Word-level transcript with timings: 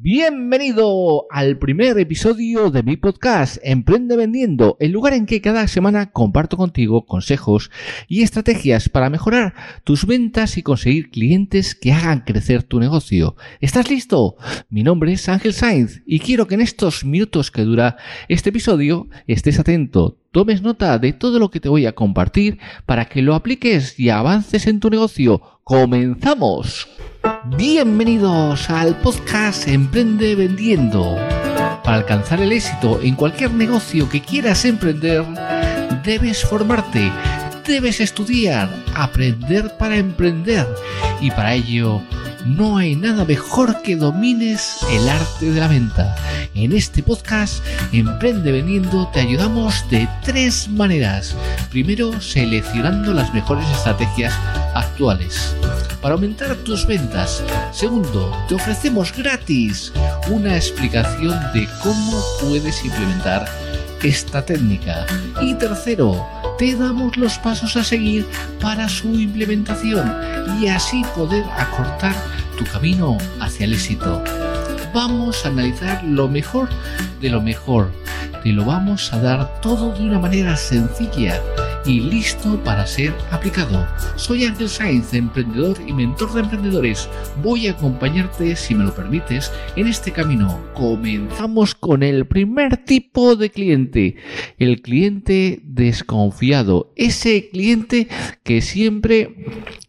Bienvenido 0.00 1.26
al 1.28 1.58
primer 1.58 1.98
episodio 1.98 2.70
de 2.70 2.84
mi 2.84 2.96
podcast 2.96 3.56
Emprende 3.64 4.16
Vendiendo, 4.16 4.76
el 4.78 4.92
lugar 4.92 5.12
en 5.12 5.26
que 5.26 5.40
cada 5.40 5.66
semana 5.66 6.12
comparto 6.12 6.56
contigo 6.56 7.04
consejos 7.04 7.72
y 8.06 8.22
estrategias 8.22 8.88
para 8.88 9.10
mejorar 9.10 9.54
tus 9.82 10.06
ventas 10.06 10.56
y 10.56 10.62
conseguir 10.62 11.10
clientes 11.10 11.74
que 11.74 11.92
hagan 11.92 12.20
crecer 12.20 12.62
tu 12.62 12.78
negocio. 12.78 13.34
¿Estás 13.60 13.90
listo? 13.90 14.36
Mi 14.70 14.84
nombre 14.84 15.12
es 15.12 15.28
Ángel 15.28 15.52
Sainz 15.52 16.00
y 16.06 16.20
quiero 16.20 16.46
que 16.46 16.54
en 16.54 16.60
estos 16.60 17.04
minutos 17.04 17.50
que 17.50 17.62
dura 17.62 17.96
este 18.28 18.50
episodio 18.50 19.08
estés 19.26 19.58
atento, 19.58 20.20
tomes 20.30 20.62
nota 20.62 20.96
de 21.00 21.12
todo 21.12 21.40
lo 21.40 21.50
que 21.50 21.58
te 21.58 21.68
voy 21.68 21.86
a 21.86 21.96
compartir 21.96 22.58
para 22.86 23.06
que 23.06 23.20
lo 23.20 23.34
apliques 23.34 23.98
y 23.98 24.10
avances 24.10 24.68
en 24.68 24.78
tu 24.78 24.90
negocio. 24.90 25.57
¡Comenzamos! 25.68 26.88
Bienvenidos 27.58 28.70
al 28.70 28.98
podcast 29.02 29.68
Emprende 29.68 30.34
Vendiendo. 30.34 31.18
Para 31.84 31.98
alcanzar 31.98 32.40
el 32.40 32.52
éxito 32.52 32.98
en 33.02 33.14
cualquier 33.14 33.52
negocio 33.52 34.08
que 34.08 34.22
quieras 34.22 34.64
emprender, 34.64 35.26
debes 36.02 36.42
formarte, 36.42 37.12
debes 37.66 38.00
estudiar, 38.00 38.70
aprender 38.94 39.76
para 39.76 39.98
emprender 39.98 40.66
y 41.20 41.30
para 41.30 41.52
ello 41.52 42.00
no 42.46 42.76
hay 42.76 42.96
nada 42.96 43.24
mejor 43.24 43.82
que 43.82 43.96
domines 43.96 44.78
el 44.90 45.08
arte 45.08 45.50
de 45.50 45.60
la 45.60 45.68
venta. 45.68 46.14
En 46.54 46.72
este 46.72 47.02
podcast, 47.02 47.64
Emprende 47.92 48.52
Vendiendo, 48.52 49.08
te 49.08 49.20
ayudamos 49.20 49.88
de 49.90 50.08
tres 50.24 50.68
maneras. 50.68 51.34
Primero, 51.70 52.20
seleccionando 52.20 53.12
las 53.12 53.32
mejores 53.34 53.68
estrategias 53.70 54.34
actuales 54.74 55.54
para 56.00 56.14
aumentar 56.14 56.54
tus 56.56 56.86
ventas. 56.86 57.42
Segundo, 57.72 58.36
te 58.48 58.54
ofrecemos 58.54 59.12
gratis 59.16 59.92
una 60.30 60.56
explicación 60.56 61.38
de 61.52 61.68
cómo 61.82 62.22
puedes 62.40 62.84
implementar 62.84 63.46
esta 64.02 64.44
técnica. 64.44 65.06
Y 65.40 65.54
tercero, 65.54 66.26
te 66.58 66.74
damos 66.74 67.16
los 67.16 67.38
pasos 67.38 67.76
a 67.76 67.84
seguir 67.84 68.26
para 68.60 68.88
su 68.88 69.08
implementación 69.14 70.12
y 70.60 70.66
así 70.66 71.02
poder 71.14 71.44
acortar 71.56 72.14
tu 72.56 72.64
camino 72.64 73.16
hacia 73.40 73.64
el 73.64 73.74
éxito. 73.74 74.22
Vamos 74.92 75.44
a 75.44 75.48
analizar 75.48 76.02
lo 76.02 76.28
mejor 76.28 76.68
de 77.20 77.30
lo 77.30 77.40
mejor. 77.40 77.92
Te 78.42 78.50
lo 78.50 78.64
vamos 78.64 79.12
a 79.12 79.20
dar 79.20 79.60
todo 79.60 79.92
de 79.92 80.02
una 80.02 80.18
manera 80.18 80.56
sencilla 80.56 81.40
y 81.88 82.00
listo 82.00 82.62
para 82.64 82.86
ser 82.86 83.14
aplicado. 83.30 83.88
Soy 84.16 84.44
Ángel 84.44 84.68
Sainz, 84.68 85.14
emprendedor 85.14 85.78
y 85.86 85.94
mentor 85.94 86.34
de 86.34 86.40
emprendedores. 86.40 87.08
Voy 87.42 87.66
a 87.66 87.72
acompañarte, 87.72 88.54
si 88.56 88.74
me 88.74 88.84
lo 88.84 88.94
permites, 88.94 89.50
en 89.74 89.86
este 89.86 90.12
camino. 90.12 90.60
Comenzamos 90.74 91.74
con 91.74 92.02
el 92.02 92.26
primer 92.26 92.84
tipo 92.84 93.36
de 93.36 93.50
cliente, 93.50 94.16
el 94.58 94.82
cliente 94.82 95.60
desconfiado, 95.64 96.92
ese 96.94 97.48
cliente 97.48 98.08
que 98.42 98.60
siempre 98.60 99.34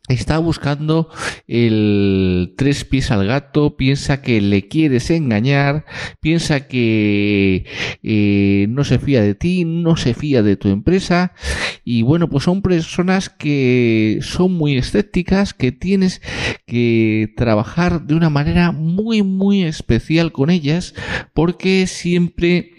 está 0.10 0.38
buscando 0.40 1.10
el 1.48 2.54
tres 2.58 2.84
pies 2.84 3.12
al 3.12 3.26
gato, 3.26 3.78
piensa 3.78 4.22
que 4.22 4.42
le 4.42 4.68
quieres 4.68 5.10
engañar, 5.10 5.86
piensa 6.20 6.68
que 6.68 7.66
eh, 8.04 8.68
no 8.70 8.84
se 8.84 9.00
fía 9.00 9.22
de 9.22 9.36
ti, 9.36 9.66
no 9.66 9.96
se 9.96 10.14
fía 10.14 10.44
de 10.44 10.56
tu 10.56 10.70
empresa. 10.70 11.34
Y 11.84 12.02
bueno, 12.02 12.30
pues 12.30 12.44
son 12.44 12.62
personas 12.62 13.30
que 13.30 14.20
son 14.22 14.54
muy 14.54 14.78
escépticas, 14.78 15.54
que 15.54 15.72
tienes 15.72 16.22
que 16.66 17.34
trabajar 17.38 18.06
de 18.06 18.16
una 18.16 18.30
manera 18.30 18.72
muy 18.72 19.24
muy 19.24 19.64
especial 19.64 20.32
con 20.32 20.50
ellas 20.50 20.94
porque 21.34 21.88
siempre 21.88 22.74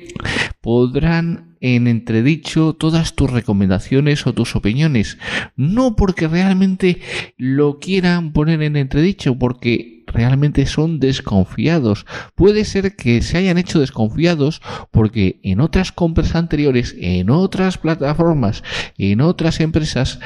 podrán 0.61 1.50
en 1.61 1.87
entredicho 1.87 2.73
todas 2.73 3.15
tus 3.15 3.31
recomendaciones 3.31 4.27
o 4.27 4.33
tus 4.33 4.57
opiniones. 4.57 5.19
No 5.57 5.97
porque 5.97 6.27
realmente 6.29 7.01
lo 7.37 7.79
quieran 7.79 8.33
poner 8.33 8.63
en 8.63 8.77
entredicho, 8.77 9.39
porque 9.39 10.05
realmente 10.07 10.67
son 10.67 11.01
desconfiados. 11.01 12.07
Puede 12.35 12.65
ser 12.65 12.97
que 12.97 13.23
se 13.23 13.39
hayan 13.39 13.59
hecho 13.59 13.81
desconfiados 13.81 14.61
porque 14.91 15.41
en 15.43 15.61
otras 15.61 15.93
compras 15.93 16.35
anteriores, 16.35 16.97
en 16.99 17.31
otras 17.31 17.79
plataformas, 17.79 18.63
en 18.99 19.21
otras 19.21 19.61
empresas, 19.61 20.19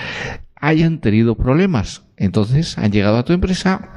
hayan 0.56 1.00
tenido 1.00 1.36
problemas. 1.36 2.02
Entonces 2.16 2.78
han 2.78 2.92
llegado 2.92 3.18
a 3.18 3.24
tu 3.24 3.32
empresa 3.32 3.90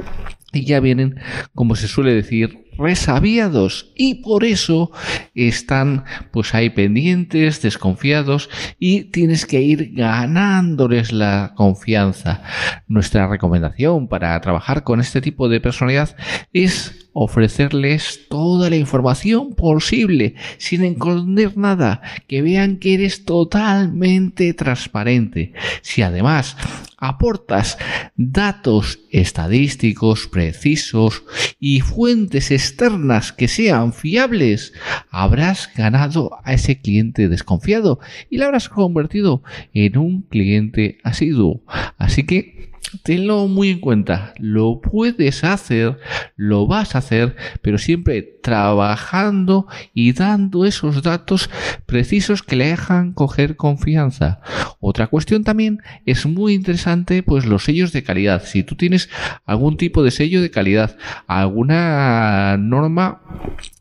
y 0.54 0.66
ya 0.66 0.80
vienen, 0.80 1.20
como 1.54 1.76
se 1.76 1.88
suele 1.88 2.14
decir, 2.14 2.68
resabiados 2.78 3.92
y 3.96 4.16
por 4.16 4.44
eso 4.44 4.92
están 5.34 6.06
pues 6.32 6.54
ahí 6.54 6.70
pendientes, 6.70 7.62
desconfiados 7.62 8.50
y 8.80 9.06
tienes 9.06 9.46
que 9.46 9.62
ir 9.62 9.94
ganándoles 9.94 11.12
la 11.12 11.54
confianza. 11.56 12.44
Nuestra 12.88 13.28
recomendación 13.28 14.08
para 14.08 14.40
trabajar 14.42 14.84
con 14.84 15.00
este 15.00 15.22
tipo 15.22 15.50
de 15.50 15.60
personalidad 15.60 16.16
es 16.54 17.07
ofrecerles 17.20 18.28
toda 18.30 18.70
la 18.70 18.76
información 18.76 19.56
posible 19.56 20.36
sin 20.60 20.84
esconder 20.84 21.58
nada, 21.58 22.04
que 22.28 22.44
vean 22.44 22.78
que 22.78 22.94
eres 22.94 23.26
totalmente 23.26 24.54
transparente. 24.54 25.52
Si 25.82 26.04
además 26.04 26.56
aportas 26.98 27.80
datos 28.16 29.00
estadísticos 29.10 30.28
precisos 30.28 31.24
y 31.60 31.82
fuentes 31.82 32.52
externas 32.52 33.34
que 33.34 33.48
sean 33.48 33.94
fiables, 33.94 34.74
habrás 35.10 35.72
ganado 35.76 36.38
a 36.44 36.54
ese 36.54 36.82
cliente 36.82 37.30
desconfiado 37.30 38.00
y 38.30 38.38
le 38.38 38.46
habrás 38.46 38.70
convertido 38.70 39.42
en 39.74 39.98
un 39.98 40.22
cliente 40.22 41.00
asiduo. 41.04 41.64
Así 41.98 42.28
que 42.28 42.57
tenlo 43.04 43.48
muy 43.48 43.70
en 43.70 43.80
cuenta. 43.80 44.34
Lo 44.38 44.82
puedes 44.82 45.44
hacer, 45.44 46.00
lo 46.36 46.68
vas 46.68 46.96
a 46.96 47.00
hacer, 47.00 47.36
pero 47.62 47.78
siempre 47.78 48.22
trabajando 48.22 49.68
y 49.94 50.14
dando 50.14 50.66
esos 50.66 51.04
datos 51.04 51.50
precisos 51.86 52.44
que 52.44 52.56
le 52.56 52.68
dejan 52.68 53.14
coger 53.14 53.56
confianza. 53.56 54.42
Otra 54.80 55.08
cuestión 55.08 55.44
también 55.44 55.82
es 56.06 56.26
muy 56.26 56.54
interesante, 56.54 57.24
pues 57.24 57.46
los 57.46 57.64
sellos 57.64 57.92
de 57.92 58.04
calidad. 58.04 58.44
Si 58.46 58.64
tú 58.64 58.76
tienes 58.76 59.10
algún 59.46 59.78
tipo 59.78 60.04
de 60.04 60.12
sello 60.12 60.42
de 60.42 60.52
calidad, 60.52 60.98
alguna 61.28 62.58
norma 62.58 63.22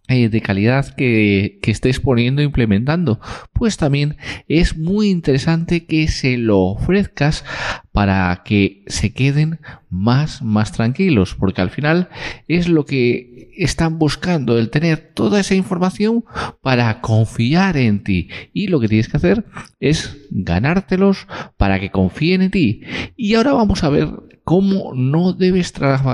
eh, 0.09 0.29
de 0.29 0.41
calidad 0.41 0.95
que, 0.95 1.59
que 1.63 1.71
estés 1.71 2.01
poniendo 2.01 2.41
e 2.41 2.45
implementando, 2.45 3.21
pues 3.53 3.77
también 3.77 4.17
es 4.49 4.77
muy 4.77 5.11
interesante 5.11 5.87
que 5.87 6.09
se 6.09 6.37
lo 6.37 6.61
ofrezcas 6.61 7.45
para 7.97 8.43
que 8.45 8.85
se 8.89 9.15
queden 9.15 9.59
más, 9.89 10.43
más 10.43 10.71
tranquilos, 10.71 11.35
porque 11.35 11.63
al 11.63 11.71
final 11.71 12.11
es 12.47 12.69
lo 12.69 12.85
que 12.85 13.51
están 13.57 13.99
buscando, 13.99 14.59
el 14.59 14.69
tener 14.69 15.13
toda 15.15 15.41
esa 15.41 15.55
información 15.55 16.25
para 16.61 17.01
confiar 17.01 17.77
en 17.77 18.03
ti. 18.03 18.29
Y 18.53 18.69
lo 18.69 18.81
que 18.81 18.89
tienes 18.89 19.09
que 19.09 19.17
hacer 19.17 19.45
es 19.81 20.17
ganártelos 20.31 21.27
para 21.57 21.81
que 21.81 21.91
confíen 21.91 22.43
en 22.43 22.51
ti. 22.51 22.83
Y 23.17 23.35
ahora 23.35 23.55
vamos 23.55 23.83
a 23.83 23.89
ver 23.89 24.09
cómo 24.47 24.93
no 24.95 25.33
debes 25.33 25.73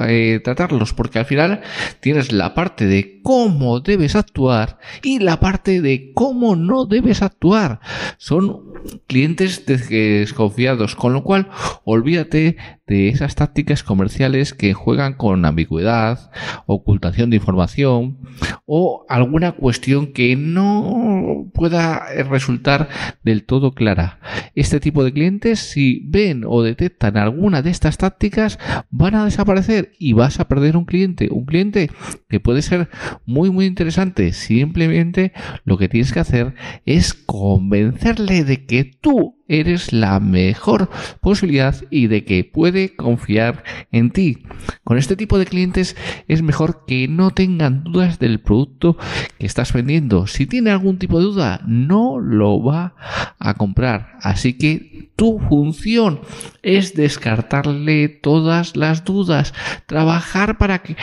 eh, 0.08 0.40
tratarlos, 0.42 0.94
porque 0.94 1.18
al 1.18 1.26
final 1.26 1.60
tienes 2.00 2.32
la 2.32 2.54
parte 2.54 2.86
de 2.86 3.20
cómo 3.22 3.80
debes 3.80 4.16
actuar 4.16 4.78
y 5.02 5.18
la 5.18 5.38
parte 5.38 5.82
de 5.82 6.12
cómo 6.14 6.56
no 6.56 6.86
debes 6.86 7.20
actuar. 7.20 7.80
Son 8.16 8.72
clientes 9.06 9.66
desconfiados, 9.66 10.96
con 10.96 11.12
lo 11.12 11.22
cual 11.22 11.50
olvídate 11.84 12.56
de 12.86 13.08
esas 13.08 13.34
tácticas 13.34 13.82
comerciales 13.82 14.54
que 14.54 14.74
juegan 14.74 15.14
con 15.14 15.44
ambigüedad, 15.44 16.30
ocultación 16.66 17.30
de 17.30 17.36
información 17.36 18.18
o 18.66 19.06
alguna 19.08 19.52
cuestión 19.52 20.12
que 20.12 20.36
no 20.36 21.50
pueda 21.54 22.06
resultar 22.24 22.88
del 23.22 23.44
todo 23.44 23.72
clara. 23.72 24.18
Este 24.54 24.80
tipo 24.80 25.04
de 25.04 25.12
clientes, 25.12 25.60
si 25.60 26.02
ven 26.06 26.42
o 26.46 26.62
detectan 26.62 27.16
alguna 27.16 27.62
de 27.62 27.70
estas 27.70 27.98
tácticas, 27.98 28.58
van 28.90 29.14
a 29.14 29.24
desaparecer 29.24 29.92
y 29.98 30.12
vas 30.12 30.40
a 30.40 30.48
perder 30.48 30.76
un 30.76 30.84
cliente. 30.84 31.28
Un 31.30 31.46
cliente 31.46 31.90
que 32.28 32.40
puede 32.40 32.62
ser 32.62 32.88
muy 33.24 33.50
muy 33.50 33.66
interesante. 33.66 34.32
Simplemente 34.32 35.32
lo 35.64 35.78
que 35.78 35.88
tienes 35.88 36.12
que 36.12 36.20
hacer 36.20 36.54
es 36.84 37.14
convencerle 37.14 38.44
de 38.44 38.66
que 38.66 38.84
tú 38.84 39.41
eres 39.52 39.92
la 39.92 40.18
mejor 40.20 40.88
posibilidad 41.20 41.76
y 41.90 42.06
de 42.06 42.24
que 42.24 42.44
puede 42.44 42.96
confiar 42.96 43.64
en 43.92 44.10
ti. 44.10 44.44
Con 44.84 44.98
este 44.98 45.16
tipo 45.16 45.38
de 45.38 45.46
clientes 45.46 45.96
es 46.28 46.42
mejor 46.42 46.84
que 46.86 47.08
no 47.08 47.30
tengan 47.30 47.84
dudas 47.84 48.18
del 48.18 48.40
producto 48.40 48.96
que 49.38 49.46
estás 49.46 49.72
vendiendo. 49.72 50.26
Si 50.26 50.46
tiene 50.46 50.70
algún 50.70 50.98
tipo 50.98 51.18
de 51.18 51.24
duda, 51.24 51.60
no 51.66 52.18
lo 52.18 52.62
va 52.62 52.94
a 53.38 53.54
comprar. 53.54 54.16
Así 54.20 54.54
que 54.54 55.10
tu 55.16 55.38
función 55.38 56.20
es 56.62 56.94
descartarle 56.94 58.08
todas 58.08 58.76
las 58.76 59.04
dudas, 59.04 59.52
trabajar 59.86 60.58
para 60.58 60.78
que 60.80 60.96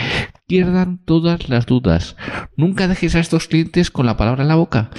pierdan 0.50 0.98
todas 1.04 1.48
las 1.48 1.64
dudas. 1.64 2.16
Nunca 2.56 2.88
dejes 2.88 3.14
a 3.14 3.20
estos 3.20 3.46
clientes 3.46 3.92
con 3.92 4.04
la 4.04 4.16
palabra 4.16 4.42
en 4.42 4.48
la 4.48 4.56
boca. 4.56 4.90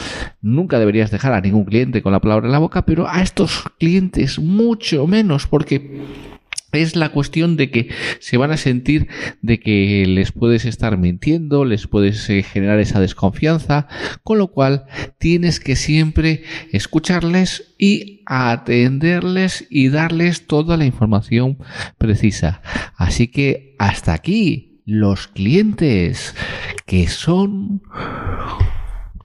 Nunca 0.42 0.80
deberías 0.80 1.12
dejar 1.12 1.34
a 1.34 1.42
ningún 1.42 1.66
cliente 1.66 2.02
con 2.02 2.14
la 2.14 2.22
palabra 2.22 2.46
en 2.46 2.54
la 2.54 2.60
boca, 2.60 2.86
pero 2.86 3.10
a 3.10 3.22
estos 3.22 3.66
clientes 3.78 4.40
mucho 4.40 5.06
menos, 5.08 5.48
porque 5.48 6.06
es 6.72 6.96
la 6.96 7.10
cuestión 7.10 7.58
de 7.58 7.70
que 7.70 7.90
se 8.20 8.38
van 8.38 8.52
a 8.52 8.56
sentir 8.56 9.10
de 9.42 9.60
que 9.60 10.06
les 10.08 10.32
puedes 10.32 10.64
estar 10.64 10.98
mintiendo, 10.98 11.66
les 11.66 11.86
puedes 11.86 12.30
eh, 12.30 12.44
generar 12.44 12.80
esa 12.80 13.02
desconfianza, 13.02 13.90
con 14.24 14.38
lo 14.38 14.54
cual 14.54 14.86
tienes 15.18 15.60
que 15.60 15.76
siempre 15.76 16.44
escucharles 16.72 17.76
y 17.78 18.22
atenderles 18.26 19.68
y 19.70 19.90
darles 19.90 20.48
toda 20.48 20.78
la 20.78 20.86
información 20.86 21.58
precisa. 21.98 22.62
Así 22.96 23.28
que 23.28 23.76
hasta 23.80 24.14
aquí 24.14 24.71
los 24.92 25.28
clientes 25.28 26.36
que 26.86 27.08
son 27.08 27.82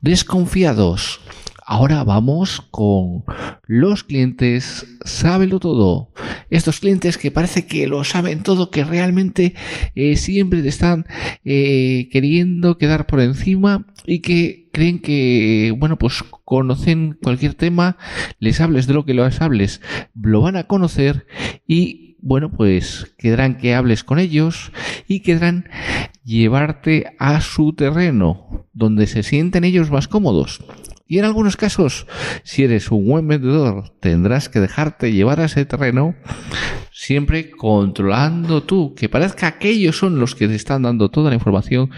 desconfiados. 0.00 1.20
Ahora 1.68 2.04
vamos 2.04 2.60
con 2.70 3.24
los 3.66 4.04
clientes 4.04 4.86
sábelo 5.04 5.58
todo. 5.58 6.12
Estos 6.50 6.78
clientes 6.78 7.18
que 7.18 7.32
parece 7.32 7.66
que 7.66 7.88
lo 7.88 8.04
saben 8.04 8.44
todo, 8.44 8.70
que 8.70 8.84
realmente 8.84 9.54
eh, 9.96 10.14
siempre 10.16 10.62
te 10.62 10.68
están 10.68 11.06
eh, 11.44 12.08
queriendo 12.12 12.78
quedar 12.78 13.08
por 13.08 13.18
encima 13.18 13.86
y 14.06 14.20
que 14.20 14.68
creen 14.72 15.00
que, 15.00 15.74
bueno, 15.76 15.98
pues 15.98 16.22
conocen 16.44 17.18
cualquier 17.20 17.54
tema, 17.54 17.96
les 18.38 18.60
hables 18.60 18.86
de 18.86 18.94
lo 18.94 19.04
que 19.04 19.14
les 19.14 19.40
hables, 19.40 19.80
lo 20.14 20.42
van 20.42 20.54
a 20.54 20.68
conocer 20.68 21.26
y 21.66 22.05
bueno, 22.20 22.50
pues 22.50 23.14
quedarán 23.18 23.58
que 23.58 23.74
hables 23.74 24.04
con 24.04 24.18
ellos 24.18 24.72
y 25.06 25.20
quedarán 25.20 25.68
llevarte 26.24 27.14
a 27.18 27.40
su 27.40 27.72
terreno, 27.72 28.66
donde 28.72 29.06
se 29.06 29.22
sienten 29.22 29.64
ellos 29.64 29.90
más 29.90 30.08
cómodos. 30.08 30.60
Y 31.06 31.18
en 31.18 31.24
algunos 31.24 31.56
casos, 31.56 32.06
si 32.42 32.64
eres 32.64 32.90
un 32.90 33.06
buen 33.06 33.28
vendedor, 33.28 33.92
tendrás 34.00 34.48
que 34.48 34.60
dejarte 34.60 35.12
llevar 35.12 35.40
a 35.40 35.44
ese 35.44 35.64
terreno 35.64 36.16
siempre 36.90 37.50
controlando 37.50 38.62
tú, 38.62 38.94
que 38.94 39.10
parezca 39.10 39.58
que 39.58 39.68
ellos 39.68 39.98
son 39.98 40.18
los 40.18 40.34
que 40.34 40.48
te 40.48 40.54
están 40.54 40.82
dando 40.82 41.10
toda 41.10 41.28
la 41.28 41.36
información, 41.36 41.90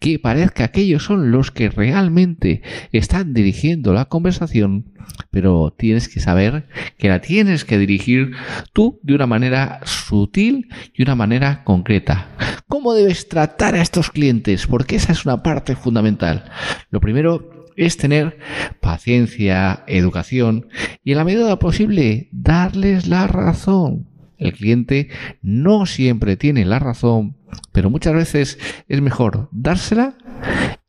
que 0.00 0.18
parezca 0.18 0.68
que 0.68 0.80
ellos 0.80 1.04
son 1.04 1.30
los 1.30 1.50
que 1.50 1.68
realmente 1.68 2.62
están 2.90 3.34
dirigiendo 3.34 3.92
la 3.92 4.06
conversación, 4.06 4.94
pero 5.30 5.74
tienes 5.76 6.08
que 6.08 6.20
saber 6.20 6.68
que 6.96 7.08
la 7.08 7.20
tienes 7.20 7.66
que 7.66 7.78
dirigir 7.78 8.32
tú 8.72 8.98
de 9.02 9.14
una 9.14 9.26
manera 9.26 9.80
sutil 9.84 10.68
y 10.94 11.02
una 11.02 11.14
manera 11.14 11.62
concreta. 11.62 12.30
¿Cómo 12.66 12.94
debes 12.94 13.28
tratar 13.28 13.74
a 13.74 13.82
estos 13.82 14.10
clientes? 14.10 14.66
Porque 14.66 14.96
esa 14.96 15.12
es 15.12 15.26
una 15.26 15.42
parte 15.42 15.76
fundamental. 15.76 16.50
Lo 16.90 17.00
primero 17.00 17.65
es 17.76 17.96
tener 17.96 18.38
paciencia, 18.80 19.84
educación 19.86 20.68
y 21.04 21.12
en 21.12 21.18
la 21.18 21.24
medida 21.24 21.58
posible 21.58 22.28
darles 22.32 23.06
la 23.06 23.26
razón. 23.26 24.06
El 24.38 24.52
cliente 24.52 25.08
no 25.42 25.86
siempre 25.86 26.36
tiene 26.36 26.64
la 26.64 26.78
razón, 26.78 27.36
pero 27.72 27.90
muchas 27.90 28.14
veces 28.14 28.58
es 28.88 29.00
mejor 29.00 29.48
dársela 29.52 30.16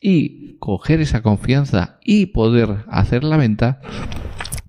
y 0.02 0.58
coger 0.60 1.02
esa 1.02 1.22
confianza 1.22 2.00
y 2.04 2.28
poder 2.28 2.86
hacer 2.90 3.24
la 3.24 3.38
venta 3.38 3.80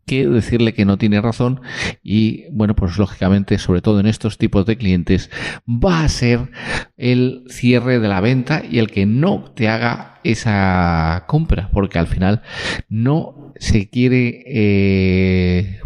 que 0.09 0.27
decirle 0.27 0.75
que 0.75 0.85
no 0.85 0.99
tiene 0.99 1.21
razón 1.21 1.61
y 2.03 2.47
bueno 2.51 2.75
pues 2.75 2.99
lógicamente 2.99 3.59
sobre 3.59 3.83
todo 3.83 4.01
en 4.01 4.07
estos 4.07 4.39
tipos 4.39 4.67
de 4.67 4.77
clientes 4.77 5.31
va 5.69 6.03
a 6.03 6.09
ser 6.09 6.51
el 6.97 7.45
cierre 7.49 8.01
de 8.01 8.09
la 8.09 8.21
venta 8.21 8.63
y 8.69 8.81
el 8.81 8.91
que 8.91 9.07
no 9.07 9.53
te 9.55 9.69
haga 9.69 10.19
esa 10.25 11.25
compra 11.29 11.71
porque 11.73 12.01
al 12.01 12.09
final 12.09 12.43
no 12.89 13.53
se 13.61 13.89
quiere 13.89 14.43
eh, 14.47 15.81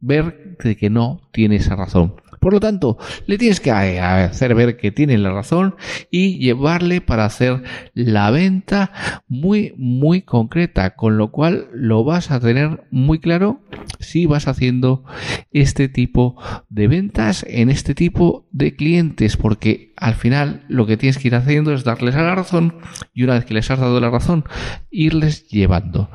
ver 0.00 0.56
de 0.62 0.76
que 0.76 0.90
no 0.90 1.20
tiene 1.32 1.56
esa 1.56 1.76
razón 1.76 2.14
por 2.44 2.52
lo 2.52 2.60
tanto, 2.60 2.98
le 3.26 3.38
tienes 3.38 3.58
que 3.58 3.70
hacer 3.70 4.54
ver 4.54 4.76
que 4.76 4.92
tiene 4.92 5.16
la 5.16 5.32
razón 5.32 5.76
y 6.10 6.36
llevarle 6.40 7.00
para 7.00 7.24
hacer 7.24 7.62
la 7.94 8.30
venta 8.30 8.92
muy, 9.28 9.72
muy 9.78 10.20
concreta, 10.20 10.94
con 10.94 11.16
lo 11.16 11.30
cual 11.30 11.68
lo 11.72 12.04
vas 12.04 12.30
a 12.30 12.40
tener 12.40 12.84
muy 12.90 13.18
claro 13.18 13.62
si 13.98 14.26
vas 14.26 14.46
haciendo 14.46 15.04
este 15.52 15.88
tipo 15.88 16.36
de 16.68 16.86
ventas 16.86 17.46
en 17.48 17.70
este 17.70 17.94
tipo 17.94 18.46
de 18.52 18.76
clientes, 18.76 19.38
porque 19.38 19.94
al 19.96 20.14
final 20.14 20.66
lo 20.68 20.84
que 20.84 20.98
tienes 20.98 21.16
que 21.16 21.28
ir 21.28 21.36
haciendo 21.36 21.72
es 21.72 21.82
darles 21.82 22.14
a 22.14 22.24
la 22.24 22.34
razón 22.34 22.76
y 23.14 23.22
una 23.22 23.36
vez 23.36 23.46
que 23.46 23.54
les 23.54 23.70
has 23.70 23.80
dado 23.80 23.98
la 24.00 24.10
razón, 24.10 24.44
irles 24.90 25.48
llevando. 25.48 26.10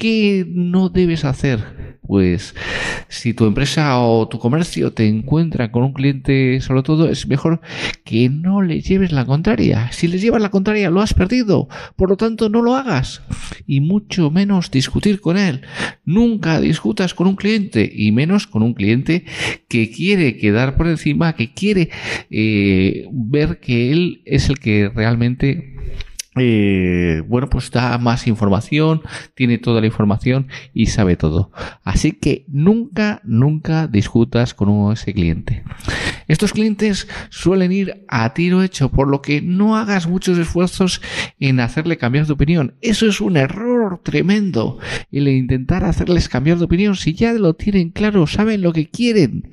¿Qué 0.00 0.46
no 0.48 0.90
debes 0.90 1.24
hacer? 1.24 1.98
Pues 2.06 2.54
si 3.08 3.34
tu 3.34 3.46
empresa 3.46 3.98
o 3.98 4.28
tu 4.28 4.38
comercio 4.38 4.92
te 4.92 5.08
encuentra 5.08 5.72
con 5.72 5.82
un 5.82 5.92
cliente 5.92 6.60
sobre 6.60 6.84
todo, 6.84 7.08
es 7.08 7.26
mejor 7.26 7.60
que 8.04 8.28
no 8.28 8.62
le 8.62 8.80
lleves 8.80 9.10
la 9.10 9.26
contraria. 9.26 9.90
Si 9.90 10.06
le 10.06 10.20
llevas 10.20 10.40
la 10.40 10.52
contraria, 10.52 10.88
lo 10.90 11.00
has 11.00 11.14
perdido. 11.14 11.68
Por 11.96 12.10
lo 12.10 12.16
tanto, 12.16 12.48
no 12.48 12.62
lo 12.62 12.76
hagas. 12.76 13.22
Y 13.66 13.80
mucho 13.80 14.30
menos 14.30 14.70
discutir 14.70 15.20
con 15.20 15.36
él. 15.36 15.62
Nunca 16.04 16.60
discutas 16.60 17.12
con 17.12 17.26
un 17.26 17.34
cliente 17.34 17.90
y 17.92 18.12
menos 18.12 18.46
con 18.46 18.62
un 18.62 18.74
cliente 18.74 19.24
que 19.66 19.90
quiere 19.90 20.36
quedar 20.36 20.76
por 20.76 20.86
encima, 20.86 21.34
que 21.34 21.52
quiere 21.52 21.90
eh, 22.30 23.08
ver 23.10 23.58
que 23.58 23.90
él 23.90 24.22
es 24.26 24.48
el 24.48 24.60
que 24.60 24.88
realmente 24.94 25.74
eh, 26.40 27.22
bueno, 27.26 27.48
pues 27.48 27.70
da 27.70 27.98
más 27.98 28.26
información, 28.26 29.02
tiene 29.34 29.58
toda 29.58 29.80
la 29.80 29.86
información 29.86 30.48
y 30.72 30.86
sabe 30.86 31.16
todo. 31.16 31.50
Así 31.84 32.12
que 32.12 32.44
nunca, 32.48 33.20
nunca 33.24 33.86
discutas 33.86 34.54
con 34.54 34.92
ese 34.92 35.12
cliente. 35.12 35.64
Estos 36.26 36.52
clientes 36.52 37.08
suelen 37.30 37.72
ir 37.72 38.04
a 38.08 38.34
tiro 38.34 38.62
hecho, 38.62 38.90
por 38.90 39.08
lo 39.08 39.22
que 39.22 39.40
no 39.40 39.76
hagas 39.76 40.06
muchos 40.06 40.38
esfuerzos 40.38 41.00
en 41.40 41.60
hacerle 41.60 41.96
cambiar 41.96 42.26
de 42.26 42.32
opinión. 42.32 42.74
Eso 42.80 43.06
es 43.06 43.20
un 43.20 43.36
error 43.36 43.77
tremendo, 43.96 44.78
el 45.10 45.28
intentar 45.28 45.84
hacerles 45.84 46.28
cambiar 46.28 46.58
de 46.58 46.64
opinión 46.64 46.94
si 46.94 47.14
ya 47.14 47.32
lo 47.32 47.54
tienen 47.54 47.90
claro, 47.90 48.26
saben 48.26 48.62
lo 48.62 48.72
que 48.72 48.88
quieren. 48.90 49.50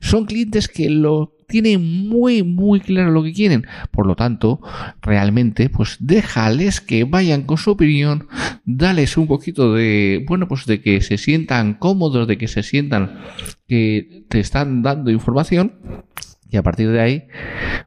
Son 0.00 0.26
clientes 0.26 0.68
que 0.68 0.90
lo 0.90 1.34
tienen 1.48 2.08
muy, 2.08 2.42
muy 2.42 2.78
claro 2.80 3.10
lo 3.10 3.22
que 3.22 3.32
quieren. 3.32 3.66
Por 3.90 4.06
lo 4.06 4.14
tanto, 4.14 4.60
realmente, 5.00 5.70
pues 5.70 5.96
déjales 5.98 6.80
que 6.80 7.04
vayan 7.04 7.42
con 7.42 7.56
su 7.56 7.70
opinión, 7.70 8.28
dales 8.64 9.16
un 9.16 9.26
poquito 9.26 9.74
de, 9.74 10.24
bueno, 10.28 10.46
pues 10.46 10.66
de 10.66 10.80
que 10.80 11.00
se 11.00 11.16
sientan 11.16 11.74
cómodos, 11.74 12.28
de 12.28 12.38
que 12.38 12.48
se 12.48 12.62
sientan 12.62 13.18
que 13.66 14.24
te 14.28 14.40
están 14.40 14.82
dando 14.82 15.10
información 15.10 16.04
y 16.50 16.56
a 16.56 16.62
partir 16.62 16.90
de 16.90 17.00
ahí, 17.00 17.28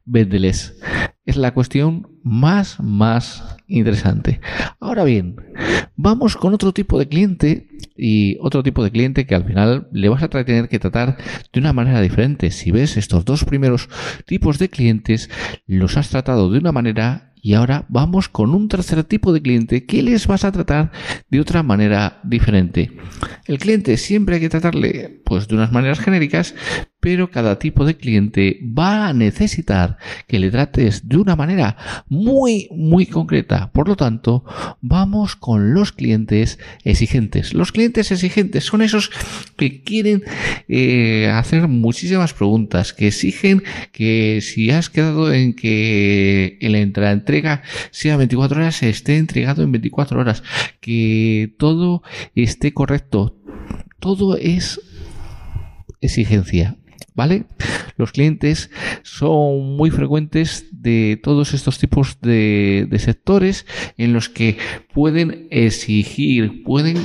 véndeles. 0.05 0.77
Es 1.25 1.37
la 1.37 1.53
cuestión 1.53 2.07
más, 2.23 2.79
más 2.79 3.57
interesante. 3.67 4.41
Ahora 4.79 5.03
bien, 5.03 5.35
vamos 5.95 6.35
con 6.35 6.53
otro 6.53 6.73
tipo 6.73 6.97
de 6.97 7.07
cliente 7.07 7.67
y 7.95 8.37
otro 8.41 8.63
tipo 8.63 8.83
de 8.83 8.91
cliente 8.91 9.25
que 9.25 9.35
al 9.35 9.45
final 9.45 9.87
le 9.91 10.09
vas 10.09 10.23
a 10.23 10.29
tener 10.29 10.67
que 10.67 10.79
tratar 10.79 11.17
de 11.53 11.59
una 11.59 11.73
manera 11.73 12.01
diferente. 12.01 12.51
Si 12.51 12.71
ves 12.71 12.97
estos 12.97 13.23
dos 13.25 13.45
primeros 13.45 13.89
tipos 14.25 14.57
de 14.57 14.69
clientes, 14.69 15.29
los 15.67 15.97
has 15.97 16.09
tratado 16.09 16.51
de 16.51 16.59
una 16.59 16.71
manera 16.71 17.30
y 17.41 17.53
ahora 17.53 17.85
vamos 17.89 18.29
con 18.29 18.53
un 18.53 18.67
tercer 18.67 19.03
tipo 19.03 19.33
de 19.33 19.41
cliente 19.41 19.85
que 19.85 20.03
les 20.03 20.27
vas 20.27 20.45
a 20.45 20.51
tratar 20.51 20.91
de 21.29 21.39
otra 21.39 21.63
manera 21.63 22.19
diferente. 22.23 22.91
El 23.45 23.57
cliente 23.57 23.97
siempre 23.97 24.35
hay 24.35 24.41
que 24.41 24.49
tratarle 24.49 25.21
pues 25.25 25.47
de 25.47 25.55
unas 25.55 25.71
maneras 25.71 25.99
genéricas, 25.99 26.53
pero 27.01 27.31
cada 27.31 27.57
tipo 27.57 27.83
de 27.83 27.97
cliente 27.97 28.59
va 28.63 29.07
a 29.07 29.13
necesitar 29.13 29.97
que 30.27 30.39
le 30.39 30.51
trates 30.51 31.09
de 31.09 31.17
una 31.17 31.35
manera 31.35 31.75
muy, 32.07 32.69
muy 32.71 33.07
concreta. 33.07 33.71
Por 33.71 33.87
lo 33.87 33.95
tanto, 33.95 34.45
vamos 34.81 35.35
con 35.35 35.73
los 35.73 35.91
clientes 35.91 36.59
exigentes. 36.83 37.53
Los 37.53 37.71
clientes 37.71 38.11
exigentes 38.11 38.65
son 38.65 38.83
esos 38.83 39.09
que 39.57 39.81
quieren 39.81 40.23
eh, 40.67 41.31
hacer 41.33 41.67
muchísimas 41.67 42.33
preguntas, 42.33 42.93
que 42.93 43.07
exigen 43.07 43.63
que 43.91 44.39
si 44.41 44.69
has 44.69 44.89
quedado 44.91 45.33
en 45.33 45.55
que 45.55 46.57
la 46.61 46.79
entrega 47.31 47.61
sea 47.91 48.17
24 48.17 48.59
horas, 48.59 48.75
se 48.75 48.89
esté 48.89 49.17
entregado 49.17 49.63
en 49.63 49.71
24 49.71 50.19
horas, 50.19 50.43
que 50.81 51.55
todo 51.57 52.03
esté 52.35 52.73
correcto. 52.73 53.37
Todo 53.99 54.35
es 54.35 54.81
exigencia 56.01 56.77
¿Vale? 57.13 57.45
Los 57.97 58.11
clientes 58.11 58.71
son 59.03 59.75
muy 59.75 59.91
frecuentes 59.91 60.67
de 60.71 61.19
todos 61.21 61.53
estos 61.53 61.77
tipos 61.77 62.19
de, 62.21 62.87
sectores 62.99 63.65
en 63.97 64.13
los 64.13 64.29
que 64.29 64.57
pueden 64.93 65.47
exigir, 65.51 66.63
pueden 66.63 66.97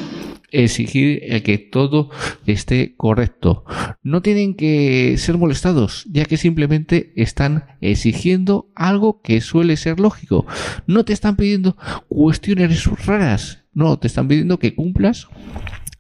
exigir 0.50 1.43
que 1.43 1.59
todo 1.59 2.11
esté 2.47 2.95
correcto. 2.97 3.65
No 4.03 4.23
tienen 4.23 4.55
que 4.55 5.17
ser 5.19 5.38
molestados, 5.38 6.07
ya 6.11 6.25
que 6.25 6.37
simplemente 6.37 7.12
están 7.17 7.65
exigiendo 7.81 8.71
algo 8.75 9.21
que 9.21 9.41
suele 9.41 9.76
ser 9.76 10.00
lógico. 10.00 10.47
No 10.87 11.05
te 11.05 11.12
están 11.12 11.37
pidiendo 11.37 11.76
cuestiones 12.09 12.87
raras, 13.05 13.65
no, 13.75 13.99
te 13.99 14.07
están 14.07 14.29
pidiendo 14.29 14.59
que 14.59 14.75
cumplas 14.75 15.29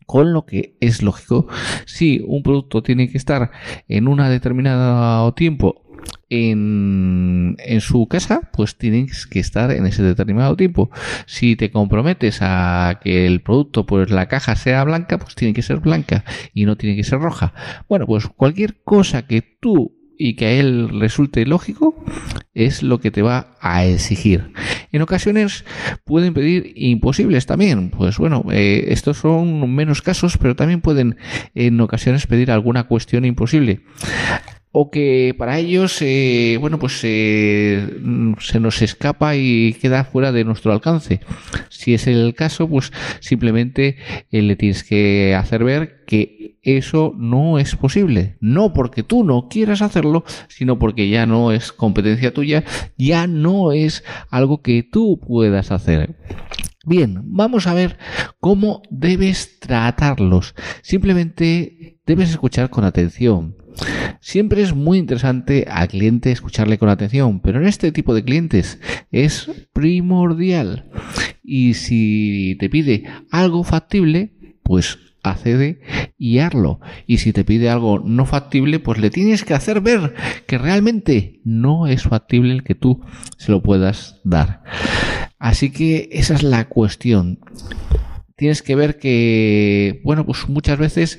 con 0.06 0.32
lo 0.32 0.46
que 0.46 0.76
es 0.80 1.02
lógico. 1.02 1.48
Si 1.84 2.22
un 2.26 2.42
producto 2.42 2.82
tiene 2.82 3.10
que 3.10 3.18
estar 3.18 3.50
en 3.88 4.08
una 4.08 4.30
determinado 4.30 5.34
tiempo 5.34 5.82
en, 6.28 7.56
en, 7.58 7.80
su 7.80 8.06
casa, 8.08 8.50
pues 8.52 8.76
tienes 8.76 9.26
que 9.26 9.38
estar 9.38 9.70
en 9.70 9.86
ese 9.86 10.02
determinado 10.02 10.56
tiempo. 10.56 10.90
Si 11.26 11.56
te 11.56 11.70
comprometes 11.70 12.38
a 12.40 13.00
que 13.02 13.26
el 13.26 13.42
producto, 13.42 13.86
pues 13.86 14.10
la 14.10 14.26
caja 14.26 14.56
sea 14.56 14.84
blanca, 14.84 15.18
pues 15.18 15.34
tiene 15.34 15.54
que 15.54 15.62
ser 15.62 15.78
blanca 15.78 16.24
y 16.52 16.64
no 16.64 16.76
tiene 16.76 16.96
que 16.96 17.04
ser 17.04 17.20
roja. 17.20 17.52
Bueno, 17.88 18.06
pues 18.06 18.26
cualquier 18.28 18.82
cosa 18.82 19.26
que 19.26 19.42
tú 19.42 19.95
y 20.18 20.34
que 20.34 20.46
a 20.46 20.50
él 20.52 21.00
resulte 21.00 21.44
lógico 21.46 22.04
es 22.54 22.82
lo 22.82 23.00
que 23.00 23.10
te 23.10 23.22
va 23.22 23.54
a 23.60 23.84
exigir. 23.84 24.52
En 24.92 25.02
ocasiones 25.02 25.64
pueden 26.04 26.32
pedir 26.34 26.72
imposibles 26.74 27.46
también. 27.46 27.90
Pues 27.90 28.18
bueno, 28.18 28.44
eh, 28.50 28.86
estos 28.88 29.18
son 29.18 29.74
menos 29.74 30.02
casos, 30.02 30.38
pero 30.38 30.56
también 30.56 30.80
pueden 30.80 31.16
en 31.54 31.80
ocasiones 31.80 32.26
pedir 32.26 32.50
alguna 32.50 32.84
cuestión 32.84 33.24
imposible 33.24 33.82
o 34.78 34.90
que 34.90 35.34
para 35.38 35.58
ellos, 35.58 36.02
eh, 36.02 36.58
bueno, 36.60 36.78
pues 36.78 37.00
eh, 37.02 37.98
se 38.40 38.60
nos 38.60 38.82
escapa 38.82 39.34
y 39.34 39.72
queda 39.80 40.04
fuera 40.04 40.32
de 40.32 40.44
nuestro 40.44 40.70
alcance. 40.70 41.20
Si 41.70 41.94
es 41.94 42.06
el 42.06 42.34
caso, 42.34 42.68
pues 42.68 42.92
simplemente 43.20 43.96
eh, 44.30 44.42
le 44.42 44.54
tienes 44.54 44.84
que 44.84 45.34
hacer 45.34 45.64
ver 45.64 46.04
que 46.06 46.58
eso 46.60 47.14
no 47.16 47.58
es 47.58 47.74
posible. 47.74 48.36
No 48.40 48.74
porque 48.74 49.02
tú 49.02 49.24
no 49.24 49.48
quieras 49.48 49.80
hacerlo, 49.80 50.24
sino 50.48 50.78
porque 50.78 51.08
ya 51.08 51.24
no 51.24 51.52
es 51.52 51.72
competencia 51.72 52.34
tuya, 52.34 52.62
ya 52.98 53.26
no 53.26 53.72
es 53.72 54.04
algo 54.28 54.60
que 54.60 54.82
tú 54.82 55.18
puedas 55.26 55.70
hacer. 55.70 56.16
Bien, 56.84 57.22
vamos 57.24 57.66
a 57.66 57.72
ver 57.72 57.96
cómo 58.40 58.82
debes 58.90 59.58
tratarlos. 59.58 60.54
Simplemente 60.82 61.98
debes 62.04 62.28
escuchar 62.28 62.68
con 62.68 62.84
atención 62.84 63.56
Siempre 64.20 64.62
es 64.62 64.74
muy 64.74 64.98
interesante 64.98 65.66
al 65.70 65.88
cliente 65.88 66.32
escucharle 66.32 66.78
con 66.78 66.88
atención, 66.88 67.40
pero 67.40 67.60
en 67.60 67.66
este 67.66 67.92
tipo 67.92 68.14
de 68.14 68.24
clientes 68.24 68.80
es 69.10 69.50
primordial. 69.72 70.90
Y 71.42 71.74
si 71.74 72.56
te 72.58 72.68
pide 72.68 73.04
algo 73.30 73.62
factible, 73.64 74.32
pues 74.62 74.98
accede 75.22 75.80
y 76.18 76.38
hazlo. 76.38 76.80
Y 77.06 77.18
si 77.18 77.32
te 77.32 77.44
pide 77.44 77.68
algo 77.68 78.00
no 78.00 78.26
factible, 78.26 78.78
pues 78.78 78.98
le 78.98 79.10
tienes 79.10 79.44
que 79.44 79.54
hacer 79.54 79.80
ver 79.80 80.14
que 80.46 80.58
realmente 80.58 81.40
no 81.44 81.86
es 81.86 82.02
factible 82.02 82.52
el 82.52 82.62
que 82.62 82.74
tú 82.74 83.02
se 83.36 83.52
lo 83.52 83.62
puedas 83.62 84.20
dar. 84.24 84.62
Así 85.38 85.70
que 85.70 86.08
esa 86.12 86.34
es 86.34 86.42
la 86.42 86.68
cuestión 86.68 87.40
tienes 88.36 88.62
que 88.62 88.76
ver 88.76 88.98
que, 88.98 90.00
bueno, 90.04 90.26
pues 90.26 90.48
muchas 90.48 90.78
veces 90.78 91.18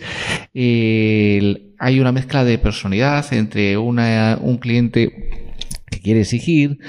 eh, 0.53 1.66
hay 1.79 1.99
una 1.99 2.11
mezcla 2.11 2.43
de 2.43 2.57
personalidad 2.57 3.25
entre 3.33 3.77
una, 3.77 4.37
un 4.41 4.57
cliente 4.57 5.53
que 5.89 5.99
quiere 5.99 6.21
exigir, 6.21 6.79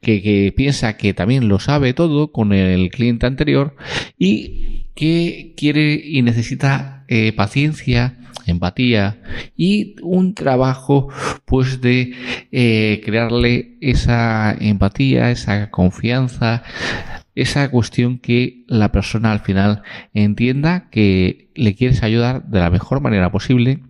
que, 0.00 0.52
piensa 0.56 0.96
que 0.96 1.14
también 1.14 1.48
lo 1.48 1.58
sabe 1.58 1.92
todo 1.92 2.32
con 2.32 2.52
el 2.52 2.90
cliente 2.90 3.26
anterior 3.26 3.76
y 4.18 4.86
que 4.94 5.54
quiere 5.56 6.00
y 6.02 6.22
necesita 6.22 7.04
eh, 7.08 7.32
paciencia, 7.32 8.16
empatía 8.46 9.18
y 9.56 9.96
un 10.02 10.34
trabajo 10.34 11.08
pues 11.44 11.80
de 11.80 12.14
eh, 12.50 13.00
crearle 13.04 13.76
esa 13.80 14.56
empatía, 14.58 15.30
esa 15.30 15.70
confianza, 15.70 16.62
esa 17.34 17.70
cuestión 17.70 18.18
que 18.18 18.64
la 18.66 18.90
persona 18.90 19.30
al 19.30 19.40
final 19.40 19.82
entienda 20.14 20.88
que 20.90 21.50
le 21.54 21.74
quieres 21.74 22.02
ayudar 22.02 22.44
de 22.48 22.60
la 22.60 22.70
mejor 22.70 23.00
manera 23.00 23.30
posible 23.30 23.80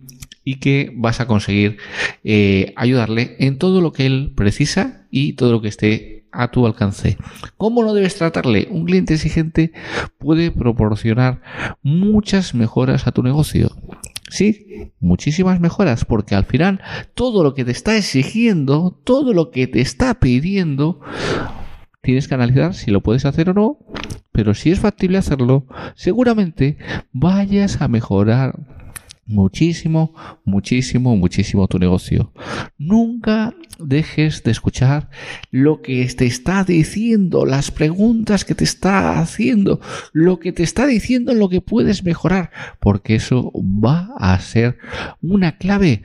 y 0.49 0.55
que 0.55 0.91
vas 0.95 1.19
a 1.19 1.27
conseguir 1.27 1.77
eh, 2.23 2.73
ayudarle 2.75 3.35
en 3.37 3.59
todo 3.59 3.81
lo 3.81 3.93
que 3.93 4.07
él 4.07 4.33
precisa 4.35 5.05
y 5.11 5.33
todo 5.33 5.51
lo 5.51 5.61
que 5.61 5.67
esté 5.67 6.25
a 6.31 6.49
tu 6.49 6.65
alcance. 6.65 7.17
¿Cómo 7.55 7.83
no 7.83 7.93
debes 7.93 8.15
tratarle? 8.15 8.67
Un 8.71 8.85
cliente 8.85 9.13
exigente 9.13 9.73
puede 10.17 10.49
proporcionar 10.49 11.43
muchas 11.83 12.55
mejoras 12.55 13.05
a 13.05 13.11
tu 13.11 13.21
negocio. 13.21 13.77
Sí, 14.31 14.91
muchísimas 14.99 15.59
mejoras, 15.59 16.03
porque 16.03 16.33
al 16.33 16.45
final 16.45 16.81
todo 17.13 17.43
lo 17.43 17.53
que 17.53 17.63
te 17.63 17.71
está 17.71 17.95
exigiendo, 17.95 18.99
todo 19.03 19.33
lo 19.33 19.51
que 19.51 19.67
te 19.67 19.81
está 19.81 20.15
pidiendo, 20.15 20.99
tienes 22.01 22.27
que 22.27 22.33
analizar 22.33 22.73
si 22.73 22.89
lo 22.89 23.01
puedes 23.01 23.25
hacer 23.25 23.51
o 23.51 23.53
no, 23.53 23.77
pero 24.31 24.55
si 24.55 24.71
es 24.71 24.79
factible 24.79 25.19
hacerlo, 25.19 25.67
seguramente 25.93 26.79
vayas 27.11 27.83
a 27.83 27.87
mejorar 27.87 28.68
muchísimo, 29.29 30.13
muchísimo, 30.43 31.15
muchísimo 31.15 31.67
tu 31.67 31.77
negocio. 31.77 32.33
Nunca 32.77 33.53
dejes 33.77 34.43
de 34.43 34.51
escuchar 34.51 35.09
lo 35.51 35.81
que 35.81 36.03
te 36.07 36.25
está 36.25 36.63
diciendo, 36.63 37.45
las 37.45 37.71
preguntas 37.71 38.43
que 38.43 38.55
te 38.55 38.63
está 38.63 39.19
haciendo, 39.19 39.79
lo 40.13 40.39
que 40.39 40.51
te 40.51 40.63
está 40.63 40.87
diciendo 40.87 41.31
en 41.31 41.39
lo 41.39 41.47
que 41.47 41.61
puedes 41.61 42.03
mejorar, 42.03 42.49
porque 42.79 43.15
eso 43.15 43.51
va 43.55 44.09
a 44.17 44.37
ser 44.39 44.79
una 45.21 45.57
clave 45.57 46.01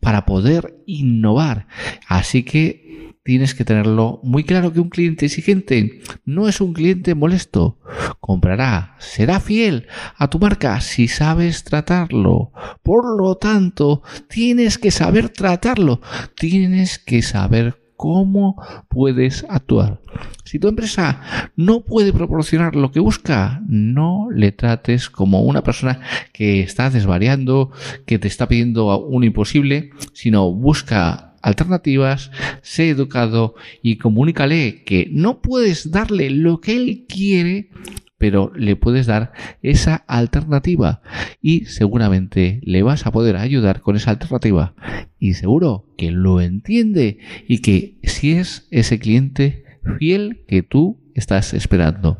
para 0.00 0.24
poder 0.24 0.76
innovar. 0.86 1.66
Así 2.06 2.44
que 2.44 2.87
tienes 3.28 3.54
que 3.54 3.66
tenerlo 3.66 4.20
muy 4.22 4.42
claro 4.42 4.72
que 4.72 4.80
un 4.80 4.88
cliente 4.88 5.26
exigente 5.26 6.00
no 6.24 6.48
es 6.48 6.62
un 6.62 6.72
cliente 6.72 7.14
molesto. 7.14 7.76
Comprará, 8.20 8.96
será 9.00 9.38
fiel 9.38 9.86
a 10.16 10.30
tu 10.30 10.38
marca 10.38 10.80
si 10.80 11.08
sabes 11.08 11.62
tratarlo. 11.62 12.52
Por 12.82 13.04
lo 13.20 13.34
tanto, 13.34 14.02
tienes 14.30 14.78
que 14.78 14.90
saber 14.90 15.28
tratarlo. 15.28 16.00
Tienes 16.36 16.98
que 16.98 17.20
saber 17.20 17.76
cómo 17.96 18.56
puedes 18.88 19.44
actuar. 19.50 20.00
Si 20.44 20.58
tu 20.58 20.68
empresa 20.68 21.20
no 21.54 21.84
puede 21.84 22.14
proporcionar 22.14 22.76
lo 22.76 22.92
que 22.92 23.00
busca, 23.00 23.60
no 23.68 24.28
le 24.32 24.52
trates 24.52 25.10
como 25.10 25.42
una 25.42 25.62
persona 25.62 26.00
que 26.32 26.62
está 26.62 26.88
desvariando, 26.88 27.72
que 28.06 28.18
te 28.18 28.28
está 28.28 28.48
pidiendo 28.48 29.04
un 29.04 29.24
imposible, 29.24 29.90
sino 30.14 30.50
busca 30.50 31.27
alternativas, 31.42 32.30
sé 32.62 32.90
educado 32.90 33.54
y 33.82 33.96
comunícale 33.96 34.82
que 34.84 35.08
no 35.10 35.40
puedes 35.40 35.90
darle 35.90 36.30
lo 36.30 36.60
que 36.60 36.76
él 36.76 37.06
quiere, 37.08 37.70
pero 38.18 38.52
le 38.54 38.76
puedes 38.76 39.06
dar 39.06 39.32
esa 39.62 39.96
alternativa. 39.96 41.02
Y 41.40 41.66
seguramente 41.66 42.60
le 42.64 42.82
vas 42.82 43.06
a 43.06 43.12
poder 43.12 43.36
ayudar 43.36 43.80
con 43.80 43.96
esa 43.96 44.10
alternativa. 44.10 44.74
Y 45.18 45.34
seguro 45.34 45.86
que 45.96 46.10
lo 46.10 46.40
entiende 46.40 47.18
y 47.46 47.58
que 47.58 47.98
si 48.02 48.32
es 48.32 48.66
ese 48.70 48.98
cliente 48.98 49.64
fiel 49.98 50.44
que 50.46 50.62
tú 50.62 51.00
estás 51.14 51.54
esperando. 51.54 52.18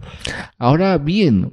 Ahora 0.58 0.96
bien, 0.98 1.52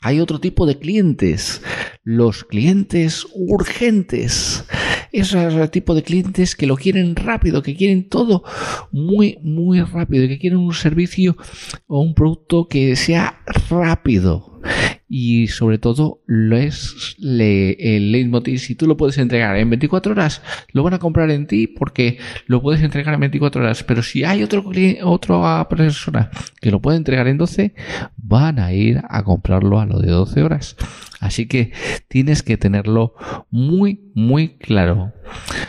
hay 0.00 0.20
otro 0.20 0.38
tipo 0.38 0.66
de 0.66 0.78
clientes, 0.78 1.62
los 2.04 2.44
clientes 2.44 3.26
urgentes 3.34 4.64
ese 5.12 5.68
tipo 5.68 5.94
de 5.94 6.02
clientes 6.02 6.54
que 6.56 6.66
lo 6.66 6.76
quieren 6.76 7.16
rápido, 7.16 7.62
que 7.62 7.76
quieren 7.76 8.08
todo 8.08 8.44
muy, 8.92 9.38
muy 9.42 9.80
rápido, 9.82 10.28
que 10.28 10.38
quieren 10.38 10.58
un 10.58 10.74
servicio 10.74 11.36
o 11.86 12.00
un 12.00 12.14
producto 12.14 12.68
que 12.68 12.96
sea 12.96 13.40
rápido 13.70 14.60
y 15.08 15.48
sobre 15.48 15.78
todo 15.78 16.20
lo 16.26 16.56
es 16.56 17.16
el 17.18 18.12
leitmotiv. 18.12 18.58
Si 18.60 18.74
tú 18.74 18.86
lo 18.86 18.96
puedes 18.96 19.18
entregar 19.18 19.56
en 19.56 19.70
24 19.70 20.12
horas, 20.12 20.42
lo 20.72 20.82
van 20.82 20.94
a 20.94 20.98
comprar 20.98 21.30
en 21.30 21.46
ti 21.46 21.66
porque 21.66 22.18
lo 22.46 22.60
puedes 22.60 22.82
entregar 22.82 23.14
en 23.14 23.20
24 23.20 23.62
horas. 23.62 23.82
Pero 23.82 24.02
si 24.02 24.24
hay 24.24 24.42
otro 24.42 24.64
otra 25.02 25.68
persona 25.68 26.30
que 26.60 26.70
lo 26.70 26.80
puede 26.80 26.98
entregar 26.98 27.26
en 27.26 27.38
12, 27.38 27.74
van 28.16 28.58
a 28.58 28.72
ir 28.72 29.00
a 29.08 29.24
comprarlo 29.24 29.80
a 29.80 29.86
lo 29.86 30.00
de 30.00 30.10
12 30.10 30.42
horas. 30.42 30.76
Así 31.20 31.46
que 31.46 31.72
tienes 32.08 32.42
que 32.42 32.56
tenerlo 32.56 33.14
muy, 33.50 34.00
muy 34.14 34.56
claro. 34.58 35.12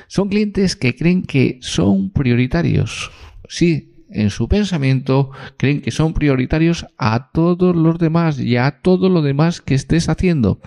Son 0.08 0.30
clientes 0.30 0.76
que 0.76 0.96
creen 0.96 1.24
que 1.24 1.60
son 1.62 2.12
prioritarios. 2.12 3.12
Sí, 3.48 3.89
en 4.12 4.30
su 4.30 4.48
pensamiento, 4.48 5.32
creen 5.58 5.82
que 5.82 5.92
son 5.92 6.14
prioritarios 6.14 6.86
a 6.98 7.32
todos 7.32 7.76
los 7.76 8.00
demás 8.00 8.40
y 8.40 8.58
a 8.58 8.82
todo 8.82 9.10
lo 9.10 9.22
demás 9.22 9.62
que 9.62 9.76
estés 9.76 10.10
haciendo. 10.10 10.60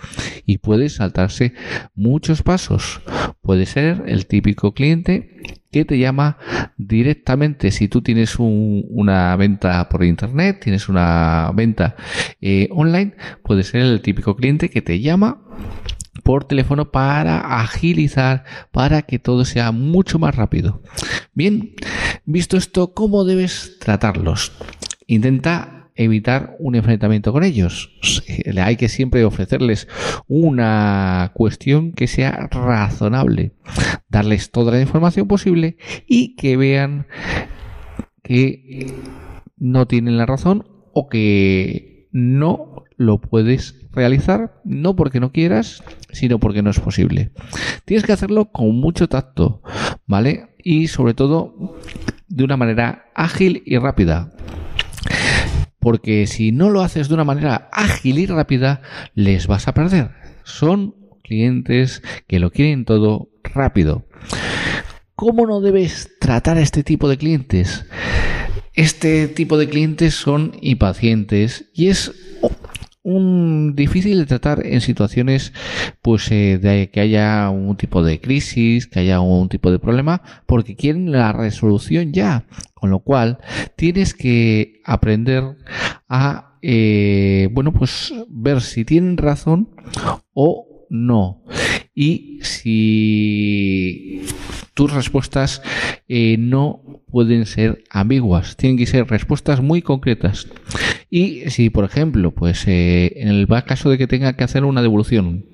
Y 0.46 0.58
puedes 0.58 0.94
saltarse 0.94 1.54
muchos 1.94 2.42
pasos. 2.42 3.02
Puede 3.40 3.66
ser 3.66 4.04
el 4.06 4.26
típico 4.26 4.72
cliente 4.72 5.62
que 5.72 5.84
te 5.84 5.98
llama 5.98 6.38
directamente 6.76 7.70
si 7.70 7.88
tú 7.88 8.02
tienes 8.02 8.36
una 8.38 9.34
venta 9.36 9.88
por 9.88 10.04
internet, 10.04 10.60
tienes 10.62 10.88
una 10.88 11.50
venta 11.54 11.96
eh, 12.40 12.68
online, 12.70 13.14
puede 13.42 13.62
ser 13.62 13.80
el 13.82 14.02
típico 14.02 14.36
cliente 14.36 14.68
que 14.68 14.82
te 14.82 15.00
llama 15.00 15.40
por 16.22 16.44
teléfono 16.44 16.90
para 16.90 17.60
agilizar, 17.60 18.44
para 18.70 19.02
que 19.02 19.18
todo 19.18 19.44
sea 19.44 19.72
mucho 19.72 20.18
más 20.18 20.34
rápido. 20.36 20.82
Bien, 21.34 21.74
visto 22.24 22.56
esto, 22.56 22.94
¿cómo 22.94 23.24
debes 23.24 23.78
tratarlos? 23.80 24.52
Intenta 25.06 25.90
evitar 25.94 26.56
un 26.58 26.74
enfrentamiento 26.74 27.32
con 27.32 27.44
ellos. 27.44 27.92
Hay 28.56 28.76
que 28.76 28.88
siempre 28.88 29.24
ofrecerles 29.24 29.88
una 30.26 31.32
cuestión 31.34 31.92
que 31.92 32.06
sea 32.06 32.48
razonable, 32.50 33.52
darles 34.08 34.50
toda 34.50 34.72
la 34.72 34.80
información 34.80 35.28
posible 35.28 35.76
y 36.06 36.34
que 36.36 36.56
vean 36.56 37.06
que 38.22 38.94
no 39.58 39.86
tienen 39.86 40.16
la 40.16 40.26
razón 40.26 40.66
o 40.94 41.08
que 41.08 42.08
no 42.10 42.71
lo 43.02 43.20
puedes 43.20 43.74
realizar, 43.92 44.60
no 44.64 44.96
porque 44.96 45.20
no 45.20 45.32
quieras, 45.32 45.82
sino 46.10 46.38
porque 46.38 46.62
no 46.62 46.70
es 46.70 46.80
posible. 46.80 47.30
Tienes 47.84 48.04
que 48.04 48.12
hacerlo 48.12 48.46
con 48.50 48.74
mucho 48.80 49.08
tacto, 49.08 49.62
¿vale? 50.06 50.48
Y 50.62 50.88
sobre 50.88 51.14
todo 51.14 51.76
de 52.28 52.44
una 52.44 52.56
manera 52.56 53.06
ágil 53.14 53.62
y 53.66 53.76
rápida. 53.78 54.32
Porque 55.78 56.26
si 56.26 56.52
no 56.52 56.70
lo 56.70 56.80
haces 56.80 57.08
de 57.08 57.14
una 57.14 57.24
manera 57.24 57.68
ágil 57.72 58.18
y 58.18 58.26
rápida, 58.26 58.82
les 59.14 59.46
vas 59.46 59.68
a 59.68 59.74
perder. 59.74 60.10
Son 60.44 60.94
clientes 61.22 62.02
que 62.26 62.38
lo 62.38 62.50
quieren 62.50 62.84
todo 62.84 63.30
rápido. 63.42 64.06
¿Cómo 65.14 65.46
no 65.46 65.60
debes 65.60 66.10
tratar 66.20 66.56
a 66.56 66.62
este 66.62 66.82
tipo 66.82 67.08
de 67.08 67.18
clientes? 67.18 67.84
Este 68.74 69.28
tipo 69.28 69.58
de 69.58 69.68
clientes 69.68 70.14
son 70.14 70.56
impacientes 70.62 71.70
y 71.74 71.88
es 71.88 72.12
un 73.02 73.74
difícil 73.74 74.18
de 74.18 74.26
tratar 74.26 74.64
en 74.64 74.80
situaciones 74.80 75.52
pues 76.02 76.30
eh, 76.30 76.58
de 76.58 76.90
que 76.90 77.00
haya 77.00 77.50
un 77.50 77.76
tipo 77.76 78.02
de 78.02 78.20
crisis, 78.20 78.86
que 78.86 79.00
haya 79.00 79.20
un 79.20 79.48
tipo 79.48 79.70
de 79.70 79.78
problema, 79.78 80.22
porque 80.46 80.76
quieren 80.76 81.10
la 81.10 81.32
resolución 81.32 82.12
ya. 82.12 82.44
Con 82.74 82.90
lo 82.90 83.00
cual 83.00 83.38
tienes 83.76 84.14
que 84.14 84.80
aprender 84.84 85.44
a 86.08 86.58
eh, 86.62 87.48
bueno 87.52 87.72
pues 87.72 88.12
ver 88.28 88.60
si 88.60 88.84
tienen 88.84 89.16
razón 89.16 89.70
o 90.32 90.86
no. 90.90 91.42
Y 91.94 92.38
si 92.42 94.22
tus 94.74 94.92
respuestas 94.92 95.62
eh, 96.08 96.36
no 96.38 97.02
pueden 97.10 97.46
ser 97.46 97.84
ambiguas, 97.90 98.56
tienen 98.56 98.78
que 98.78 98.86
ser 98.86 99.06
respuestas 99.08 99.60
muy 99.60 99.82
concretas. 99.82 100.48
Y 101.14 101.50
si, 101.50 101.68
por 101.68 101.84
ejemplo, 101.84 102.30
pues 102.34 102.66
eh, 102.66 103.12
en 103.16 103.28
el 103.28 103.46
caso 103.66 103.90
de 103.90 103.98
que 103.98 104.06
tenga 104.06 104.32
que 104.32 104.44
hacer 104.44 104.64
una 104.64 104.80
devolución, 104.80 105.44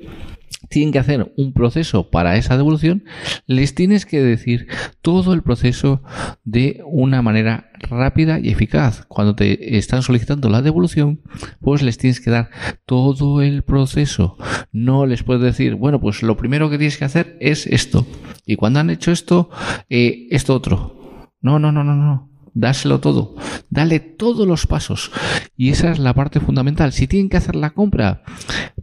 tienen 0.68 0.92
que 0.92 1.00
hacer 1.00 1.32
un 1.36 1.52
proceso 1.52 2.10
para 2.10 2.36
esa 2.36 2.56
devolución, 2.56 3.02
les 3.48 3.74
tienes 3.74 4.06
que 4.06 4.22
decir 4.22 4.68
todo 5.02 5.32
el 5.32 5.42
proceso 5.42 6.00
de 6.44 6.80
una 6.86 7.22
manera 7.22 7.72
rápida 7.90 8.38
y 8.38 8.50
eficaz. 8.50 9.04
Cuando 9.08 9.34
te 9.34 9.76
están 9.76 10.02
solicitando 10.02 10.48
la 10.48 10.62
devolución, 10.62 11.22
pues 11.60 11.82
les 11.82 11.98
tienes 11.98 12.20
que 12.20 12.30
dar 12.30 12.50
todo 12.86 13.42
el 13.42 13.64
proceso. 13.64 14.36
No 14.70 15.06
les 15.06 15.24
puedes 15.24 15.42
decir, 15.42 15.74
bueno, 15.74 16.00
pues 16.00 16.22
lo 16.22 16.36
primero 16.36 16.70
que 16.70 16.78
tienes 16.78 16.98
que 16.98 17.04
hacer 17.04 17.36
es 17.40 17.66
esto. 17.66 18.06
Y 18.46 18.54
cuando 18.54 18.78
han 18.78 18.90
hecho 18.90 19.10
esto, 19.10 19.50
eh, 19.90 20.28
esto 20.30 20.54
otro. 20.54 21.32
No, 21.40 21.58
no, 21.58 21.72
no, 21.72 21.82
no, 21.82 21.96
no 21.96 22.28
dáselo 22.54 23.00
todo, 23.00 23.36
dale 23.70 24.00
todos 24.00 24.46
los 24.46 24.66
pasos. 24.66 25.10
Y 25.56 25.70
esa 25.70 25.90
es 25.90 25.98
la 25.98 26.14
parte 26.14 26.40
fundamental. 26.40 26.92
Si 26.92 27.06
tienen 27.06 27.28
que 27.28 27.36
hacer 27.36 27.56
la 27.56 27.70
compra, 27.70 28.22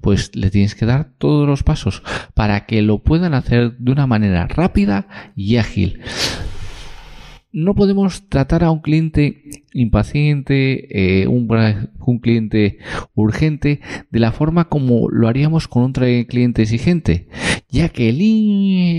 pues 0.02 0.36
le 0.36 0.50
tienes 0.50 0.76
que 0.76 0.86
dar 0.86 1.12
todos 1.18 1.48
los 1.48 1.64
pasos 1.64 2.04
para 2.34 2.66
que 2.66 2.82
lo 2.82 3.04
puedan 3.04 3.34
hacer 3.34 3.78
de 3.78 3.92
una 3.92 4.08
manera 4.08 4.48
rápida 4.48 5.08
y 5.36 5.58
ágil 5.58 6.02
no 7.56 7.74
podemos 7.74 8.28
tratar 8.28 8.66
a 8.66 8.72
un 8.72 8.82
cliente 8.82 9.64
impaciente, 9.74 11.22
eh, 11.22 11.28
un, 11.28 11.48
cliente 12.22 12.80
urgente, 13.14 13.80
de 14.12 14.20
la 14.20 14.34
forma 14.34 14.68
como 14.68 15.10
lo 15.10 15.30
haríamos 15.30 15.70
con 15.70 15.84
un 15.84 15.94
cliente 15.94 16.64
exigente, 16.64 17.30
ya 17.70 17.88
que 17.88 18.10
el, 18.10 18.22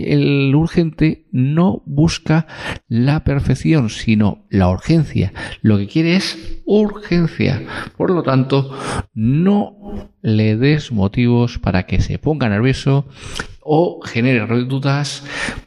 el 0.06 0.54
urgente 0.54 1.26
no 1.32 1.82
busca 1.84 2.46
la 2.88 3.24
perfección, 3.24 3.90
sino 3.90 4.46
la 4.48 4.70
urgencia. 4.70 5.34
Lo 5.60 5.76
que 5.76 5.86
quiere 5.86 6.16
es 6.16 6.62
urgencia. 6.64 7.62
Por 7.98 8.10
lo 8.10 8.22
tanto, 8.22 8.74
no 9.12 10.10
le 10.22 10.56
des 10.56 10.92
motivos 10.92 11.58
para 11.58 11.84
que 11.84 12.00
se 12.00 12.18
ponga 12.18 12.48
nervioso 12.48 13.06
o 13.66 14.00
genere 14.02 14.46
dudas 14.64 15.24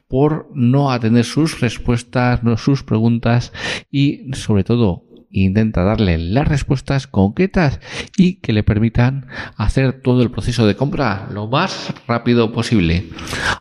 por 0.07 0.49
no 0.53 0.91
atender 0.91 1.25
sus 1.25 1.59
respuestas, 1.59 2.43
no 2.43 2.57
sus 2.57 2.83
preguntas 2.83 3.53
y 3.91 4.31
sobre 4.33 4.63
todo 4.63 5.05
intenta 5.31 5.83
darle 5.83 6.17
las 6.17 6.47
respuestas 6.47 7.07
concretas 7.07 7.79
y 8.17 8.35
que 8.35 8.53
le 8.53 8.63
permitan 8.63 9.27
hacer 9.55 10.01
todo 10.01 10.23
el 10.23 10.31
proceso 10.31 10.65
de 10.65 10.75
compra 10.75 11.29
lo 11.31 11.47
más 11.47 11.93
rápido 12.07 12.51
posible. 12.51 13.05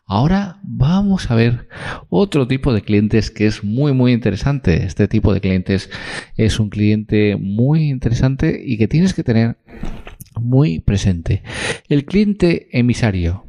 Ahora 0.06 0.58
vamos 0.62 1.30
a 1.30 1.34
ver 1.34 1.68
otro 2.08 2.48
tipo 2.48 2.72
de 2.72 2.82
clientes 2.82 3.30
que 3.30 3.46
es 3.46 3.64
muy 3.64 3.92
muy 3.92 4.12
interesante. 4.12 4.84
Este 4.84 5.08
tipo 5.08 5.34
de 5.34 5.40
clientes 5.40 5.90
es 6.36 6.58
un 6.58 6.70
cliente 6.70 7.36
muy 7.36 7.90
interesante 7.90 8.62
y 8.64 8.78
que 8.78 8.88
tienes 8.88 9.14
que 9.14 9.24
tener 9.24 9.58
muy 10.40 10.80
presente. 10.80 11.42
El 11.88 12.04
cliente 12.04 12.68
emisario. 12.72 13.44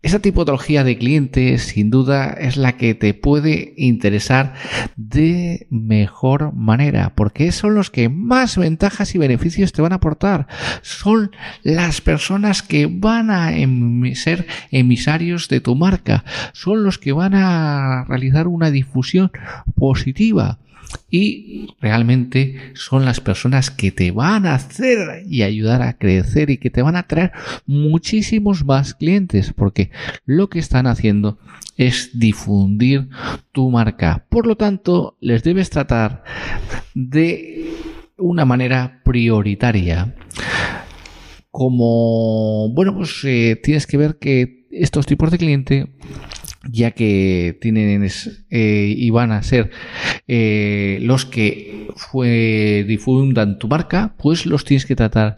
Esa 0.00 0.20
tipología 0.20 0.84
de 0.84 0.96
clientes 0.96 1.62
sin 1.62 1.90
duda 1.90 2.30
es 2.30 2.56
la 2.56 2.76
que 2.76 2.94
te 2.94 3.14
puede 3.14 3.74
interesar 3.76 4.54
de 4.94 5.66
mejor 5.70 6.52
manera, 6.54 7.16
porque 7.16 7.50
son 7.50 7.74
los 7.74 7.90
que 7.90 8.08
más 8.08 8.56
ventajas 8.56 9.16
y 9.16 9.18
beneficios 9.18 9.72
te 9.72 9.82
van 9.82 9.90
a 9.90 9.96
aportar. 9.96 10.46
Son 10.82 11.32
las 11.64 12.00
personas 12.00 12.62
que 12.62 12.86
van 12.86 13.32
a 13.32 13.50
ser 14.14 14.46
emisarios 14.70 15.48
de 15.48 15.60
tu 15.60 15.74
marca, 15.74 16.24
son 16.52 16.84
los 16.84 16.98
que 16.98 17.10
van 17.10 17.34
a 17.34 18.04
realizar 18.04 18.46
una 18.46 18.70
difusión 18.70 19.32
positiva 19.74 20.60
y 21.10 21.74
realmente 21.80 22.72
son 22.74 23.04
las 23.04 23.20
personas 23.20 23.70
que 23.70 23.90
te 23.90 24.10
van 24.10 24.46
a 24.46 24.54
hacer 24.54 25.24
y 25.26 25.42
ayudar 25.42 25.82
a 25.82 25.96
crecer 25.96 26.50
y 26.50 26.58
que 26.58 26.70
te 26.70 26.82
van 26.82 26.96
a 26.96 27.06
traer 27.06 27.32
muchísimos 27.66 28.64
más 28.64 28.94
clientes 28.94 29.52
porque 29.54 29.90
lo 30.26 30.48
que 30.48 30.58
están 30.58 30.86
haciendo 30.86 31.38
es 31.76 32.18
difundir 32.18 33.08
tu 33.52 33.70
marca. 33.70 34.26
Por 34.28 34.46
lo 34.46 34.56
tanto, 34.56 35.16
les 35.20 35.42
debes 35.42 35.70
tratar 35.70 36.24
de 36.94 37.70
una 38.16 38.44
manera 38.44 39.00
prioritaria. 39.04 40.14
Como, 41.50 42.70
bueno, 42.74 42.94
pues 42.94 43.20
eh, 43.24 43.58
tienes 43.62 43.86
que 43.86 43.96
ver 43.96 44.18
que 44.18 44.66
estos 44.70 45.06
tipos 45.06 45.30
de 45.30 45.38
cliente 45.38 45.92
ya 46.64 46.90
que 46.90 47.56
tienen 47.60 48.06
eh, 48.50 48.94
y 48.96 49.10
van 49.10 49.32
a 49.32 49.42
ser 49.42 49.70
eh, 50.26 50.98
los 51.02 51.24
que 51.24 51.88
fue, 51.96 52.84
difundan 52.86 53.58
tu 53.58 53.68
marca, 53.68 54.14
pues 54.18 54.44
los 54.46 54.64
tienes 54.64 54.84
que 54.84 54.96
tratar 54.96 55.36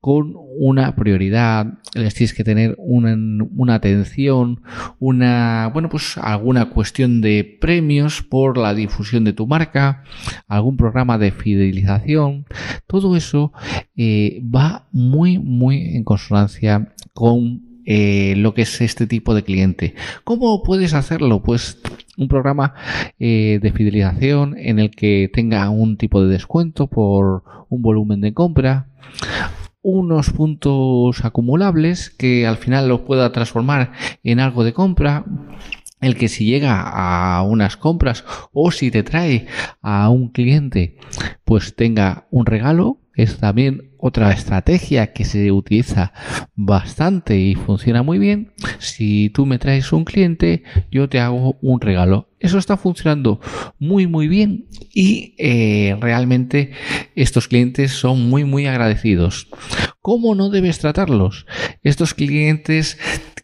con 0.00 0.34
una 0.58 0.96
prioridad, 0.96 1.78
les 1.94 2.14
tienes 2.14 2.32
que 2.32 2.44
tener 2.44 2.74
una, 2.78 3.14
una, 3.54 3.74
atención, 3.74 4.62
una, 4.98 5.70
bueno, 5.74 5.90
pues 5.90 6.16
alguna 6.16 6.70
cuestión 6.70 7.20
de 7.20 7.58
premios 7.60 8.22
por 8.22 8.56
la 8.56 8.74
difusión 8.74 9.24
de 9.24 9.34
tu 9.34 9.46
marca, 9.46 10.04
algún 10.48 10.78
programa 10.78 11.18
de 11.18 11.32
fidelización, 11.32 12.46
todo 12.86 13.14
eso 13.14 13.52
eh, 13.94 14.42
va 14.42 14.88
muy, 14.90 15.38
muy 15.38 15.96
en 15.96 16.04
consonancia 16.04 16.94
con 17.12 17.69
eh, 17.92 18.34
lo 18.36 18.54
que 18.54 18.62
es 18.62 18.80
este 18.82 19.08
tipo 19.08 19.34
de 19.34 19.42
cliente. 19.42 19.96
¿Cómo 20.22 20.62
puedes 20.62 20.94
hacerlo? 20.94 21.42
Pues 21.42 21.80
un 22.16 22.28
programa 22.28 22.74
eh, 23.18 23.58
de 23.60 23.72
fidelización 23.72 24.56
en 24.56 24.78
el 24.78 24.92
que 24.92 25.28
tenga 25.32 25.68
un 25.70 25.96
tipo 25.96 26.22
de 26.22 26.28
descuento 26.28 26.86
por 26.86 27.42
un 27.68 27.82
volumen 27.82 28.20
de 28.20 28.32
compra, 28.32 28.86
unos 29.82 30.30
puntos 30.30 31.24
acumulables 31.24 32.10
que 32.10 32.46
al 32.46 32.58
final 32.58 32.88
los 32.88 33.00
pueda 33.00 33.32
transformar 33.32 33.90
en 34.22 34.38
algo 34.38 34.62
de 34.62 34.72
compra 34.72 35.24
el 36.00 36.14
que 36.14 36.28
si 36.28 36.44
llega 36.44 36.80
a 36.80 37.42
unas 37.42 37.76
compras 37.76 38.24
o 38.52 38.70
si 38.70 38.92
te 38.92 39.02
trae 39.02 39.48
a 39.82 40.10
un 40.10 40.28
cliente, 40.28 40.96
pues 41.44 41.74
tenga 41.74 42.28
un 42.30 42.46
regalo, 42.46 43.00
es 43.16 43.38
también 43.38 43.89
otra 44.00 44.32
estrategia 44.32 45.12
que 45.12 45.24
se 45.24 45.52
utiliza 45.52 46.12
bastante 46.54 47.38
y 47.38 47.54
funciona 47.54 48.02
muy 48.02 48.18
bien. 48.18 48.52
Si 48.78 49.30
tú 49.30 49.46
me 49.46 49.58
traes 49.58 49.92
un 49.92 50.04
cliente, 50.04 50.64
yo 50.90 51.08
te 51.08 51.20
hago 51.20 51.58
un 51.60 51.80
regalo. 51.80 52.28
Eso 52.38 52.58
está 52.58 52.76
funcionando 52.76 53.40
muy 53.78 54.06
muy 54.06 54.26
bien 54.26 54.66
y 54.94 55.34
eh, 55.38 55.96
realmente 56.00 56.72
estos 57.14 57.48
clientes 57.48 57.92
son 57.92 58.28
muy 58.28 58.44
muy 58.44 58.66
agradecidos. 58.66 59.48
¿Cómo 60.00 60.34
no 60.34 60.48
debes 60.48 60.78
tratarlos? 60.78 61.46
Estos 61.82 62.14
clientes 62.14 62.98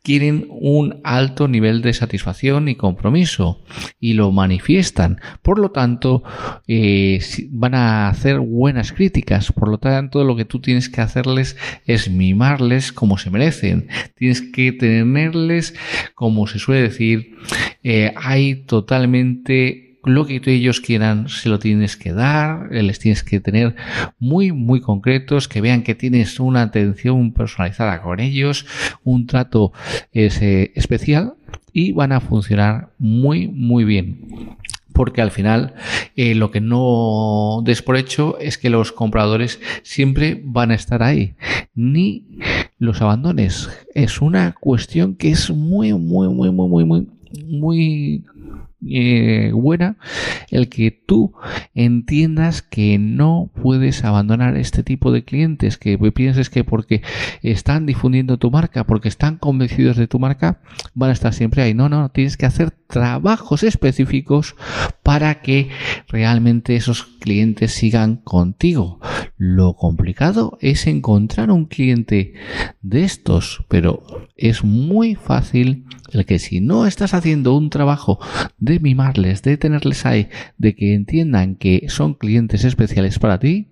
quieren 0.06 0.46
un 0.50 1.00
alto 1.02 1.48
nivel 1.48 1.82
de 1.82 1.92
satisfacción 1.92 2.68
y 2.68 2.76
compromiso 2.76 3.60
y 3.98 4.12
lo 4.12 4.30
manifiestan. 4.30 5.20
Por 5.42 5.58
lo 5.58 5.72
tanto, 5.72 6.22
eh, 6.68 7.18
van 7.50 7.74
a 7.74 8.06
hacer 8.08 8.38
buenas 8.38 8.92
críticas. 8.92 9.50
Por 9.50 9.68
lo 9.68 9.78
tanto, 9.78 10.22
lo 10.22 10.36
que 10.36 10.44
tú 10.44 10.60
tienes 10.60 10.88
que 10.88 11.00
hacerles 11.00 11.56
es 11.86 12.08
mimarles 12.08 12.92
como 12.92 13.18
se 13.18 13.30
merecen. 13.30 13.88
Tienes 14.14 14.42
que 14.42 14.70
tenerles, 14.70 15.74
como 16.14 16.46
se 16.46 16.60
suele 16.60 16.82
decir, 16.82 17.34
eh, 17.82 18.14
hay 18.16 18.62
totalmente 18.62 19.85
lo 20.06 20.26
que 20.26 20.40
ellos 20.46 20.80
quieran 20.80 21.28
se 21.28 21.48
lo 21.48 21.58
tienes 21.58 21.96
que 21.96 22.12
dar, 22.12 22.72
eh, 22.72 22.82
les 22.82 22.98
tienes 22.98 23.22
que 23.22 23.40
tener 23.40 23.74
muy, 24.18 24.52
muy 24.52 24.80
concretos, 24.80 25.48
que 25.48 25.60
vean 25.60 25.82
que 25.82 25.94
tienes 25.94 26.40
una 26.40 26.62
atención 26.62 27.32
personalizada 27.32 28.00
con 28.00 28.20
ellos, 28.20 28.66
un 29.04 29.26
trato 29.26 29.72
ese 30.12 30.72
especial 30.74 31.34
y 31.72 31.92
van 31.92 32.12
a 32.12 32.20
funcionar 32.20 32.90
muy, 32.98 33.48
muy 33.48 33.84
bien 33.84 34.56
porque 34.96 35.20
al 35.20 35.30
final 35.30 35.74
eh, 36.16 36.34
lo 36.34 36.50
que 36.50 36.62
no 36.62 37.60
des 37.62 37.82
por 37.82 37.98
hecho 37.98 38.38
es 38.38 38.56
que 38.56 38.70
los 38.70 38.92
compradores 38.92 39.60
siempre 39.82 40.40
van 40.42 40.70
a 40.70 40.74
estar 40.74 41.02
ahí, 41.02 41.34
ni 41.74 42.24
los 42.78 43.02
abandones. 43.02 43.68
Es 43.94 44.22
una 44.22 44.54
cuestión 44.58 45.14
que 45.14 45.30
es 45.30 45.50
muy, 45.50 45.92
muy, 45.92 46.28
muy, 46.30 46.50
muy, 46.50 46.68
muy, 46.68 46.84
muy, 46.86 47.08
muy 47.44 48.24
eh, 48.88 49.50
buena 49.52 49.96
el 50.50 50.68
que 50.68 50.90
tú 50.90 51.32
entiendas 51.74 52.62
que 52.62 52.98
no 52.98 53.50
puedes 53.62 54.04
abandonar 54.04 54.56
este 54.56 54.82
tipo 54.82 55.12
de 55.12 55.24
clientes, 55.24 55.78
que 55.78 55.98
pienses 56.12 56.50
que 56.50 56.62
porque 56.62 57.02
están 57.42 57.86
difundiendo 57.86 58.38
tu 58.38 58.50
marca, 58.50 58.84
porque 58.84 59.08
están 59.08 59.38
convencidos 59.38 59.96
de 59.96 60.06
tu 60.06 60.18
marca, 60.18 60.60
van 60.94 61.10
a 61.10 61.14
estar 61.14 61.32
siempre 61.32 61.62
ahí. 61.62 61.74
No, 61.74 61.88
no, 61.88 62.10
tienes 62.10 62.36
que 62.36 62.46
hacer 62.46 62.70
trabajos 62.70 63.62
específicos 63.62 64.56
para 65.02 65.40
que 65.40 65.70
realmente 66.08 66.76
esos 66.76 67.04
clientes 67.04 67.72
sigan 67.72 68.16
contigo. 68.16 69.00
Lo 69.36 69.74
complicado 69.74 70.58
es 70.60 70.86
encontrar 70.86 71.50
un 71.50 71.66
cliente 71.66 72.34
de 72.82 73.04
estos, 73.04 73.64
pero 73.68 74.02
es 74.36 74.64
muy 74.64 75.14
fácil 75.14 75.84
el 76.12 76.24
que 76.24 76.38
si 76.38 76.60
no 76.60 76.86
estás 76.86 77.14
haciendo 77.14 77.56
un 77.56 77.70
trabajo 77.70 78.18
de 78.58 78.80
mimarles, 78.80 79.42
de 79.42 79.56
tenerles 79.56 80.06
ahí, 80.06 80.28
de 80.58 80.74
que 80.74 80.94
entiendan 80.94 81.56
que 81.56 81.86
son 81.88 82.14
clientes 82.14 82.64
especiales 82.64 83.18
para 83.18 83.38
ti, 83.38 83.68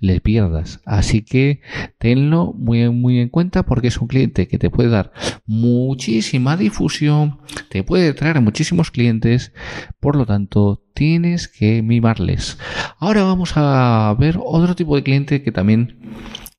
le 0.00 0.20
pierdas. 0.20 0.80
Así 0.84 1.22
que 1.22 1.60
tenlo 1.98 2.52
muy, 2.52 2.88
muy 2.90 3.18
en 3.18 3.28
cuenta 3.28 3.64
porque 3.64 3.88
es 3.88 3.98
un 3.98 4.08
cliente 4.08 4.48
que 4.48 4.58
te 4.58 4.70
puede 4.70 4.90
dar 4.90 5.12
muchísima 5.46 6.56
difusión, 6.56 7.38
te 7.70 7.82
puede 7.82 8.12
traer 8.12 8.40
muchísimos 8.40 8.90
clientes, 8.90 9.52
por 10.00 10.16
lo 10.16 10.26
tanto 10.26 10.82
tienes 10.94 11.48
que 11.48 11.82
mimarles. 11.82 12.58
Ahora 12.98 13.24
vamos 13.24 13.52
a 13.56 14.14
ver 14.18 14.38
otro 14.42 14.74
tipo 14.74 14.96
de 14.96 15.02
cliente 15.02 15.42
que 15.42 15.52
también 15.52 15.98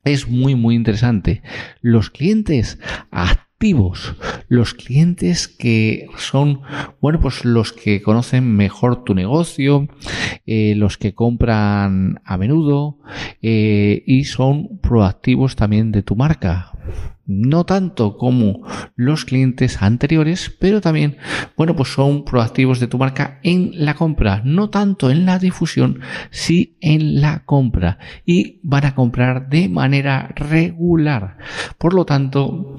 es 0.04 0.28
muy 0.28 0.56
muy 0.56 0.76
interesante. 0.76 1.42
Los 1.82 2.10
clientes 2.10 2.80
activos, 3.12 3.45
los 4.48 4.74
clientes 4.76 5.48
que 5.48 6.08
son, 6.18 6.62
bueno, 7.02 7.20
pues 7.20 7.46
los 7.46 7.74
que 7.74 8.02
conocen 8.02 8.56
mejor 8.56 9.04
tu 9.04 9.16
negocio, 9.16 9.88
eh, 10.46 10.76
los 10.76 10.98
que 10.98 11.16
compran 11.16 12.22
a 12.26 12.38
menudo 12.38 13.00
eh, 13.42 14.04
y 14.06 14.26
son 14.26 14.80
proactivos 14.82 15.56
también 15.56 15.92
de 15.92 16.04
tu 16.04 16.16
marca. 16.16 16.74
No 17.26 17.66
tanto 17.66 18.18
como 18.18 18.62
los 18.96 19.26
clientes 19.26 19.82
anteriores, 19.82 20.56
pero 20.60 20.80
también, 20.80 21.18
bueno, 21.58 21.76
pues 21.76 21.90
son 21.90 22.24
proactivos 22.24 22.80
de 22.80 22.86
tu 22.86 23.00
marca 23.00 23.40
en 23.42 23.72
la 23.74 23.96
compra, 23.96 24.44
no 24.46 24.70
tanto 24.70 25.10
en 25.10 25.26
la 25.26 25.40
difusión, 25.40 26.02
sí 26.30 26.78
en 26.82 27.20
la 27.22 27.44
compra 27.46 27.98
y 28.28 28.60
van 28.62 28.86
a 28.86 28.94
comprar 28.94 29.50
de 29.50 29.70
manera 29.70 30.34
regular. 30.36 31.38
Por 31.80 31.96
lo 31.96 32.06
tanto, 32.06 32.78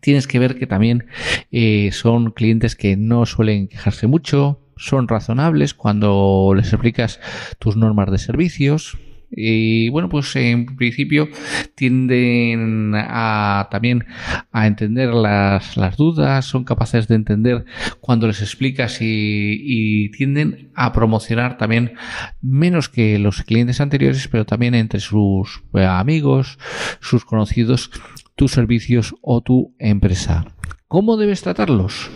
tienes 0.00 0.26
que 0.26 0.38
ver 0.38 0.58
que 0.58 0.66
también 0.66 1.06
eh, 1.50 1.90
son 1.92 2.30
clientes 2.32 2.76
que 2.76 2.96
no 2.96 3.26
suelen 3.26 3.68
quejarse 3.68 4.06
mucho, 4.06 4.60
son 4.76 5.08
razonables 5.08 5.74
cuando 5.74 6.52
les 6.56 6.72
explicas 6.72 7.20
tus 7.58 7.76
normas 7.76 8.10
de 8.10 8.18
servicios. 8.18 8.96
Y 9.30 9.90
bueno, 9.90 10.08
pues 10.08 10.34
en 10.36 10.64
principio 10.76 11.28
tienden 11.74 12.94
a 12.96 13.68
también 13.70 14.06
a 14.52 14.66
entender 14.66 15.12
las, 15.12 15.76
dudas, 15.98 16.46
son 16.46 16.64
capaces 16.64 17.08
de 17.08 17.16
entender 17.16 17.66
cuando 18.00 18.26
les 18.26 18.40
explicas 18.40 19.02
y, 19.02 19.60
y, 19.60 20.10
tienden 20.12 20.70
a 20.74 20.94
promocionar 20.94 21.58
también 21.58 21.92
menos 22.40 22.88
que 22.88 23.18
los 23.18 23.42
clientes 23.42 23.82
anteriores, 23.82 24.28
pero 24.28 24.46
también 24.46 24.74
entre 24.74 25.00
sus 25.00 25.62
eh, 25.74 25.84
amigos, 25.84 26.58
sus 27.00 27.26
conocidos, 27.26 27.90
tus 28.38 28.52
servicios 28.52 29.16
o 29.20 29.42
tu 29.42 29.74
empresa. 29.80 30.46
¿Cómo 30.86 31.16
debes 31.16 31.42
tratarlos? 31.42 32.08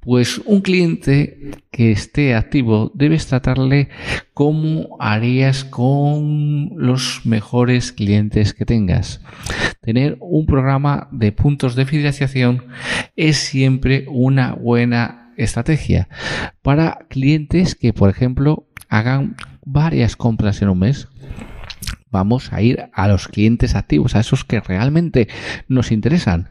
Pues 0.00 0.38
un 0.46 0.60
cliente 0.62 1.50
que 1.72 1.90
esté 1.90 2.36
activo 2.36 2.92
debes 2.94 3.26
tratarle 3.26 3.88
como 4.32 4.96
harías 5.00 5.64
con 5.64 6.70
los 6.76 7.22
mejores 7.26 7.90
clientes 7.92 8.54
que 8.54 8.64
tengas. 8.64 9.20
Tener 9.82 10.16
un 10.20 10.46
programa 10.46 11.08
de 11.10 11.32
puntos 11.32 11.74
de 11.74 11.84
fidelización 11.84 12.64
es 13.16 13.38
siempre 13.38 14.06
una 14.08 14.54
buena 14.54 15.32
estrategia 15.36 16.08
para 16.62 17.06
clientes 17.10 17.74
que, 17.74 17.92
por 17.92 18.08
ejemplo, 18.08 18.68
hagan 18.88 19.34
varias 19.66 20.14
compras 20.14 20.62
en 20.62 20.68
un 20.68 20.78
mes 20.78 21.08
vamos 22.10 22.52
a 22.52 22.62
ir 22.62 22.88
a 22.92 23.08
los 23.08 23.28
clientes 23.28 23.74
activos, 23.74 24.14
a 24.14 24.20
esos 24.20 24.44
que 24.44 24.60
realmente 24.60 25.28
nos 25.68 25.92
interesan. 25.92 26.48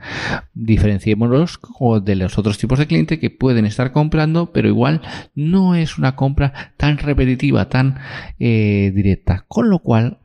Diferenciémonos 0.54 1.60
de 2.04 2.16
los 2.16 2.38
otros 2.38 2.58
tipos 2.58 2.80
de 2.80 2.88
clientes 2.88 3.20
que 3.20 3.30
pueden 3.30 3.66
estar 3.66 3.92
comprando, 3.92 4.52
pero 4.52 4.68
igual 4.68 5.02
no 5.36 5.76
es 5.76 5.98
una 5.98 6.16
compra 6.16 6.74
tan 6.78 6.98
repetitiva, 6.98 7.70
tan 7.70 8.00
eh, 8.40 8.92
directa. 8.94 9.46
Con 9.48 9.70
lo 9.70 9.80
cual, 9.80 10.20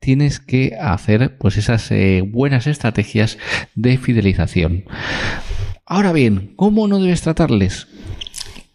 tienes 0.00 0.38
que 0.38 0.76
hacer 0.78 1.38
pues 1.38 1.56
esas 1.56 1.90
eh, 1.90 2.22
buenas 2.26 2.66
estrategias 2.66 3.38
de 3.74 3.96
fidelización. 3.96 4.84
Ahora 5.86 6.12
bien, 6.12 6.52
¿cómo 6.56 6.88
no 6.88 6.98
debes 6.98 7.22
tratarles? 7.22 7.88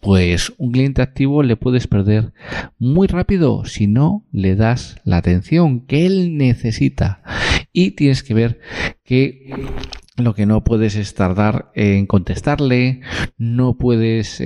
Pues 0.00 0.52
un 0.56 0.72
cliente 0.72 1.02
activo 1.02 1.42
le 1.42 1.56
puedes 1.56 1.86
perder 1.86 2.32
muy 2.78 3.06
rápido 3.06 3.64
si 3.64 3.86
no 3.86 4.24
le 4.32 4.56
das 4.56 4.96
la 5.04 5.18
atención 5.18 5.80
que 5.86 6.06
él 6.06 6.36
necesita. 6.36 7.22
Y 7.72 7.92
tienes 7.92 8.22
que 8.22 8.34
ver 8.34 8.60
que 9.04 9.52
lo 10.16 10.34
que 10.34 10.46
no 10.46 10.64
puedes 10.64 10.96
es 10.96 11.14
tardar 11.14 11.70
en 11.74 12.06
contestarle, 12.06 13.00
no 13.38 13.76
puedes, 13.76 14.40
eh, 14.40 14.44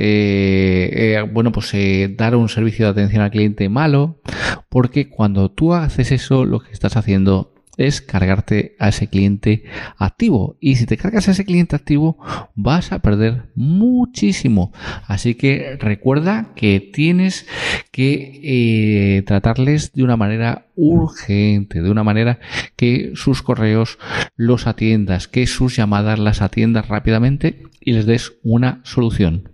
eh, 0.93 1.23
bueno, 1.33 1.53
pues 1.53 1.73
eh, 1.75 2.14
dar 2.17 2.37
un 2.37 2.49
servicio 2.49 2.87
de 2.87 2.93
atención 2.93 3.23
al 3.23 3.31
cliente 3.31 3.69
malo, 3.69 4.21
porque 4.69 5.09
cuando 5.09 5.51
tú 5.51 5.75
haces 5.75 6.12
eso, 6.12 6.45
lo 6.45 6.61
que 6.61 6.73
estás 6.73 6.97
haciendo 6.97 7.54
es 7.76 8.00
cargarte 8.00 8.76
a 8.78 8.88
ese 8.88 9.08
cliente 9.08 9.64
activo. 9.96 10.56
Y 10.60 10.76
si 10.76 10.87
te 10.87 10.96
cargas 10.96 11.28
a 11.28 11.32
ese 11.32 11.44
cliente 11.44 11.76
activo, 11.76 12.18
vas 12.54 12.92
a 12.92 13.00
perder 13.00 13.44
muchísimo. 13.54 14.72
Así 15.06 15.34
que 15.34 15.76
recuerda 15.78 16.52
que 16.54 16.80
tienes 16.80 17.46
que 17.90 18.40
eh, 18.42 19.22
tratarles 19.22 19.92
de 19.92 20.02
una 20.02 20.16
manera 20.16 20.66
urgente, 20.76 21.82
de 21.82 21.90
una 21.90 22.04
manera 22.04 22.38
que 22.76 23.12
sus 23.14 23.42
correos 23.42 23.98
los 24.37 24.66
atiendas, 24.66 25.28
que 25.28 25.46
sus 25.46 25.76
llamadas 25.76 26.18
las 26.18 26.42
atiendas 26.42 26.88
rápidamente 26.88 27.62
y 27.80 27.92
les 27.92 28.06
des 28.06 28.34
una 28.42 28.80
solución. 28.84 29.50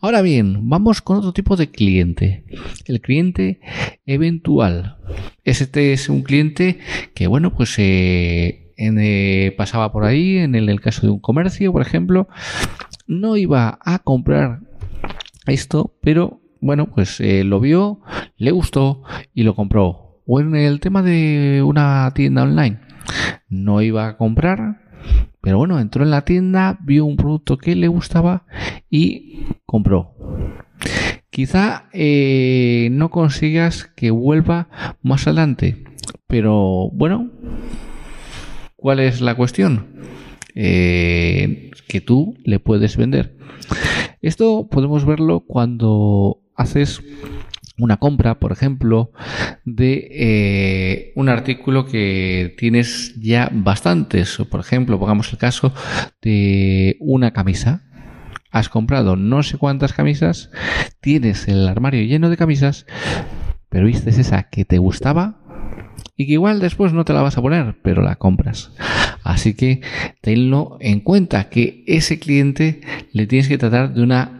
Ahora 0.00 0.22
bien, 0.22 0.68
vamos 0.68 1.00
con 1.00 1.18
otro 1.18 1.32
tipo 1.32 1.56
de 1.56 1.70
cliente. 1.70 2.44
El 2.86 3.00
cliente 3.00 3.60
eventual. 4.06 4.98
Este 5.44 5.92
es 5.92 6.08
un 6.08 6.22
cliente 6.22 6.78
que, 7.14 7.26
bueno, 7.26 7.54
pues 7.54 7.74
eh, 7.78 8.72
eh, 8.76 9.54
pasaba 9.56 9.92
por 9.92 10.04
ahí, 10.04 10.38
en 10.38 10.54
el, 10.54 10.80
caso 10.80 11.02
de 11.06 11.12
un 11.12 11.20
comercio, 11.20 11.72
por 11.72 11.82
ejemplo, 11.82 12.28
no 13.06 13.36
iba 13.36 13.78
a 13.82 13.98
comprar 14.00 14.60
esto, 15.46 15.94
pero 16.00 16.40
bueno, 16.60 16.90
pues 16.90 17.20
eh, 17.20 17.44
lo 17.44 17.60
vio, 17.60 18.00
le 18.36 18.50
gustó 18.50 19.02
y 19.34 19.42
lo 19.42 19.54
compró. 19.54 20.03
O 20.26 20.40
en 20.40 20.54
el 20.54 20.80
tema 20.80 21.02
de 21.02 21.62
una 21.64 22.10
tienda 22.14 22.42
online, 22.42 22.80
no 23.48 23.82
iba 23.82 24.08
a 24.08 24.16
comprar, 24.16 24.80
pero 25.40 25.58
bueno, 25.58 25.78
entró 25.78 26.02
en 26.02 26.10
la 26.10 26.24
tienda, 26.24 26.78
vio 26.82 27.04
un 27.04 27.16
producto 27.16 27.58
que 27.58 27.74
le 27.74 27.88
gustaba 27.88 28.46
y 28.88 29.44
compró. 29.66 30.14
Quizá 31.30 31.88
eh, 31.92 32.88
no 32.92 33.10
consigas 33.10 33.84
que 33.96 34.10
vuelva 34.10 34.68
más 35.02 35.26
adelante, 35.26 35.84
pero 36.26 36.90
bueno, 36.92 37.30
¿cuál 38.76 39.00
es 39.00 39.20
la 39.20 39.34
cuestión? 39.34 39.86
Eh, 40.54 41.70
que 41.88 42.00
tú 42.00 42.36
le 42.44 42.60
puedes 42.60 42.96
vender. 42.96 43.36
Esto 44.22 44.68
podemos 44.70 45.04
verlo 45.04 45.40
cuando 45.40 46.40
haces 46.54 47.02
una 47.78 47.96
compra, 47.96 48.38
por 48.38 48.52
ejemplo, 48.52 49.12
de 49.64 50.08
eh, 50.10 51.12
un 51.16 51.28
artículo 51.28 51.86
que 51.86 52.54
tienes 52.56 53.14
ya 53.20 53.50
bastantes. 53.52 54.36
Por 54.50 54.60
ejemplo, 54.60 54.98
pongamos 54.98 55.32
el 55.32 55.38
caso 55.38 55.72
de 56.22 56.96
una 57.00 57.32
camisa. 57.32 57.82
Has 58.50 58.68
comprado 58.68 59.16
no 59.16 59.42
sé 59.42 59.58
cuántas 59.58 59.92
camisas, 59.92 60.50
tienes 61.00 61.48
el 61.48 61.66
armario 61.66 62.02
lleno 62.04 62.30
de 62.30 62.36
camisas, 62.36 62.86
pero 63.68 63.86
viste 63.86 64.10
esa 64.10 64.44
que 64.44 64.64
te 64.64 64.78
gustaba 64.78 65.40
y 66.16 66.26
que 66.26 66.34
igual 66.34 66.60
después 66.60 66.92
no 66.92 67.04
te 67.04 67.12
la 67.12 67.22
vas 67.22 67.36
a 67.36 67.42
poner, 67.42 67.76
pero 67.82 68.02
la 68.02 68.14
compras. 68.16 68.70
Así 69.24 69.54
que 69.54 69.80
tenlo 70.20 70.76
en 70.80 71.00
cuenta 71.00 71.48
que 71.48 71.82
ese 71.86 72.20
cliente 72.20 72.82
le 73.12 73.26
tienes 73.26 73.48
que 73.48 73.58
tratar 73.58 73.94
de 73.94 74.02
una 74.02 74.33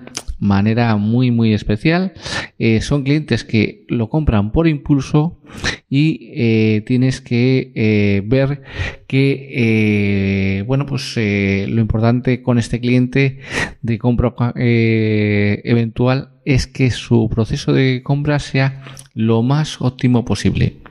manera 0.44 0.96
muy 0.96 1.30
muy 1.30 1.54
especial. 1.54 2.12
Eh, 2.59 2.80
son 2.83 3.02
clientes 3.02 3.44
que 3.44 3.85
lo 3.88 4.09
compran 4.09 4.52
por 4.52 4.68
impulso 4.68 5.40
y 5.88 6.33
eh, 6.35 6.83
tienes 6.87 7.20
que 7.20 7.72
eh, 7.74 8.22
ver 8.24 8.62
que 9.07 10.62
bueno 10.66 10.87
pues 10.87 11.16
lo 11.16 11.80
importante 11.80 12.42
con 12.42 12.59
este 12.59 12.80
cliente 12.80 13.40
de 13.83 13.98
compra 13.98 14.35
eventual 14.54 16.30
es 16.44 16.66
que 16.66 16.90
su 16.90 17.28
proceso 17.30 17.72
de 17.72 18.02
compra 18.02 18.38
sea 18.38 18.83
lo 19.14 19.42
más 19.42 19.80
óptimo 19.80 20.24
posible 20.24 20.83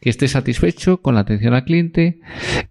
que 0.00 0.10
esté 0.10 0.28
satisfecho 0.28 1.02
con 1.02 1.14
la 1.14 1.20
atención 1.20 1.54
al 1.54 1.64
cliente, 1.64 2.20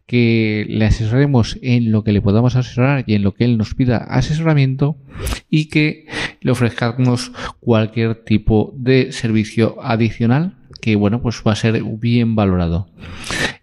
que 0.05 0.65
le 0.67 0.85
asesoremos 0.85 1.59
en 1.61 1.91
lo 1.91 2.03
que 2.03 2.11
le 2.11 2.21
podamos 2.21 2.55
asesorar 2.55 3.03
y 3.07 3.13
en 3.13 3.23
lo 3.23 3.33
que 3.33 3.45
él 3.45 3.57
nos 3.57 3.75
pida 3.75 3.97
asesoramiento 3.97 4.97
y 5.49 5.65
que 5.65 6.07
le 6.41 6.51
ofrezcamos 6.51 7.31
cualquier 7.59 8.15
tipo 8.15 8.73
de 8.75 9.11
servicio 9.11 9.77
adicional 9.81 10.55
que 10.81 10.95
bueno 10.95 11.21
pues 11.21 11.41
va 11.45 11.51
a 11.51 11.55
ser 11.55 11.81
bien 11.83 12.35
valorado. 12.35 12.89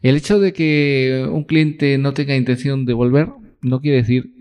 El 0.02 0.16
hecho 0.16 0.38
de 0.38 0.52
que 0.52 1.26
un 1.30 1.44
cliente 1.44 1.98
no 1.98 2.12
tenga 2.12 2.36
intención 2.36 2.84
de 2.84 2.92
volver 2.92 3.28
no 3.62 3.80
quiere 3.80 3.98
decir 3.98 4.32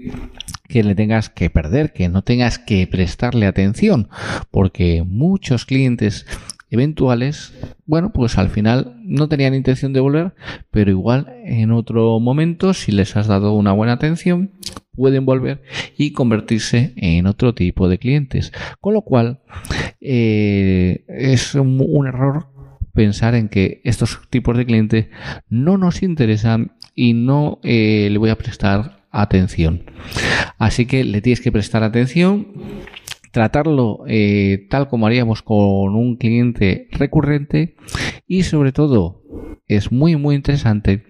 que 0.68 0.84
le 0.84 0.96
tengas 0.96 1.30
que 1.30 1.50
perder, 1.50 1.94
que 1.94 2.10
no 2.10 2.24
tengas 2.24 2.60
que 2.60 2.86
prestarle 2.88 3.46
atención, 3.46 4.10
porque 4.52 5.04
muchos 5.08 5.66
clientes 5.66 6.26
eventuales, 6.70 7.54
bueno, 7.86 8.12
pues 8.12 8.38
al 8.38 8.50
final 8.50 8.96
no 9.04 9.30
tenían 9.30 9.56
intención 9.56 9.94
de 9.94 10.00
volver, 10.00 10.34
pero 10.72 10.92
igual 10.92 11.34
en 11.46 11.72
otro 11.72 12.20
momento, 12.20 12.74
si 12.74 12.92
les 12.92 13.16
has 13.16 13.28
dado 13.28 13.54
una 13.54 13.72
buena 13.72 13.94
atención, 13.94 14.52
pueden 14.96 15.26
volver 15.26 15.62
y 15.98 16.12
convertirse 16.12 16.94
en 16.96 17.28
otro 17.28 17.54
tipo 17.54 17.88
de 17.90 17.98
clientes. 17.98 18.52
Con 18.80 18.94
lo 18.94 19.02
cual, 19.02 19.42
eh, 20.02 21.04
es 21.08 21.56
un, 21.56 22.08
error 22.08 22.48
pensar 22.94 23.36
en 23.36 23.50
que 23.50 23.82
estos 23.84 24.22
tipos 24.30 24.58
de 24.58 24.66
clientes 24.66 25.08
no 25.50 25.78
nos 25.78 26.02
interesan 26.02 26.74
y 26.96 27.14
no 27.14 27.60
eh, 27.64 28.08
le 28.10 28.18
voy 28.18 28.30
a 28.30 28.38
prestar 28.38 29.06
atención. 29.12 29.84
Así 30.58 30.86
que 30.86 31.04
le 31.04 31.22
tienes 31.22 31.42
que 31.42 31.52
prestar 31.52 31.84
atención 31.84 32.48
tratarlo 33.36 34.06
eh, 34.08 34.66
tal 34.70 34.88
como 34.88 35.08
haríamos 35.08 35.42
con 35.42 35.94
un 35.94 36.16
cliente 36.16 36.88
recurrente. 36.92 37.76
Y 38.26 38.44
sobre 38.44 38.72
todo 38.72 39.22
es 39.68 39.92
muy 39.92 40.16
muy 40.16 40.36
interesante 40.36 41.04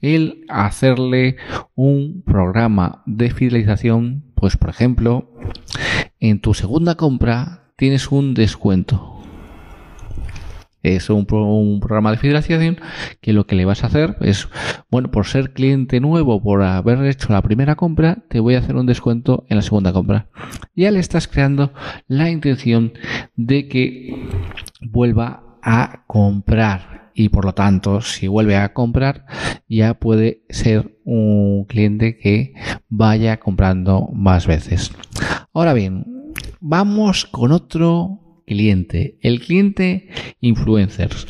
el 0.00 0.46
hacerle 0.48 1.36
un 1.74 2.22
programa 2.24 3.02
de 3.04 3.30
fidelización. 3.30 4.32
Pues 4.34 4.56
por 4.56 4.70
ejemplo 4.70 5.30
en 6.18 6.40
tu 6.40 6.54
segunda 6.54 6.94
compra 6.94 7.72
tienes 7.76 8.10
un 8.10 8.32
descuento 8.32 9.15
es 10.94 11.10
un, 11.10 11.26
programa 11.26 12.12
de 12.12 12.18
fidelización 12.18 12.78
que 13.20 13.32
lo 13.32 13.46
que 13.46 13.56
le 13.56 13.64
vas 13.64 13.82
a 13.82 13.88
hacer 13.88 14.16
es, 14.20 14.48
bueno, 14.90 15.10
por 15.10 15.26
ser 15.26 15.52
cliente 15.52 16.00
nuevo, 16.00 16.42
por 16.42 16.62
haber 16.62 17.04
hecho 17.06 17.32
la 17.32 17.42
primera 17.42 17.74
compra, 17.74 18.24
te 18.28 18.38
voy 18.38 18.54
a 18.54 18.60
hacer 18.60 18.76
un 18.76 18.86
descuento 18.86 19.44
en 19.48 19.56
la 19.56 19.62
segunda 19.62 19.92
compra. 19.92 20.28
Ya 20.74 20.90
le 20.90 21.00
estás 21.00 21.26
creando 21.26 21.72
la 22.06 22.30
intención 22.30 22.92
de 23.34 23.68
que 23.68 24.28
vuelva 24.80 25.58
a 25.62 26.04
comprar 26.06 27.10
y 27.14 27.30
por 27.30 27.46
lo 27.46 27.54
tanto 27.54 28.02
si 28.02 28.28
vuelve 28.28 28.56
a 28.56 28.74
comprar 28.74 29.24
ya 29.68 29.94
puede 29.94 30.44
ser 30.50 30.98
un 31.04 31.64
cliente 31.64 32.18
que 32.18 32.54
vaya 32.88 33.40
comprando 33.40 34.08
más 34.12 34.46
veces. 34.46 34.92
Ahora 35.52 35.72
bien, 35.72 36.04
vamos 36.60 37.24
con 37.24 37.52
otro 37.52 38.25
cliente, 38.46 39.18
el 39.20 39.40
cliente 39.40 40.08
influencers. 40.40 41.26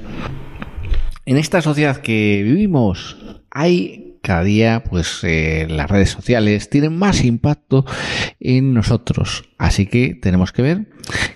En 1.24 1.38
esta 1.38 1.60
sociedad 1.62 1.96
que 2.00 2.42
vivimos 2.44 3.16
hay 3.50 4.05
cada 4.26 4.42
día 4.42 4.82
pues 4.82 5.20
eh, 5.22 5.68
las 5.70 5.88
redes 5.88 6.10
sociales 6.10 6.68
tienen 6.68 6.98
más 6.98 7.24
impacto 7.24 7.86
en 8.40 8.74
nosotros. 8.74 9.44
Así 9.56 9.86
que 9.86 10.18
tenemos 10.20 10.50
que 10.50 10.62
ver 10.62 10.88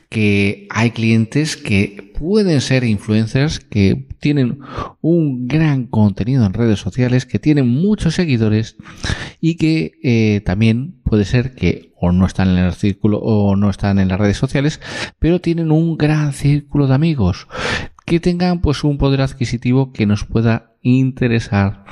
que 0.09 0.67
hay 0.71 0.91
clientes 0.91 1.57
que 1.57 2.13
pueden 2.19 2.61
ser 2.61 2.83
influencers 2.83 3.61
que 3.61 4.09
tienen 4.19 4.59
un 5.01 5.47
gran 5.47 5.87
contenido 5.87 6.45
en 6.45 6.53
redes 6.53 6.81
sociales 6.81 7.27
que 7.27 7.39
tienen 7.39 7.69
muchos 7.69 8.17
seguidores 8.17 8.77
y 9.41 9.55
que 9.55 9.93
eh, 10.03 10.41
también 10.41 10.97
puede 11.05 11.25
ser 11.25 11.55
que 11.55 11.93
o 11.95 12.11
no 12.11 12.27
están 12.27 12.49
en 12.49 12.65
el 12.65 12.73
círculo 12.73 13.19
o 13.21 13.55
no 13.55 13.71
están 13.71 14.01
en 14.01 14.09
las 14.09 14.19
redes 14.19 14.37
sociales 14.37 14.81
pero 15.21 15.41
tienen 15.41 15.71
un 15.71 15.97
gran 15.97 16.33
círculo 16.33 16.89
de 16.89 16.95
amigos 16.95 17.47
que 18.05 18.19
tengan 18.19 18.61
pues 18.61 18.83
un 18.83 18.99
poder 18.99 19.21
adquisitivo 19.21 19.93
que 19.93 20.07
nos 20.07 20.25
pueda 20.25 20.73
interesar 20.83 21.85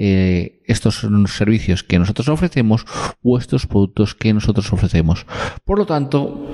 eh, 0.00 0.62
estos 0.66 1.06
servicios 1.26 1.82
que 1.82 1.98
nosotros 1.98 2.28
ofrecemos 2.28 2.86
o 3.20 3.36
estos 3.36 3.66
productos 3.66 4.14
que 4.14 4.32
nosotros 4.32 4.72
ofrecemos. 4.72 5.26
Por 5.64 5.78
lo 5.78 5.86
tanto, 5.86 6.46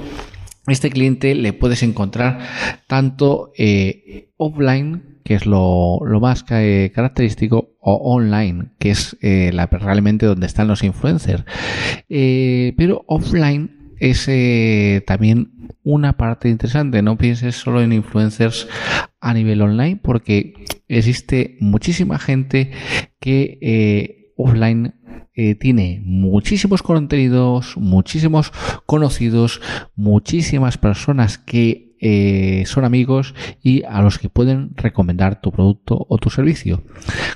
este 0.67 0.89
cliente 0.89 1.35
le 1.35 1.53
puedes 1.53 1.83
encontrar 1.83 2.39
tanto 2.87 3.53
eh, 3.59 4.31
offline, 4.39 5.21
que 5.25 5.35
es 5.35 5.45
lo, 5.45 6.01
más 6.23 6.43
característico, 6.43 7.77
o 7.81 8.15
online, 8.15 8.71
que 8.79 8.91
es 8.91 9.17
eh, 9.21 9.51
la, 9.53 9.67
realmente 9.67 10.25
donde 10.25 10.47
están 10.47 10.69
los 10.69 10.83
influencers. 10.83 11.45
pero 12.09 13.05
offline 13.07 13.84
es 13.99 14.29
también 15.07 15.53
una 15.83 16.17
parte 16.17 16.49
interesante. 16.49 17.03
No 17.03 17.17
pienses 17.17 17.57
solo 17.57 17.83
en 17.83 17.93
influencers 17.93 18.67
a 19.21 19.35
nivel 19.35 19.63
online, 19.63 20.01
porque 20.03 20.55
existe 20.89 21.57
muchísima 21.61 22.19
gente 22.19 22.73
que 23.21 23.59
eh, 23.63 24.33
offline 24.37 24.95
eh, 25.35 25.55
tiene 25.55 26.01
muchísimos 26.05 26.83
contenidos, 26.83 27.77
muchísimos 27.77 28.53
conocidos, 28.87 29.61
muchísimas 29.97 30.79
personas 30.79 31.39
que 31.39 31.97
eh, 32.01 32.65
son 32.67 32.85
amigos 32.85 33.35
y 33.63 33.83
a 33.85 34.03
los 34.03 34.19
que 34.19 34.29
pueden 34.29 34.77
recomendar 34.77 35.41
tu 35.41 35.53
producto 35.53 36.07
o 36.09 36.19
tu 36.19 36.31
servicio. 36.31 36.83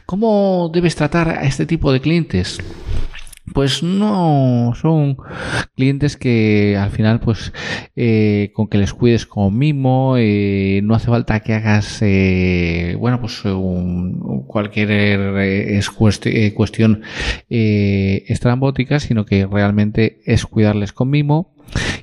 ¿Cómo 0.05 0.71
debes 0.73 0.95
tratar 0.95 1.31
a 1.31 1.45
este 1.45 1.65
tipo 1.65 1.91
de 1.93 2.01
clientes? 2.01 2.59
Pues 3.55 3.83
no 3.83 4.73
son 4.81 5.17
clientes 5.75 6.17
que 6.17 6.77
al 6.77 6.91
final 6.91 7.21
pues 7.21 7.53
eh, 7.97 8.51
con 8.55 8.69
que 8.69 8.79
les 8.79 8.93
cuides 8.93 9.27
como 9.27 9.51
mimo 9.51 10.17
eh, 10.19 10.81
no 10.83 10.95
hace 10.95 11.09
falta 11.09 11.41
que 11.41 11.55
hagas 11.55 11.99
eh, 12.03 12.97
bueno 12.99 13.21
pues 13.21 13.43
cualquier 14.47 14.91
es 14.91 15.91
cuestión 15.91 17.03
estrambótica 17.49 19.01
sino 19.01 19.25
que 19.25 19.47
realmente 19.47 20.21
es 20.25 20.47
cuidarles 20.47 20.93
con 20.93 21.11
mimo 21.11 21.55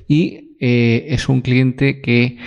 y 0.08 0.45
eh, 0.60 1.06
es 1.10 1.28
un 1.28 1.42
cliente 1.42 2.00
que 2.00 2.38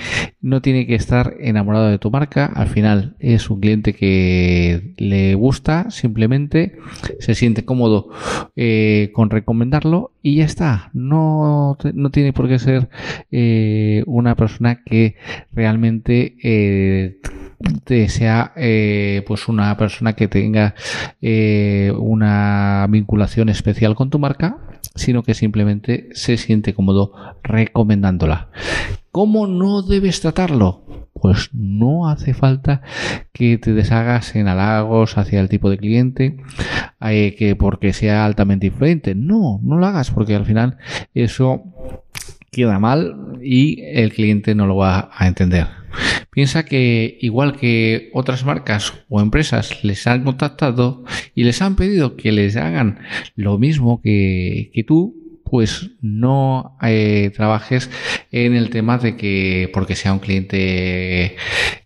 no 0.41 0.61
tiene 0.61 0.87
que 0.87 0.95
estar 0.95 1.35
enamorado 1.39 1.89
de 1.89 1.99
tu 1.99 2.11
marca. 2.11 2.45
Al 2.45 2.67
final 2.67 3.15
es 3.19 3.49
un 3.49 3.59
cliente 3.59 3.93
que 3.93 4.93
le 4.97 5.35
gusta, 5.35 5.91
simplemente 5.91 6.77
se 7.19 7.35
siente 7.35 7.65
cómodo 7.65 8.09
eh, 8.55 9.11
con 9.13 9.29
recomendarlo 9.29 10.11
y 10.21 10.37
ya 10.37 10.45
está. 10.45 10.89
No, 10.93 11.77
no 11.93 12.09
tiene 12.09 12.33
por 12.33 12.47
qué 12.47 12.59
ser 12.59 12.89
eh, 13.31 14.03
una 14.07 14.35
persona 14.35 14.83
que 14.83 15.15
realmente 15.53 16.35
sea 18.07 18.53
pues 19.27 19.47
una 19.47 19.75
persona 19.77 20.13
que 20.13 20.27
tenga 20.27 20.75
una 21.99 22.87
vinculación 22.89 23.49
especial 23.49 23.95
con 23.95 24.09
tu 24.09 24.17
marca 24.17 24.57
sino 24.95 25.23
que 25.23 25.33
simplemente 25.33 26.09
se 26.13 26.37
siente 26.37 26.73
cómodo 26.73 27.13
recomendándola. 27.43 28.49
¿Cómo 29.11 29.47
no 29.47 29.81
debes 29.81 30.21
tratarlo? 30.21 30.83
Pues 31.13 31.49
no 31.53 32.07
hace 32.07 32.33
falta 32.33 32.81
que 33.33 33.57
te 33.57 33.73
deshagas 33.73 34.35
en 34.35 34.47
halagos 34.47 35.17
hacia 35.17 35.41
el 35.41 35.49
tipo 35.49 35.69
de 35.69 35.77
cliente 35.77 36.37
eh, 37.01 37.35
que 37.37 37.55
porque 37.55 37.93
sea 37.93 38.25
altamente 38.25 38.67
influente. 38.67 39.15
No, 39.15 39.59
no 39.63 39.77
lo 39.77 39.85
hagas 39.85 40.11
porque 40.11 40.35
al 40.35 40.45
final 40.45 40.77
eso 41.13 41.63
queda 42.51 42.79
mal 42.79 43.39
y 43.41 43.81
el 43.81 44.13
cliente 44.13 44.55
no 44.55 44.65
lo 44.65 44.75
va 44.77 45.09
a 45.13 45.27
entender. 45.27 45.78
Piensa 46.31 46.63
que 46.63 47.17
igual 47.21 47.57
que 47.57 48.09
otras 48.13 48.45
marcas 48.45 48.93
o 49.09 49.21
empresas 49.21 49.83
les 49.83 50.05
han 50.07 50.23
contactado 50.23 51.03
y 51.35 51.43
les 51.43 51.61
han 51.61 51.75
pedido 51.75 52.15
que 52.15 52.31
les 52.31 52.55
hagan 52.55 52.99
lo 53.35 53.57
mismo 53.57 54.01
que, 54.01 54.71
tú, 54.87 55.41
pues 55.43 55.91
no 56.01 56.77
eh, 56.83 57.31
trabajes 57.35 57.89
en 58.31 58.55
el 58.55 58.69
tema 58.69 58.97
de 58.99 59.17
que 59.17 59.69
porque 59.73 59.95
sea 59.95 60.13
un 60.13 60.19
cliente 60.19 61.35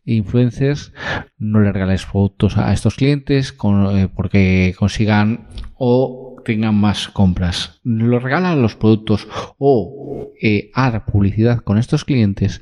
influencers 0.05 0.91
no 1.37 1.61
le 1.61 1.71
regales 1.71 2.05
productos 2.05 2.57
a 2.57 2.73
estos 2.73 2.95
clientes 2.95 3.55
eh, 3.93 4.07
porque 4.13 4.75
consigan 4.77 5.47
o 5.75 6.33
tengan 6.43 6.75
más 6.75 7.07
compras. 7.07 7.79
Lo 7.83 8.19
regalan 8.19 8.61
los 8.61 8.75
productos 8.75 9.27
o 9.57 10.31
eh, 10.41 10.71
haz 10.73 11.01
publicidad 11.03 11.59
con 11.59 11.77
estos 11.77 12.05
clientes 12.05 12.61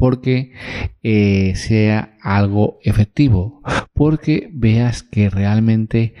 porque 0.00 0.52
eh, 1.02 1.52
sea 1.56 2.16
algo 2.22 2.78
efectivo, 2.82 3.62
porque 3.92 4.48
veas 4.50 5.02
que 5.02 5.28
realmente 5.28 6.14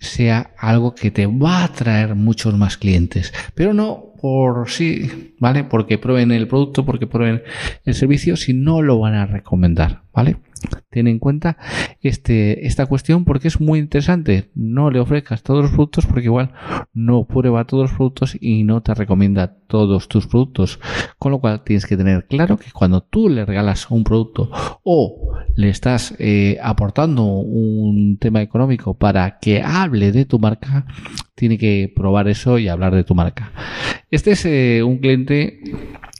sea 0.00 0.50
algo 0.58 0.96
que 0.96 1.12
te 1.12 1.26
va 1.26 1.62
a 1.62 1.72
traer 1.72 2.16
muchos 2.16 2.58
más 2.58 2.76
clientes, 2.76 3.32
pero 3.54 3.72
no 3.72 4.06
por 4.20 4.68
sí, 4.68 5.32
¿vale? 5.38 5.62
Porque 5.62 5.96
prueben 5.96 6.32
el 6.32 6.48
producto, 6.48 6.84
porque 6.84 7.06
prueben 7.06 7.42
el 7.84 7.94
servicio, 7.94 8.36
si 8.36 8.52
no 8.52 8.82
lo 8.82 8.98
van 8.98 9.14
a 9.14 9.26
recomendar, 9.26 10.02
¿vale? 10.12 10.36
Ten 10.90 11.06
en 11.06 11.18
cuenta 11.18 11.56
este, 12.02 12.66
esta 12.66 12.86
cuestión 12.86 13.24
porque 13.24 13.48
es 13.48 13.60
muy 13.60 13.78
interesante. 13.78 14.50
No 14.54 14.90
le 14.90 15.00
ofrezcas 15.00 15.42
todos 15.42 15.62
los 15.62 15.72
productos 15.72 16.06
porque 16.06 16.24
igual 16.24 16.52
no 16.92 17.26
prueba 17.26 17.64
todos 17.64 17.90
los 17.90 17.96
productos 17.96 18.36
y 18.40 18.64
no 18.64 18.82
te 18.82 18.94
recomienda 18.94 19.56
todos 19.66 20.08
tus 20.08 20.26
productos. 20.26 20.80
Con 21.18 21.32
lo 21.32 21.40
cual 21.40 21.62
tienes 21.64 21.86
que 21.86 21.96
tener 21.96 22.26
claro 22.26 22.56
que 22.56 22.72
cuando 22.72 23.02
tú 23.02 23.28
le 23.28 23.44
regalas 23.44 23.90
un 23.90 24.04
producto 24.04 24.50
o 24.82 25.32
le 25.56 25.68
estás 25.68 26.14
eh, 26.18 26.58
aportando 26.62 27.24
un 27.24 28.18
tema 28.18 28.42
económico 28.42 28.94
para 28.94 29.38
que 29.38 29.62
hable 29.62 30.12
de 30.12 30.24
tu 30.24 30.38
marca, 30.38 30.86
tiene 31.34 31.58
que 31.58 31.92
probar 31.94 32.28
eso 32.28 32.58
y 32.58 32.68
hablar 32.68 32.94
de 32.94 33.04
tu 33.04 33.14
marca. 33.14 33.52
Este 34.10 34.32
es 34.32 34.44
eh, 34.44 34.82
un 34.82 34.98
cliente 34.98 35.60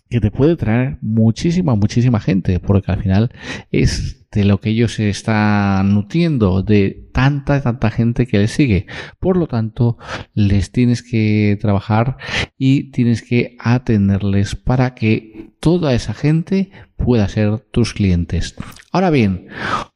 que 0.08 0.20
te 0.20 0.30
puede 0.30 0.56
traer 0.56 0.98
muchísima, 1.00 1.74
muchísima 1.74 2.20
gente, 2.20 2.58
porque 2.58 2.90
al 2.90 3.02
final 3.02 3.30
es 3.70 4.19
de 4.32 4.44
lo 4.44 4.60
que 4.60 4.70
ellos 4.70 4.98
están 5.00 5.92
nutriendo, 5.92 6.62
de 6.62 7.08
tanta, 7.12 7.60
tanta 7.62 7.90
gente 7.90 8.26
que 8.26 8.38
les 8.38 8.52
sigue. 8.52 8.86
Por 9.18 9.36
lo 9.36 9.48
tanto, 9.48 9.98
les 10.34 10.70
tienes 10.70 11.02
que 11.02 11.58
trabajar 11.60 12.16
y 12.56 12.90
tienes 12.92 13.22
que 13.22 13.56
atenderles 13.58 14.54
para 14.54 14.94
que 14.94 15.50
toda 15.58 15.94
esa 15.94 16.14
gente 16.14 16.70
pueda 16.96 17.28
ser 17.28 17.58
tus 17.58 17.92
clientes. 17.92 18.54
Ahora 18.92 19.10
bien, 19.10 19.48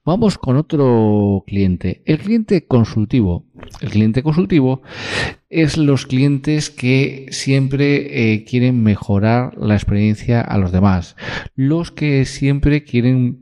vamos 0.05 0.37
con 0.37 0.57
otro 0.57 1.45
cliente. 1.47 2.03
El 2.05 2.19
cliente 2.19 2.67
consultivo. 2.67 3.47
El 3.81 3.91
cliente 3.91 4.23
consultivo 4.23 4.83
es 5.49 5.77
los 5.77 6.07
clientes 6.07 6.71
que 6.71 7.27
siempre 7.31 8.33
eh, 8.33 8.45
quieren 8.45 8.83
mejorar 8.83 9.57
la 9.57 9.75
experiencia 9.75 10.41
a 10.41 10.59
los 10.59 10.73
demás. 10.73 11.17
Los 11.55 11.93
que 11.93 12.25
siempre 12.25 12.83
quieren 12.85 13.39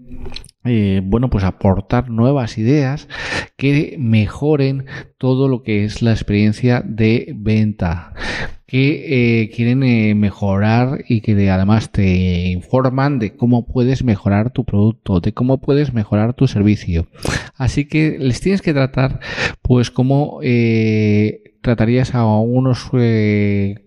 eh, 0.64 1.00
bueno, 1.04 1.28
pues 1.28 1.42
aportar 1.42 2.08
nuevas 2.08 2.56
ideas 2.56 3.08
que 3.56 3.96
mejoren 3.98 4.86
todo 5.18 5.48
lo 5.48 5.64
que 5.64 5.84
es 5.84 6.02
la 6.02 6.12
experiencia 6.12 6.82
de 6.86 7.32
venta 7.36 8.14
que 8.66 9.40
eh, 9.42 9.50
quieren 9.50 9.82
eh, 9.82 10.14
mejorar 10.14 11.04
y 11.08 11.20
que 11.20 11.50
además 11.50 11.90
te 11.90 12.46
informan 12.46 13.18
de 13.18 13.36
cómo 13.36 13.66
puedes 13.66 14.04
mejorar 14.04 14.50
tu 14.52 14.64
producto, 14.64 15.20
de 15.20 15.34
cómo 15.34 15.60
puedes 15.60 15.92
mejorar 15.92 16.34
tu 16.34 16.46
servicio. 16.46 17.08
Así 17.56 17.86
que 17.86 18.16
les 18.18 18.40
tienes 18.40 18.62
que 18.62 18.72
tratar 18.72 19.18
pues 19.62 19.90
como 19.90 20.40
tratarías 21.60 22.14
a 22.14 22.24
unos 22.24 22.88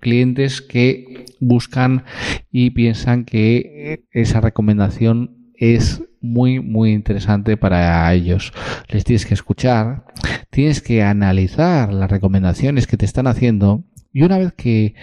clientes 0.01 0.61
que 0.61 1.25
buscan 1.39 2.03
y 2.51 2.71
piensan 2.71 3.25
que 3.25 4.03
esa 4.11 4.41
recomendación 4.41 5.44
es 5.57 6.01
muy, 6.21 6.59
muy 6.59 6.91
interesante 6.91 7.57
para 7.57 8.13
ellos. 8.13 8.51
Les 8.89 9.03
tienes 9.03 9.25
que 9.25 9.33
escuchar, 9.33 10.05
tienes 10.49 10.81
que 10.81 11.03
analizar 11.03 11.93
las 11.93 12.09
recomendaciones 12.09 12.87
que 12.87 12.97
te 12.97 13.05
están 13.05 13.27
haciendo. 13.27 13.83
Y 14.11 14.23
una 14.23 14.37
vez 14.37 14.53
que, 14.53 14.95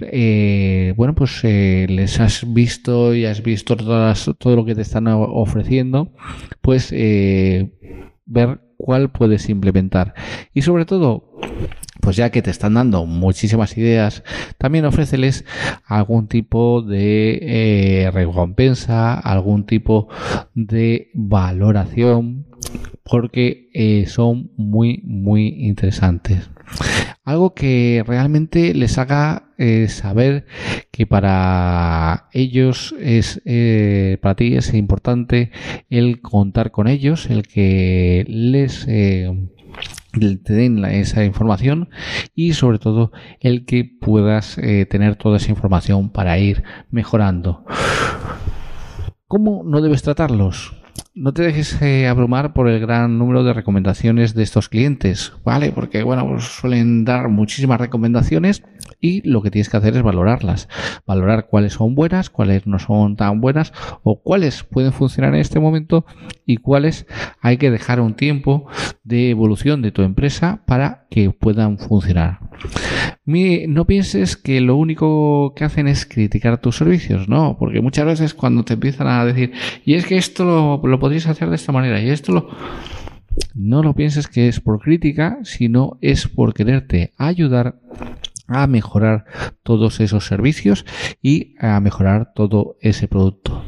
eh, 0.00 0.92
bueno, 0.96 1.14
pues 1.14 1.40
eh, 1.42 1.86
les 1.88 2.20
has 2.20 2.52
visto 2.52 3.14
y 3.14 3.24
has 3.24 3.42
visto 3.42 3.76
todas, 3.76 4.30
todo 4.38 4.56
lo 4.56 4.66
que 4.66 4.74
te 4.74 4.82
están 4.82 5.06
ofreciendo, 5.08 6.12
pues 6.60 6.90
eh, 6.92 7.72
ver 8.26 8.60
cuál 8.76 9.10
puedes 9.10 9.48
implementar. 9.48 10.14
Y 10.52 10.62
sobre 10.62 10.84
todo, 10.84 11.32
pues 12.00 12.16
ya 12.16 12.30
que 12.30 12.42
te 12.42 12.50
están 12.50 12.74
dando 12.74 13.06
muchísimas 13.06 13.76
ideas, 13.76 14.22
también 14.58 14.84
ofréceles 14.84 15.44
algún 15.84 16.28
tipo 16.28 16.82
de 16.82 17.38
eh, 17.42 18.10
recompensa, 18.10 19.14
algún 19.14 19.64
tipo 19.66 20.08
de 20.54 21.10
valoración, 21.14 22.46
porque 23.02 23.70
eh, 23.72 24.06
son 24.06 24.50
muy, 24.56 25.02
muy 25.04 25.48
interesantes. 25.66 26.50
Algo 27.24 27.54
que 27.54 28.04
realmente 28.06 28.74
les 28.74 28.96
haga 28.98 29.50
eh, 29.58 29.88
saber 29.88 30.46
que 30.90 31.06
para 31.06 32.28
ellos 32.32 32.94
es, 32.98 33.42
para 34.20 34.34
ti 34.34 34.56
es 34.56 34.72
importante 34.72 35.50
el 35.90 36.20
contar 36.20 36.70
con 36.70 36.88
ellos, 36.88 37.28
el 37.28 37.46
que 37.46 38.24
les 38.28 38.86
te 40.12 40.52
den 40.52 40.84
esa 40.84 41.24
información 41.24 41.90
y 42.34 42.54
sobre 42.54 42.78
todo 42.78 43.12
el 43.40 43.64
que 43.66 43.84
puedas 43.84 44.58
eh, 44.58 44.86
tener 44.86 45.16
toda 45.16 45.36
esa 45.36 45.50
información 45.50 46.10
para 46.10 46.38
ir 46.38 46.64
mejorando. 46.90 47.64
¿Cómo 49.26 49.62
no 49.64 49.80
debes 49.82 50.02
tratarlos? 50.02 50.74
No 51.18 51.34
te 51.34 51.42
dejes 51.42 51.82
eh, 51.82 52.06
abrumar 52.06 52.52
por 52.52 52.68
el 52.68 52.78
gran 52.78 53.18
número 53.18 53.42
de 53.42 53.52
recomendaciones 53.52 54.34
de 54.34 54.44
estos 54.44 54.68
clientes, 54.68 55.32
¿vale? 55.44 55.72
Porque, 55.72 56.04
bueno, 56.04 56.24
pues 56.28 56.44
suelen 56.44 57.04
dar 57.04 57.28
muchísimas 57.28 57.80
recomendaciones 57.80 58.62
y 59.00 59.28
lo 59.28 59.42
que 59.42 59.50
tienes 59.50 59.68
que 59.68 59.76
hacer 59.76 59.96
es 59.96 60.02
valorarlas. 60.02 60.68
Valorar 61.06 61.48
cuáles 61.48 61.72
son 61.72 61.96
buenas, 61.96 62.30
cuáles 62.30 62.68
no 62.68 62.78
son 62.78 63.16
tan 63.16 63.40
buenas 63.40 63.72
o 64.04 64.22
cuáles 64.22 64.62
pueden 64.62 64.92
funcionar 64.92 65.34
en 65.34 65.40
este 65.40 65.58
momento 65.58 66.06
y 66.46 66.58
cuáles 66.58 67.06
hay 67.40 67.56
que 67.56 67.72
dejar 67.72 68.00
un 68.00 68.14
tiempo 68.14 68.68
de 69.02 69.30
evolución 69.30 69.82
de 69.82 69.90
tu 69.90 70.02
empresa 70.02 70.62
para 70.66 71.06
que 71.10 71.30
puedan 71.30 71.78
funcionar. 71.78 72.38
no 73.24 73.86
pienses 73.86 74.36
que 74.36 74.60
lo 74.60 74.76
único 74.76 75.52
que 75.54 75.64
hacen 75.64 75.88
es 75.88 76.06
criticar 76.06 76.60
tus 76.60 76.76
servicios, 76.76 77.28
no, 77.28 77.56
porque 77.58 77.80
muchas 77.80 78.06
veces 78.06 78.34
cuando 78.34 78.64
te 78.64 78.74
empiezan 78.74 79.06
a 79.06 79.24
decir, 79.24 79.52
y 79.84 79.94
es 79.94 80.06
que 80.06 80.16
esto 80.16 80.44
lo, 80.44 80.88
lo 80.88 80.98
podrías 81.08 81.26
hacer 81.26 81.48
de 81.48 81.56
esta 81.56 81.72
manera, 81.72 82.02
y 82.02 82.10
esto 82.10 82.32
lo... 82.32 82.48
No 83.54 83.82
lo 83.82 83.94
pienses 83.94 84.28
que 84.28 84.46
es 84.46 84.60
por 84.60 84.78
crítica, 84.78 85.38
sino 85.42 85.96
es 86.02 86.28
por 86.28 86.52
quererte 86.52 87.14
ayudar 87.16 87.80
a 88.46 88.66
mejorar 88.66 89.24
todos 89.62 90.00
esos 90.00 90.26
servicios 90.26 90.84
y 91.22 91.54
a 91.60 91.80
mejorar 91.80 92.32
todo 92.34 92.76
ese 92.82 93.08
producto. 93.08 93.64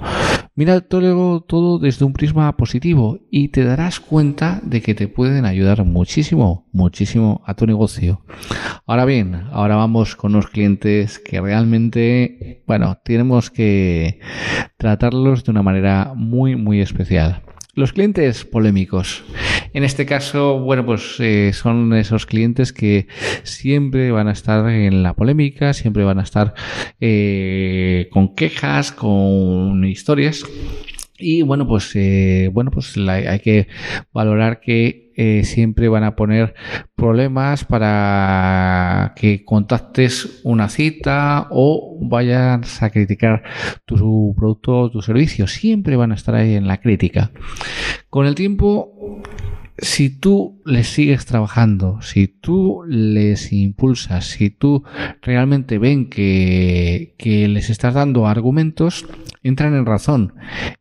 Mira 0.56 0.80
todo, 0.80 1.78
desde 1.78 2.04
un 2.04 2.12
prisma 2.12 2.56
positivo 2.56 3.20
y 3.30 3.48
te 3.48 3.64
darás 3.64 4.00
cuenta 4.00 4.60
de 4.62 4.82
que 4.82 4.94
te 4.94 5.06
pueden 5.06 5.44
ayudar 5.44 5.84
muchísimo, 5.84 6.66
muchísimo 6.72 7.42
a 7.46 7.54
tu 7.54 7.66
negocio. 7.66 8.22
Ahora 8.84 9.04
bien, 9.04 9.44
ahora 9.52 9.76
vamos 9.76 10.16
con 10.16 10.34
unos 10.34 10.48
clientes 10.48 11.18
que 11.20 11.40
realmente, 11.40 12.62
bueno, 12.66 12.98
tenemos 13.04 13.50
que 13.50 14.20
tratarlos 14.76 15.44
de 15.44 15.52
una 15.52 15.62
manera 15.62 16.12
muy, 16.16 16.56
muy 16.56 16.80
especial. 16.80 17.42
Los 17.74 17.92
clientes 17.92 18.44
polémicos. 18.44 19.22
En 19.72 19.84
este 19.84 20.04
caso, 20.04 20.58
bueno, 20.58 20.84
pues 20.84 21.16
eh, 21.20 21.52
son 21.52 21.94
esos 21.94 22.26
clientes 22.26 22.72
que 22.72 23.06
siempre 23.44 24.10
van 24.10 24.26
a 24.26 24.32
estar 24.32 24.68
en 24.68 25.04
la 25.04 25.14
polémica, 25.14 25.72
siempre 25.72 26.02
van 26.02 26.18
a 26.18 26.22
estar 26.22 26.54
eh, 27.00 28.08
con 28.10 28.34
quejas, 28.34 28.90
con 28.90 29.84
historias. 29.84 30.44
Y 31.20 31.42
bueno, 31.42 31.66
pues 31.66 31.94
eh, 31.94 32.50
bueno, 32.52 32.70
pues 32.70 32.96
hay 32.96 33.40
que 33.40 33.68
valorar 34.12 34.60
que 34.60 35.10
siempre 35.44 35.90
van 35.90 36.02
a 36.02 36.16
poner 36.16 36.54
problemas 36.96 37.66
para 37.66 39.12
que 39.16 39.44
contactes 39.44 40.40
una 40.44 40.70
cita 40.70 41.46
o 41.50 41.98
vayas 42.00 42.82
a 42.82 42.88
criticar 42.88 43.42
tu 43.84 44.34
producto 44.34 44.78
o 44.78 44.90
tu 44.90 45.02
servicio. 45.02 45.46
Siempre 45.46 45.96
van 45.96 46.12
a 46.12 46.14
estar 46.14 46.34
ahí 46.34 46.54
en 46.54 46.66
la 46.66 46.80
crítica. 46.80 47.32
Con 48.08 48.24
el 48.24 48.34
tiempo 48.34 49.20
si 49.82 50.10
tú 50.10 50.60
les 50.64 50.88
sigues 50.88 51.26
trabajando, 51.26 52.00
si 52.02 52.28
tú 52.28 52.82
les 52.86 53.52
impulsas, 53.52 54.26
si 54.26 54.50
tú 54.50 54.84
realmente 55.22 55.78
ven 55.78 56.10
que, 56.10 57.14
que, 57.18 57.48
les 57.48 57.70
estás 57.70 57.94
dando 57.94 58.26
argumentos, 58.26 59.06
entran 59.42 59.74
en 59.74 59.86
razón 59.86 60.34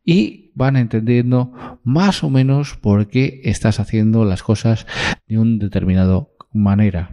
y 0.04 0.50
van 0.54 0.76
entendiendo 0.76 1.52
más 1.82 2.22
o 2.22 2.30
menos 2.30 2.76
por 2.76 3.08
qué 3.08 3.40
estás 3.44 3.80
haciendo 3.80 4.24
las 4.24 4.42
cosas 4.42 4.86
de 5.26 5.38
un 5.38 5.58
determinado 5.58 6.30
manera. 6.52 7.10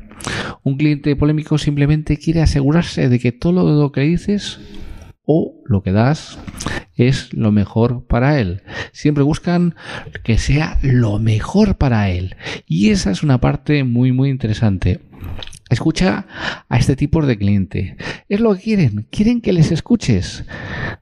Un 0.64 0.78
cliente 0.78 1.16
polémico 1.16 1.58
simplemente 1.58 2.18
quiere 2.18 2.42
asegurarse 2.42 3.08
de 3.08 3.20
que 3.20 3.32
todo 3.32 3.80
lo 3.80 3.92
que 3.92 4.02
dices 4.02 4.60
o 5.24 5.62
lo 5.66 5.84
que 5.84 5.92
das 5.92 6.40
es 6.98 7.34
lo 7.34 7.52
mejor 7.52 8.04
para 8.04 8.40
él. 8.40 8.62
Siempre 8.92 9.24
buscan 9.24 9.76
que 10.24 10.38
sea 10.38 10.80
lo 10.82 11.20
mejor 11.20 11.78
para 11.78 12.10
él. 12.10 12.36
Y 12.68 12.90
esa 12.90 13.12
es 13.12 13.24
una 13.24 13.40
parte 13.40 13.84
muy, 13.84 14.12
muy 14.12 14.30
interesante. 14.30 15.00
Escucha 15.70 16.26
a 16.70 16.78
este 16.78 16.96
tipo 16.96 17.26
de 17.26 17.38
cliente. 17.38 17.98
Es 18.30 18.40
lo 18.40 18.56
que 18.56 18.62
quieren. 18.62 19.08
Quieren 19.10 19.42
que 19.42 19.54
les 19.54 19.72
escuches. 19.72 20.46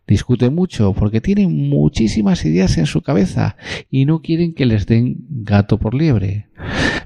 Discute 0.07 0.49
mucho 0.49 0.93
porque 0.93 1.21
tienen 1.21 1.69
muchísimas 1.69 2.45
ideas 2.45 2.77
en 2.77 2.85
su 2.85 3.01
cabeza 3.01 3.57
y 3.89 4.05
no 4.05 4.21
quieren 4.21 4.53
que 4.53 4.65
les 4.65 4.87
den 4.87 5.17
gato 5.29 5.77
por 5.77 5.93
liebre. 5.93 6.47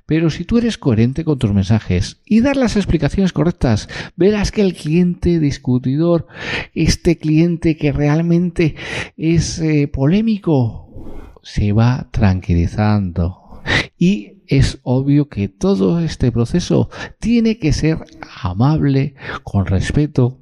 Pero 0.05 0.29
si 0.29 0.43
tú 0.43 0.57
eres 0.57 0.77
coherente 0.77 1.23
con 1.23 1.37
tus 1.37 1.53
mensajes 1.53 2.19
y 2.25 2.41
dar 2.41 2.57
las 2.57 2.75
explicaciones 2.75 3.31
correctas, 3.31 3.89
verás 4.15 4.51
que 4.51 4.61
el 4.61 4.73
cliente 4.73 5.39
discutidor, 5.39 6.27
este 6.73 7.17
cliente 7.17 7.77
que 7.77 7.91
realmente 7.91 8.75
es 9.17 9.59
eh, 9.59 9.87
polémico, 9.87 10.89
se 11.43 11.73
va 11.73 12.09
tranquilizando. 12.11 13.61
Y 13.99 14.38
es 14.49 14.79
obvio 14.83 15.29
que 15.29 15.47
todo 15.47 15.99
este 15.99 16.31
proceso 16.31 16.89
tiene 17.19 17.59
que 17.59 17.71
ser 17.71 17.99
amable, 18.41 19.15
con 19.43 19.67
respeto 19.67 20.39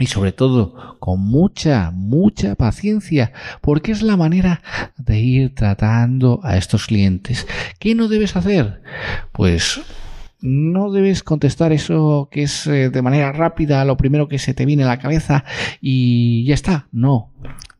y 0.00 0.06
sobre 0.06 0.32
todo 0.32 0.96
con 0.98 1.20
mucha, 1.20 1.90
mucha 1.90 2.54
paciencia, 2.54 3.32
porque 3.60 3.92
es 3.92 4.02
la 4.02 4.16
manera 4.16 4.62
de 4.96 5.20
ir 5.20 5.54
tratando 5.54 6.40
a 6.42 6.56
estos 6.56 6.86
clientes. 6.86 7.46
¿Qué 7.78 7.94
no 7.94 8.08
debes 8.08 8.34
hacer? 8.34 8.82
Pues 9.32 9.80
no 10.40 10.90
debes 10.90 11.22
contestar 11.22 11.72
eso 11.72 12.28
que 12.30 12.42
es 12.44 12.66
eh, 12.66 12.90
de 12.90 13.02
manera 13.02 13.32
rápida, 13.32 13.84
lo 13.84 13.96
primero 13.96 14.28
que 14.28 14.38
se 14.38 14.54
te 14.54 14.66
viene 14.66 14.84
a 14.84 14.88
la 14.88 14.98
cabeza 14.98 15.44
y 15.80 16.44
ya 16.46 16.54
está. 16.54 16.88
No, 16.92 17.30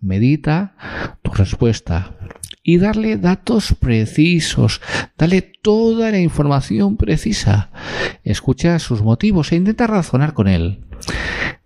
medita 0.01 0.75
tu 1.23 1.31
respuesta 1.33 2.17
y 2.65 2.79
darle 2.79 3.19
datos 3.19 3.77
precisos, 3.79 4.81
dale 5.19 5.43
toda 5.43 6.11
la 6.11 6.19
información 6.19 6.97
precisa, 6.97 7.71
escucha 8.25 8.79
sus 8.79 9.03
motivos 9.03 9.53
e 9.53 9.57
intenta 9.57 9.87
razonar 9.87 10.33
con 10.33 10.49
él. 10.49 10.81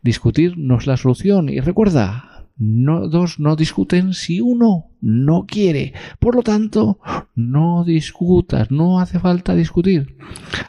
Discutir 0.02 0.58
no 0.58 0.78
es 0.78 0.88
la 0.88 0.96
solución 0.96 1.48
y 1.48 1.60
recuerda, 1.60 2.46
no, 2.58 3.08
dos 3.08 3.38
no 3.38 3.54
discuten 3.54 4.12
si 4.12 4.40
uno 4.40 4.86
no 5.00 5.46
quiere. 5.46 5.92
Por 6.18 6.34
lo 6.34 6.42
tanto, 6.42 6.98
no 7.36 7.84
discutas, 7.84 8.72
no 8.72 8.98
hace 8.98 9.20
falta 9.20 9.54
discutir. 9.54 10.16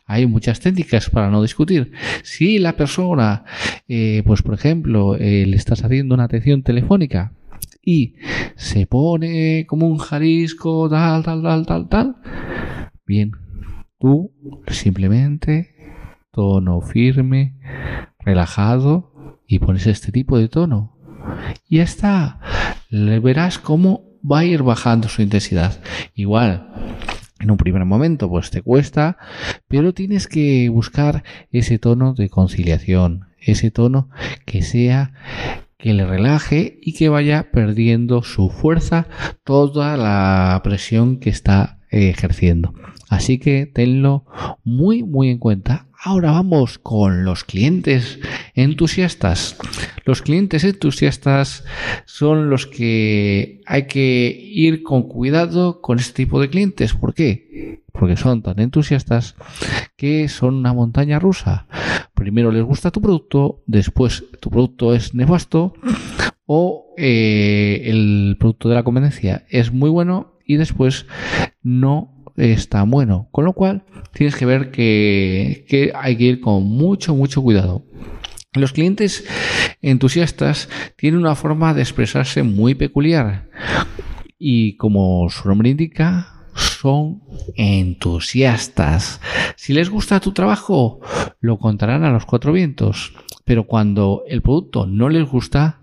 Hay 0.05 0.27
muchas 0.27 0.59
técnicas 0.59 1.09
para 1.09 1.31
no 1.31 1.41
discutir. 1.41 1.91
Si 2.21 2.59
la 2.59 2.73
persona, 2.73 3.43
eh, 3.87 4.21
pues 4.25 4.43
por 4.43 4.53
ejemplo, 4.53 5.15
eh, 5.15 5.45
le 5.47 5.55
estás 5.55 5.83
haciendo 5.83 6.13
una 6.13 6.25
atención 6.25 6.61
telefónica, 6.61 7.33
y 7.89 8.13
se 8.55 8.85
pone 8.85 9.65
como 9.67 9.87
un 9.87 9.97
jarisco, 9.97 10.87
tal, 10.87 11.23
tal, 11.23 11.41
tal, 11.41 11.65
tal, 11.65 11.89
tal, 11.89 12.15
bien, 13.03 13.31
tú 13.97 14.31
simplemente 14.67 15.73
tono 16.31 16.81
firme, 16.81 17.55
relajado 18.19 19.39
y 19.47 19.57
pones 19.57 19.87
este 19.87 20.11
tipo 20.11 20.37
de 20.37 20.49
tono. 20.49 20.95
Y 21.67 21.77
ya 21.77 21.83
está. 21.83 22.39
Le 22.89 23.19
verás 23.19 23.57
cómo 23.57 24.03
va 24.23 24.39
a 24.39 24.45
ir 24.45 24.61
bajando 24.61 25.09
su 25.09 25.23
intensidad. 25.23 25.81
Igual, 26.13 26.69
en 27.39 27.49
un 27.49 27.57
primer 27.57 27.85
momento 27.85 28.29
pues 28.29 28.51
te 28.51 28.61
cuesta, 28.61 29.17
pero 29.67 29.95
tienes 29.95 30.27
que 30.27 30.69
buscar 30.69 31.23
ese 31.51 31.79
tono 31.79 32.13
de 32.13 32.29
conciliación, 32.29 33.29
ese 33.39 33.71
tono 33.71 34.09
que 34.45 34.61
sea 34.61 35.13
que 35.79 35.93
le 35.93 36.05
relaje 36.05 36.77
y 36.81 36.93
que 36.93 37.09
vaya 37.09 37.51
perdiendo 37.51 38.21
su 38.21 38.49
fuerza 38.49 39.07
toda 39.45 39.95
la 39.97 40.59
presión 40.63 41.19
que 41.19 41.29
está 41.29 41.79
ejerciendo. 41.89 42.73
Así 43.09 43.39
que 43.39 43.65
tenlo 43.65 44.25
muy 44.63 45.03
muy 45.03 45.29
en 45.29 45.39
cuenta. 45.39 45.87
Ahora 46.01 46.31
vamos 46.31 46.79
con 46.79 47.25
los 47.25 47.43
clientes 47.43 48.19
entusiastas. 48.53 49.57
Los 50.05 50.21
clientes 50.21 50.63
entusiastas 50.63 51.65
son 52.05 52.49
los 52.49 52.67
que 52.67 53.61
hay 53.65 53.87
que 53.87 54.39
ir 54.41 54.81
con 54.83 55.03
cuidado 55.03 55.81
con 55.81 55.99
este 55.99 56.23
tipo 56.23 56.39
de 56.39 56.49
clientes. 56.49 56.93
¿Por 56.93 57.13
qué? 57.13 57.83
Porque 57.91 58.15
son 58.15 58.41
tan 58.41 58.59
entusiastas 58.59 59.35
que 59.97 60.29
son 60.29 60.55
una 60.55 60.73
montaña 60.73 61.19
rusa. 61.19 61.67
Primero 62.13 62.51
les 62.51 62.63
gusta 62.63 62.91
tu 62.91 63.01
producto, 63.01 63.63
después 63.65 64.23
tu 64.39 64.49
producto 64.49 64.93
es 64.93 65.13
nefasto 65.13 65.73
o 66.45 66.93
eh, 66.97 67.81
el 67.85 68.37
producto 68.39 68.69
de 68.69 68.75
la 68.75 68.83
competencia 68.83 69.45
es 69.49 69.71
muy 69.73 69.89
bueno 69.89 70.39
y 70.45 70.55
después 70.55 71.05
no 71.61 72.18
está 72.39 72.83
bueno. 72.83 73.27
Con 73.31 73.45
lo 73.45 73.53
cual 73.53 73.83
tienes 74.13 74.35
que 74.35 74.45
ver 74.45 74.71
que, 74.71 75.65
que 75.67 75.91
hay 75.95 76.17
que 76.17 76.23
ir 76.23 76.41
con 76.41 76.63
mucho, 76.63 77.15
mucho 77.15 77.41
cuidado. 77.41 77.83
Los 78.53 78.73
clientes 78.73 79.25
entusiastas 79.81 80.69
tienen 80.95 81.19
una 81.19 81.35
forma 81.35 81.73
de 81.73 81.81
expresarse 81.81 82.41
muy 82.43 82.73
peculiar 82.73 83.47
y 84.39 84.77
como 84.77 85.29
su 85.29 85.47
nombre 85.47 85.69
indica, 85.69 86.45
son 86.55 87.21
entusiastas. 87.55 89.19
Si 89.57 89.73
les 89.73 89.89
gusta 89.89 90.21
tu 90.21 90.31
trabajo, 90.31 91.01
lo 91.41 91.59
contarán 91.59 92.03
a 92.03 92.11
los 92.11 92.25
cuatro 92.25 92.53
vientos. 92.53 93.13
Pero 93.43 93.65
cuando 93.65 94.23
el 94.27 94.41
producto 94.41 94.87
no 94.87 95.09
les 95.09 95.27
gusta, 95.27 95.81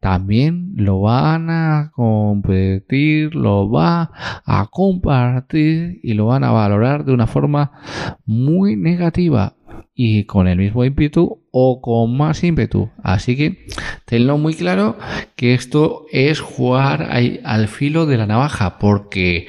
también 0.00 0.72
lo 0.76 1.00
van 1.00 1.50
a 1.50 1.90
competir, 1.94 3.34
lo 3.34 3.70
va 3.70 4.10
a 4.44 4.68
compartir 4.70 6.00
y 6.02 6.14
lo 6.14 6.26
van 6.26 6.44
a 6.44 6.52
valorar 6.52 7.04
de 7.04 7.12
una 7.12 7.26
forma 7.26 7.72
muy 8.24 8.76
negativa 8.76 9.54
y 10.00 10.24
con 10.24 10.46
el 10.46 10.58
mismo 10.58 10.84
ímpetu 10.84 11.42
o 11.50 11.80
con 11.80 12.16
más 12.16 12.44
ímpetu. 12.44 12.90
Así 13.02 13.36
que 13.36 13.66
tenlo 14.04 14.38
muy 14.38 14.54
claro 14.54 14.96
que 15.34 15.54
esto 15.54 16.06
es 16.12 16.38
jugar 16.38 17.08
al 17.42 17.66
filo 17.66 18.06
de 18.06 18.16
la 18.16 18.26
navaja, 18.26 18.78
porque 18.78 19.48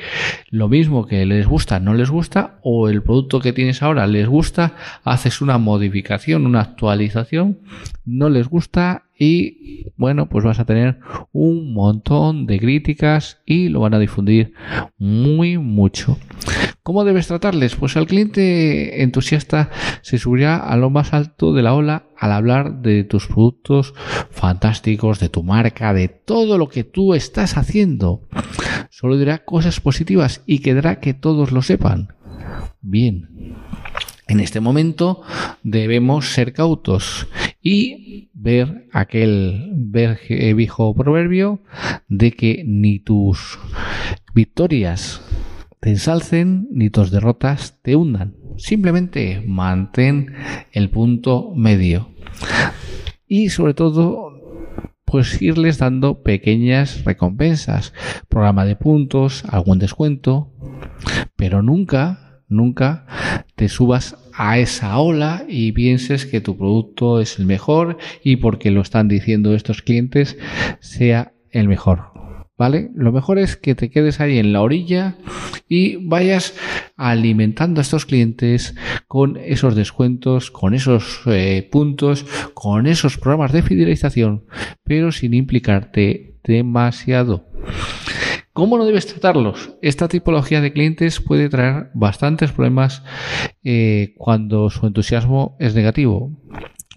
lo 0.49 0.67
mismo 0.67 1.05
que 1.05 1.27
les 1.27 1.45
gusta, 1.45 1.79
no 1.79 1.93
les 1.93 2.09
gusta, 2.09 2.59
o 2.63 2.89
el 2.89 3.03
producto 3.03 3.39
que 3.39 3.53
tienes 3.53 3.83
ahora 3.83 4.07
les 4.07 4.27
gusta, 4.27 4.73
haces 5.03 5.41
una 5.41 5.59
modificación, 5.59 6.47
una 6.47 6.61
actualización, 6.61 7.59
no 8.05 8.29
les 8.29 8.47
gusta 8.47 9.03
y 9.19 9.91
bueno, 9.97 10.29
pues 10.29 10.45
vas 10.45 10.59
a 10.59 10.65
tener 10.65 10.99
un 11.33 11.73
montón 11.73 12.47
de 12.47 12.57
críticas 12.57 13.41
y 13.45 13.67
lo 13.67 13.81
van 13.81 13.93
a 13.93 13.99
difundir 13.99 14.53
muy 14.97 15.57
mucho. 15.57 16.17
¿Cómo 16.83 17.03
debes 17.03 17.27
tratarles? 17.27 17.75
Pues 17.75 17.97
al 17.97 18.07
cliente 18.07 19.03
entusiasta 19.03 19.69
se 20.01 20.17
subirá 20.17 20.57
a 20.57 20.77
lo 20.77 20.89
más 20.89 21.13
alto 21.13 21.53
de 21.53 21.61
la 21.61 21.73
ola 21.73 22.05
al 22.17 22.31
hablar 22.31 22.81
de 22.81 23.03
tus 23.03 23.27
productos 23.27 23.93
fantásticos, 24.31 25.19
de 25.19 25.27
tu 25.27 25.43
marca, 25.43 25.93
de 25.93 26.07
todo 26.07 26.57
lo 26.57 26.69
que 26.69 26.85
tú 26.85 27.13
estás 27.13 27.57
haciendo. 27.57 28.27
Solo 28.89 29.17
dirá 29.17 29.43
cosas 29.43 29.81
positivas 29.81 30.41
y 30.45 30.59
quedará 30.59 31.01
que 31.01 31.13
todos 31.13 31.51
lo 31.51 31.61
sepan. 31.61 32.13
Bien. 32.81 33.55
En 34.29 34.39
este 34.39 34.59
momento 34.59 35.23
debemos 35.63 36.33
ser 36.33 36.53
cautos 36.53 37.27
y 37.63 38.29
ver 38.33 38.87
aquel 38.93 39.71
viejo 39.73 40.93
proverbio 40.93 41.61
de 42.07 42.33
que 42.33 42.63
ni 42.63 42.99
tus 42.99 43.57
victorias 44.35 45.23
te 45.79 45.89
ensalcen 45.89 46.67
ni 46.71 46.91
tus 46.91 47.09
derrotas 47.09 47.79
te 47.81 47.95
hundan. 47.95 48.35
Simplemente 48.57 49.43
mantén 49.47 50.35
el 50.73 50.91
punto 50.91 51.51
medio. 51.55 52.09
Y 53.27 53.49
sobre 53.49 53.73
todo, 53.73 54.29
pues 55.05 55.41
irles 55.41 55.79
dando 55.79 56.21
pequeñas 56.21 57.03
recompensas, 57.03 57.93
programa 58.27 58.65
de 58.65 58.75
puntos, 58.75 59.43
algún 59.45 59.79
descuento, 59.79 60.53
pero 61.35 61.63
nunca, 61.63 62.28
nunca 62.49 63.05
te 63.55 63.69
subas 63.69 64.17
a 64.33 64.57
esa 64.57 64.97
ola 64.97 65.45
y 65.47 65.71
pienses 65.71 66.25
que 66.25 66.41
tu 66.41 66.57
producto 66.57 67.21
es 67.21 67.39
el 67.39 67.45
mejor 67.45 67.97
y 68.23 68.37
porque 68.37 68.71
lo 68.71 68.81
están 68.81 69.07
diciendo 69.07 69.53
estos 69.53 69.81
clientes 69.81 70.37
sea 70.79 71.33
el 71.51 71.67
mejor. 71.67 72.11
¿Vale? 72.57 72.89
Lo 72.93 73.13
mejor 73.13 73.39
es 73.39 73.55
que 73.55 73.73
te 73.73 73.89
quedes 73.89 74.19
ahí 74.19 74.37
en 74.37 74.51
la 74.51 74.61
orilla 74.61 75.15
y 75.69 75.95
vayas 75.95 76.55
alimentando 76.97 77.79
a 77.79 77.83
estos 77.83 78.05
clientes 78.05 78.75
con 79.07 79.37
esos 79.37 79.75
descuentos, 79.75 80.51
con 80.51 80.73
esos 80.73 81.21
eh, 81.27 81.69
puntos, 81.71 82.25
con 82.53 82.85
esos 82.85 83.17
programas 83.17 83.53
de 83.53 83.61
fidelización, 83.61 84.43
pero 84.83 85.13
sin 85.13 85.33
implicarte 85.33 86.35
demasiado. 86.43 87.45
¿Cómo 88.59 88.77
no 88.77 88.83
debes 88.83 89.07
tratarlos? 89.07 89.77
Esta 89.81 90.09
tipología 90.09 90.59
de 90.59 90.73
clientes 90.73 91.21
puede 91.21 91.47
traer 91.47 91.91
bastantes 91.93 92.51
problemas 92.51 93.03
eh, 93.63 94.15
cuando 94.17 94.69
su 94.69 94.85
entusiasmo 94.85 95.55
es 95.59 95.75
negativo 95.75 96.37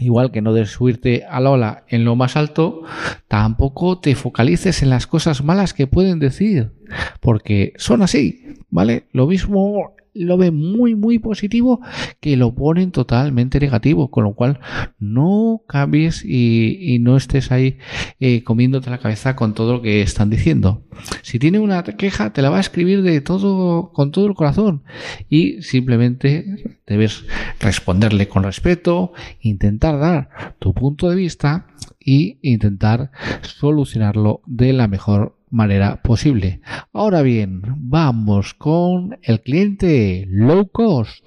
igual 0.01 0.33
que 0.33 0.43
no 0.43 0.53
debes 0.53 0.73
subirte 0.73 1.25
a 1.25 1.39
la 1.39 1.51
ola 1.51 1.85
en 1.87 2.05
lo 2.05 2.17
más 2.17 2.37
alto, 2.37 2.83
tampoco 3.29 4.01
te 4.01 4.17
focalices 4.17 4.83
en 4.83 4.91
las 4.91 5.07
cosas 5.07 5.45
malas 5.45 5.73
que 5.73 5.87
pueden 5.87 6.19
decir, 6.19 6.73
porque 7.21 7.75
son 7.77 8.03
así, 8.03 8.57
¿vale? 8.69 9.05
Lo 9.13 9.29
mismo 9.29 9.95
lo 10.15 10.37
ven 10.37 10.55
muy 10.55 10.95
muy 10.95 11.19
positivo 11.19 11.81
que 12.21 12.37
lo 12.37 12.55
ponen 12.55 12.91
totalmente 12.91 13.59
negativo 13.61 14.11
con 14.11 14.25
lo 14.25 14.35
cual 14.35 14.61
no 14.99 15.63
cambies 15.67 16.25
y, 16.25 16.99
no 17.01 17.17
estés 17.17 17.51
ahí 17.51 17.79
eh, 18.21 18.45
comiéndote 18.45 18.91
la 18.91 18.99
cabeza 18.99 19.35
con 19.35 19.55
todo 19.55 19.75
lo 19.75 19.83
que 19.83 20.03
están 20.03 20.31
diciendo. 20.31 20.85
Si 21.23 21.39
tiene 21.39 21.59
una 21.59 21.83
queja 21.83 22.33
te 22.33 22.43
la 22.43 22.51
va 22.51 22.59
a 22.59 22.61
escribir 22.61 23.03
de 23.03 23.21
todo 23.21 23.93
con 23.93 24.13
todo 24.13 24.27
el 24.27 24.35
corazón 24.35 24.83
y 25.29 25.63
simplemente 25.63 26.79
debes 26.87 27.25
responderle 27.61 28.29
con 28.29 28.45
respeto 28.45 29.13
intentar 29.41 29.99
dar 29.99 30.57
tu 30.59 30.75
punto 30.75 31.09
de 31.09 31.17
vista 31.17 31.67
y 31.99 32.39
intentar 32.43 33.11
solucionarlo 33.43 34.43
de 34.47 34.73
la 34.73 34.89
mejor 34.89 35.37
manera 35.53 36.03
posible. 36.03 36.61
Ahora 36.93 37.23
bien, 37.23 37.63
vamos 37.77 38.55
con 38.55 39.19
el 39.23 39.41
cliente 39.41 40.27
low 40.29 40.69
cost. 40.69 41.25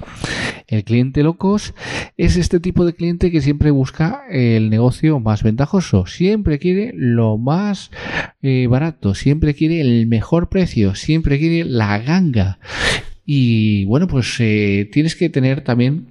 El 0.67 0.83
cliente 0.83 1.21
low 1.21 1.37
cost 1.37 1.77
es 2.17 2.35
este 2.35 2.59
tipo 2.59 2.85
de 2.85 2.95
cliente 2.95 3.31
que 3.31 3.41
siempre 3.41 3.69
busca 3.69 4.23
el 4.29 4.69
negocio 4.71 5.19
más 5.19 5.43
ventajoso, 5.43 6.07
siempre 6.07 6.57
quiere 6.57 6.91
lo 6.95 7.37
más 7.37 7.91
eh, 8.41 8.65
barato, 8.67 9.13
siempre 9.13 9.53
quiere 9.53 9.79
el 9.79 10.07
mejor 10.07 10.49
precio, 10.49 10.95
siempre 10.95 11.37
quiere 11.37 11.63
la 11.63 11.99
ganga. 11.99 12.57
Y 13.27 13.85
bueno, 13.85 14.07
pues 14.07 14.35
eh, 14.39 14.89
tienes 14.91 15.15
que 15.15 15.29
tener 15.29 15.61
también 15.61 16.07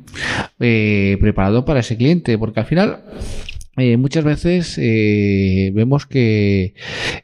eh, 0.60 1.16
preparado 1.20 1.64
para 1.64 1.80
ese 1.80 1.96
cliente, 1.96 2.38
porque 2.38 2.60
al 2.60 2.66
final 2.66 3.00
eh, 3.76 3.96
muchas 3.96 4.24
veces 4.24 4.78
eh, 4.78 5.70
vemos 5.74 6.06
que 6.06 6.74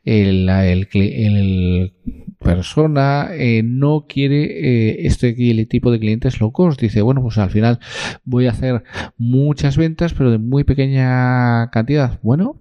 el, 0.04 1.92
persona 2.38 3.28
eh, 3.32 3.62
no 3.62 4.06
quiere 4.08 5.06
este 5.06 5.34
tipo 5.66 5.90
de 5.90 6.00
clientes 6.00 6.40
locos. 6.40 6.76
Dice, 6.76 7.02
bueno, 7.02 7.22
pues 7.22 7.38
al 7.38 7.50
final 7.50 7.78
voy 8.24 8.46
a 8.46 8.50
hacer 8.50 8.82
muchas 9.16 9.76
ventas, 9.76 10.14
pero 10.14 10.30
de 10.30 10.38
muy 10.38 10.64
pequeña 10.64 11.70
cantidad. 11.70 12.18
Bueno, 12.22 12.56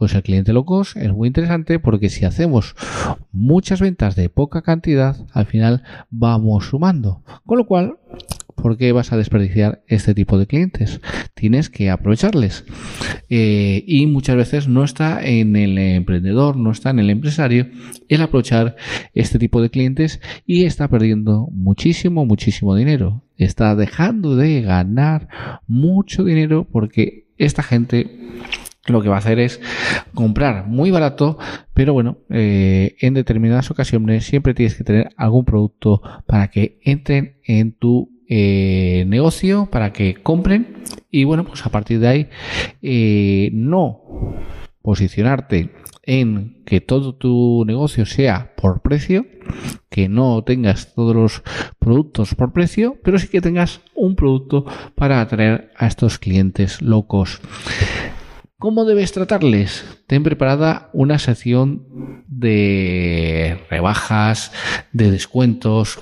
pues 0.00 0.14
el 0.14 0.22
cliente 0.22 0.54
locos 0.54 0.96
es 0.96 1.12
muy 1.12 1.28
interesante 1.28 1.78
porque 1.78 2.08
si 2.08 2.24
hacemos 2.24 2.74
muchas 3.32 3.82
ventas 3.82 4.16
de 4.16 4.30
poca 4.30 4.62
cantidad, 4.62 5.16
al 5.34 5.44
final 5.44 5.82
vamos 6.08 6.68
sumando. 6.68 7.22
Con 7.44 7.58
lo 7.58 7.66
cual, 7.66 7.98
¿por 8.60 8.76
qué 8.76 8.92
vas 8.92 9.12
a 9.12 9.16
desperdiciar 9.16 9.82
este 9.86 10.14
tipo 10.14 10.38
de 10.38 10.46
clientes? 10.46 11.00
Tienes 11.34 11.70
que 11.70 11.90
aprovecharles. 11.90 12.64
Eh, 13.28 13.84
y 13.86 14.06
muchas 14.06 14.36
veces 14.36 14.68
no 14.68 14.84
está 14.84 15.24
en 15.24 15.56
el 15.56 15.78
emprendedor, 15.78 16.56
no 16.56 16.70
está 16.70 16.90
en 16.90 16.98
el 16.98 17.10
empresario 17.10 17.68
el 18.08 18.22
aprovechar 18.22 18.76
este 19.14 19.38
tipo 19.38 19.62
de 19.62 19.70
clientes 19.70 20.20
y 20.46 20.64
está 20.64 20.88
perdiendo 20.88 21.48
muchísimo, 21.52 22.26
muchísimo 22.26 22.74
dinero. 22.74 23.24
Está 23.36 23.74
dejando 23.74 24.36
de 24.36 24.62
ganar 24.62 25.28
mucho 25.66 26.24
dinero 26.24 26.68
porque 26.70 27.26
esta 27.38 27.62
gente 27.62 28.18
lo 28.86 29.02
que 29.02 29.08
va 29.08 29.16
a 29.16 29.18
hacer 29.18 29.38
es 29.38 29.60
comprar 30.14 30.66
muy 30.66 30.90
barato, 30.90 31.38
pero 31.74 31.92
bueno, 31.92 32.18
eh, 32.30 32.96
en 33.00 33.14
determinadas 33.14 33.70
ocasiones 33.70 34.24
siempre 34.24 34.54
tienes 34.54 34.74
que 34.74 34.84
tener 34.84 35.10
algún 35.16 35.44
producto 35.44 36.02
para 36.26 36.48
que 36.48 36.78
entren 36.82 37.36
en 37.44 37.72
tu 37.72 38.10
eh, 38.32 39.04
negocio 39.08 39.66
para 39.72 39.92
que 39.92 40.14
compren 40.14 40.84
y 41.10 41.24
bueno, 41.24 41.44
pues 41.44 41.66
a 41.66 41.70
partir 41.70 41.98
de 41.98 42.06
ahí 42.06 42.28
eh, 42.80 43.50
no 43.52 44.36
posicionarte 44.82 45.70
en 46.04 46.62
que 46.64 46.80
todo 46.80 47.16
tu 47.16 47.64
negocio 47.66 48.06
sea 48.06 48.54
por 48.56 48.82
precio, 48.82 49.26
que 49.88 50.08
no 50.08 50.44
tengas 50.44 50.94
todos 50.94 51.14
los 51.14 51.42
productos 51.80 52.36
por 52.36 52.52
precio, 52.52 52.98
pero 53.02 53.18
sí 53.18 53.26
que 53.26 53.40
tengas 53.40 53.80
un 53.96 54.14
producto 54.14 54.64
para 54.94 55.20
atraer 55.20 55.72
a 55.76 55.88
estos 55.88 56.20
clientes 56.20 56.80
locos. 56.80 57.40
¿Cómo 58.60 58.84
debes 58.84 59.10
tratarles? 59.10 59.84
Ten 60.06 60.22
preparada 60.22 60.90
una 60.92 61.18
sección 61.18 62.24
de 62.28 63.58
rebajas, 63.70 64.52
de 64.92 65.10
descuentos, 65.10 65.98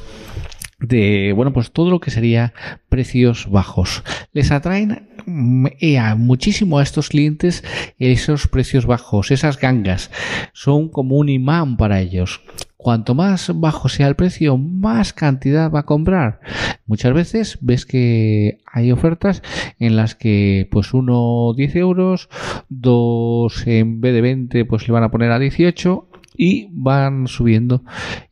de, 0.80 1.32
bueno, 1.34 1.52
pues 1.52 1.72
todo 1.72 1.90
lo 1.90 2.00
que 2.00 2.10
sería 2.10 2.54
precios 2.88 3.50
bajos. 3.50 4.04
Les 4.32 4.50
atraen 4.50 5.08
mm, 5.26 5.66
eh, 5.80 6.00
muchísimo 6.16 6.78
a 6.78 6.82
estos 6.82 7.08
clientes 7.08 7.64
esos 7.98 8.46
precios 8.48 8.86
bajos, 8.86 9.30
esas 9.30 9.58
gangas. 9.58 10.10
Son 10.52 10.88
como 10.88 11.16
un 11.16 11.28
imán 11.28 11.76
para 11.76 12.00
ellos. 12.00 12.42
Cuanto 12.76 13.16
más 13.16 13.50
bajo 13.52 13.88
sea 13.88 14.06
el 14.06 14.14
precio, 14.14 14.56
más 14.56 15.12
cantidad 15.12 15.68
va 15.68 15.80
a 15.80 15.86
comprar. 15.86 16.38
Muchas 16.86 17.12
veces 17.12 17.58
ves 17.60 17.84
que 17.84 18.58
hay 18.64 18.92
ofertas 18.92 19.42
en 19.80 19.96
las 19.96 20.14
que 20.14 20.68
pues 20.70 20.94
uno 20.94 21.54
10 21.56 21.74
euros, 21.74 22.28
dos 22.68 23.66
en 23.66 24.00
vez 24.00 24.14
de 24.14 24.20
20 24.20 24.64
pues 24.64 24.86
le 24.86 24.94
van 24.94 25.02
a 25.02 25.10
poner 25.10 25.32
a 25.32 25.40
18 25.40 26.08
y 26.38 26.68
van 26.70 27.26
subiendo 27.26 27.82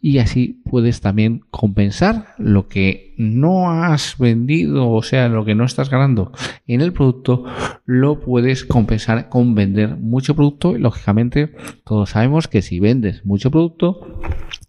y 0.01 0.19
así 0.19 0.63
puedes 0.71 1.01
también 1.03 1.41
compensar 1.51 2.29
lo 2.39 2.69
que 2.69 3.15
no 3.19 3.71
has 3.71 4.17
vendido, 4.19 4.91
o 4.91 5.03
sea, 5.03 5.29
lo 5.29 5.45
que 5.45 5.55
no 5.55 5.65
estás 5.65 5.91
ganando 5.91 6.33
en 6.67 6.81
el 6.81 6.93
producto, 6.93 7.45
lo 7.85 8.21
puedes 8.21 8.65
compensar 8.65 9.29
con 9.29 9.55
vender 9.55 9.97
mucho 9.97 10.37
producto 10.37 10.77
y 10.77 10.81
lógicamente 10.81 11.55
todos 11.85 12.11
sabemos 12.11 12.47
que 12.47 12.63
si 12.63 12.79
vendes 12.79 13.27
mucho 13.27 13.51
producto 13.51 14.21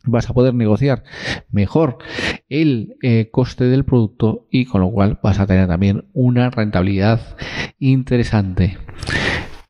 vas 0.06 0.30
a 0.30 0.34
poder 0.34 0.56
negociar 0.56 1.04
mejor 1.52 2.00
el 2.50 2.96
eh, 3.04 3.30
coste 3.32 3.66
del 3.66 3.86
producto 3.86 4.48
y 4.50 4.66
con 4.66 4.82
lo 4.82 4.90
cual 4.90 5.20
vas 5.22 5.40
a 5.40 5.46
tener 5.46 5.68
también 5.68 6.06
una 6.14 6.50
rentabilidad 6.50 7.38
interesante. 7.78 8.78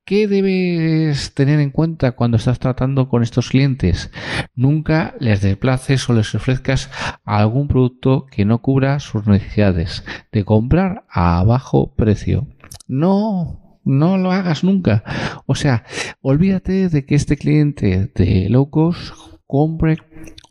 ¿Qué 0.07 0.29
debes 0.29 1.33
tener 1.33 1.59
en 1.59 1.69
cuenta 1.69 2.13
cuando 2.13 2.37
estás 2.37 2.59
tratando 2.59 3.09
con 3.09 3.23
estos 3.23 3.49
clientes? 3.49 4.09
Nunca 4.55 5.15
les 5.19 5.41
desplaces 5.41 6.09
o 6.09 6.13
les 6.13 6.33
ofrezcas 6.33 6.89
algún 7.25 7.67
producto 7.67 8.25
que 8.25 8.45
no 8.45 8.61
cubra 8.61 9.01
sus 9.01 9.27
necesidades 9.27 10.05
de 10.31 10.45
comprar 10.45 11.03
a 11.09 11.43
bajo 11.43 11.93
precio. 11.93 12.47
No 12.87 13.81
no 13.83 14.17
lo 14.17 14.31
hagas 14.31 14.63
nunca. 14.63 15.03
O 15.45 15.55
sea, 15.55 15.83
olvídate 16.21 16.87
de 16.87 17.05
que 17.05 17.15
este 17.15 17.35
cliente 17.35 18.09
de 18.15 18.47
low 18.49 18.69
cost 18.69 19.13
compre 19.45 19.97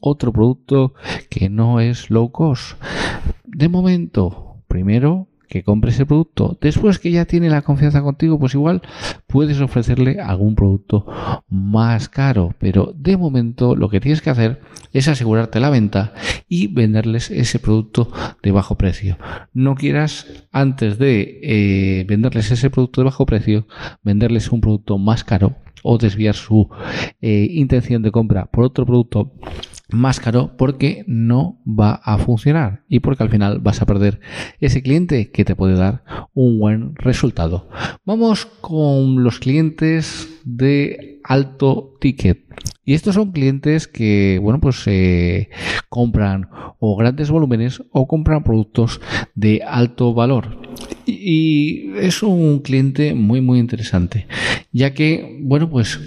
otro 0.00 0.34
producto 0.34 0.92
que 1.30 1.48
no 1.48 1.80
es 1.80 2.11
low 2.11 2.30
cost. 2.30 2.78
De 3.46 3.70
momento, 3.70 4.62
primero 4.68 5.28
que 5.49 5.62
compre 5.62 5.90
ese 5.90 6.07
producto. 6.07 6.57
Después 6.61 6.99
que 6.99 7.11
ya 7.11 7.24
tiene 7.24 7.49
la 7.49 7.62
confianza 7.62 8.03
contigo, 8.03 8.38
pues 8.38 8.55
igual 8.55 8.82
puedes 9.26 9.61
ofrecerle 9.61 10.20
algún 10.20 10.55
producto 10.55 11.07
más 11.49 12.09
caro. 12.09 12.55
Pero 12.59 12.92
de 12.97 13.16
momento 13.16 13.76
lo 13.76 13.88
que 13.88 14.01
tienes 14.01 14.22
que 14.22 14.30
hacer 14.30 14.61
es 14.92 15.09
asegurarte 15.09 15.61
la 15.61 15.70
venta 15.70 16.14
y 16.49 16.68
venderles 16.68 17.30
ese 17.30 17.59
producto 17.59 18.11
de 18.42 18.51
bajo 18.53 18.76
precio. 18.76 19.18
No 19.53 19.74
quieras 19.74 20.26
antes 20.53 20.99
de 20.99 21.40
eh, 21.42 22.05
venderles 22.09 22.51
ese 22.51 22.70
producto 22.70 23.01
de 23.01 23.07
bajo 23.07 23.26
precio, 23.26 23.66
venderles 24.03 24.51
un 24.51 24.61
producto 24.61 24.99
más 24.99 25.24
caro 25.24 25.57
o 25.82 25.99
desviar 25.99 26.34
su 26.34 26.68
eh, 27.20 27.47
intención 27.51 28.03
de 28.03 28.11
compra 28.11 28.47
por 28.47 28.64
otro 28.64 28.84
producto 28.84 29.32
más 29.89 30.20
caro 30.20 30.57
porque 30.57 31.05
no 31.07 31.61
va 31.66 31.95
a 31.95 32.18
funcionar 32.18 32.82
y 32.89 33.01
porque 33.01 33.22
al 33.22 33.30
final 33.30 33.61
vas 33.61 33.80
a 33.80 33.87
perder 33.87 34.20
ese 34.61 34.82
cliente 34.82 35.30
que 35.30 35.45
te 35.45 35.55
puede 35.55 35.74
dar 35.74 36.03
un 36.34 36.59
buen 36.59 36.95
resultado. 36.97 37.68
Vamos 38.05 38.47
con 38.61 39.22
los 39.22 39.39
clientes 39.39 40.28
de 40.45 41.20
alto 41.24 41.97
ticket. 42.01 42.45
Y 42.84 42.95
estos 42.95 43.16
son 43.16 43.32
clientes 43.32 43.89
que, 43.89 44.39
bueno, 44.41 44.61
pues 44.61 44.82
eh, 44.87 45.51
compran 45.89 46.49
o 46.78 46.97
grandes 46.97 47.30
volúmenes 47.30 47.82
o 47.91 48.07
compran 48.07 48.45
productos 48.45 49.01
de 49.34 49.62
alto 49.66 50.14
valor. 50.14 50.61
Y 51.05 51.91
es 51.97 52.22
un 52.22 52.61
cliente 52.61 53.14
muy, 53.14 53.41
muy 53.41 53.59
interesante, 53.59 54.26
ya 54.72 54.95
que, 54.95 55.39
bueno, 55.43 55.68
pues 55.68 56.01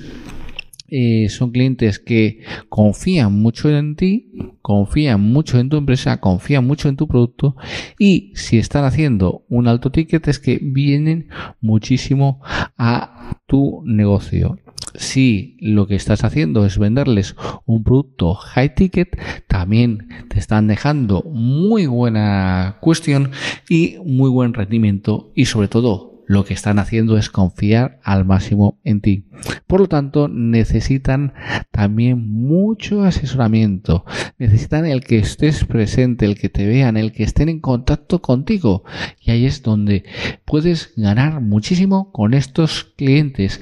eh, 0.91 1.27
son 1.29 1.51
clientes 1.51 1.99
que 1.99 2.41
confían 2.69 3.33
mucho 3.33 3.69
en 3.69 3.95
ti, 3.95 4.31
confían 4.61 5.21
mucho 5.21 5.59
en 5.59 5.69
tu 5.69 5.77
empresa, 5.77 6.19
confían 6.19 6.65
mucho 6.65 6.89
en 6.89 6.95
tu 6.95 7.07
producto 7.07 7.55
y 7.97 8.31
si 8.35 8.57
están 8.57 8.85
haciendo 8.85 9.43
un 9.49 9.67
alto 9.67 9.91
ticket 9.91 10.27
es 10.27 10.39
que 10.39 10.59
vienen 10.61 11.29
muchísimo 11.61 12.41
a 12.77 13.39
tu 13.45 13.81
negocio. 13.85 14.57
Si 14.95 15.57
lo 15.59 15.87
que 15.87 15.95
estás 15.95 16.23
haciendo 16.23 16.65
es 16.65 16.77
venderles 16.77 17.35
un 17.65 17.83
producto 17.83 18.33
high 18.33 18.73
ticket, 18.75 19.17
también 19.47 20.09
te 20.29 20.39
están 20.39 20.67
dejando 20.67 21.21
muy 21.23 21.85
buena 21.85 22.77
cuestión 22.81 23.31
y 23.69 23.97
muy 24.03 24.29
buen 24.29 24.53
rendimiento 24.53 25.31
y 25.35 25.45
sobre 25.45 25.67
todo 25.67 26.08
lo 26.29 26.45
que 26.45 26.53
están 26.53 26.77
haciendo 26.77 27.17
es 27.17 27.31
confiar 27.31 27.99
al 28.03 28.23
máximo 28.23 28.79
en 28.83 29.01
ti. 29.01 29.25
Por 29.65 29.79
lo 29.79 29.87
tanto, 29.87 30.27
necesitan 30.27 31.33
también 31.71 32.19
mucho 32.19 33.03
asesoramiento. 33.03 34.05
Necesitan 34.37 34.85
el 34.85 35.03
que 35.03 35.17
estés 35.17 35.65
presente, 35.65 36.27
el 36.27 36.37
que 36.37 36.49
te 36.49 36.67
vean, 36.67 36.97
el 36.97 37.13
que 37.13 37.23
estén 37.23 37.49
en 37.49 37.59
contacto 37.59 38.21
contigo. 38.21 38.83
Y 39.19 39.31
ahí 39.31 39.47
es 39.47 39.63
donde 39.63 40.03
puedes 40.45 40.93
ganar 40.95 41.41
muchísimo 41.41 42.11
con 42.11 42.35
estos 42.35 42.83
clientes. 42.95 43.59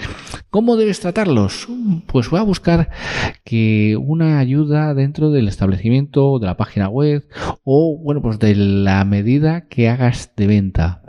¿Cómo 0.50 0.76
debes 0.76 1.00
tratarlos? 1.00 1.70
Pues 2.08 2.30
voy 2.30 2.42
a 2.42 2.44
buscar 2.44 2.90
que 3.46 3.96
una 3.98 4.40
ayuda 4.40 4.94
dentro 4.94 5.32
del 5.32 5.48
establecimiento, 5.48 6.38
de 6.40 6.48
la 6.48 6.58
página 6.58 6.90
web 6.90 7.30
o, 7.64 7.98
bueno, 7.98 8.22
pues 8.22 8.40
de 8.40 8.56
la 8.56 9.06
medida 9.06 9.70
que 9.70 9.88
hagas 9.88 10.34
de 10.36 10.48
venta 10.48 11.02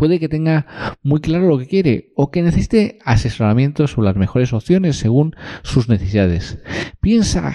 puede 0.00 0.18
que 0.18 0.30
tenga 0.30 0.96
muy 1.02 1.20
claro 1.20 1.46
lo 1.46 1.58
que 1.58 1.66
quiere 1.66 2.12
o 2.16 2.30
que 2.30 2.40
necesite 2.40 2.98
asesoramiento 3.04 3.86
sobre 3.86 4.06
las 4.06 4.16
mejores 4.16 4.54
opciones 4.54 4.96
según 4.96 5.36
sus 5.62 5.90
necesidades. 5.90 6.58
Piensa 7.02 7.54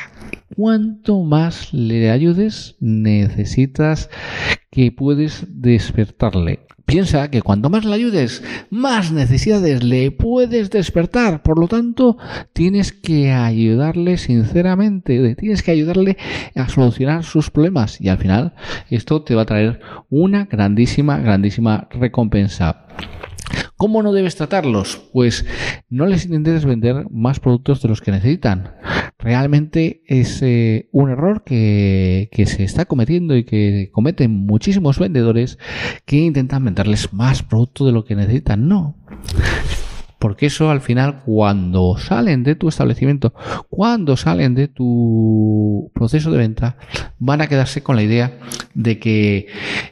cuánto 0.55 1.23
más 1.23 1.73
le 1.73 2.11
ayudes, 2.11 2.75
necesitas 2.79 4.11
que 4.69 4.91
puedes 4.91 5.47
despertarle. 5.49 6.64
Piensa 6.86 7.31
que 7.31 7.41
cuanto 7.41 7.71
más 7.71 7.83
le 7.83 7.95
ayudes, 7.95 8.43
más 8.69 9.11
necesidades 9.11 9.83
le 9.83 10.11
puedes 10.11 10.69
despertar. 10.69 11.41
Por 11.41 11.59
lo 11.59 11.67
tanto, 11.67 12.17
tienes 12.53 12.93
que 12.93 13.31
ayudarle 13.31 14.17
sinceramente, 14.17 15.36
tienes 15.36 15.63
que 15.63 15.71
ayudarle 15.71 16.17
a 16.55 16.69
solucionar 16.69 17.23
sus 17.23 17.49
problemas. 17.49 17.99
Y 17.99 18.09
al 18.09 18.19
final, 18.19 18.53
esto 18.91 19.23
te 19.23 19.33
va 19.33 19.41
a 19.41 19.45
traer 19.45 19.79
una 20.11 20.45
grandísima, 20.45 21.17
grandísima 21.17 21.88
recompensa. 21.91 22.86
¿Cómo 23.78 24.01
no 24.01 24.13
debes 24.13 24.36
tratarlos? 24.36 25.09
Pues 25.11 25.45
no 25.89 26.05
les 26.05 26.26
intentes 26.26 26.63
vender 26.65 27.07
más 27.11 27.39
productos 27.39 27.82
de 27.82 27.89
los 27.89 28.01
que 28.01 28.11
necesitan. 28.11 28.71
Realmente 29.19 30.03
es 30.07 30.41
eh, 30.41 30.88
un 30.91 31.09
error 31.09 31.43
que, 31.43 32.30
que, 32.32 32.45
se 32.45 32.63
está 32.63 32.86
cometiendo 32.86 33.36
y 33.36 33.43
que 33.43 33.89
cometen 33.91 34.32
muchísimos 34.32 34.99
vendedores 34.99 35.57
que 36.05 36.17
intentan 36.17 36.63
venderles 36.63 37.11
más 37.11 37.43
productos 37.43 37.88
de 37.88 37.93
lo 37.93 38.05
que 38.05 38.15
necesitan. 38.15 38.67
No 38.67 38.95
porque 40.26 40.47
eso 40.47 40.71
al 40.71 40.82
final 40.82 41.21
cuando 41.23 41.99
salen 41.99 42.41
de 42.41 42.55
tu 42.55 42.67
establecimiento, 42.67 43.36
cuando 43.69 44.17
salen 44.17 44.55
de 44.55 44.67
tu 44.67 45.91
proceso 45.93 46.32
de 46.32 46.39
venta, 46.39 46.78
van 47.19 47.41
a 47.41 47.47
quedarse 47.47 47.84
con 47.84 47.95
la 47.95 48.01
idea 48.01 48.39
de 48.73 48.97
que 48.97 49.45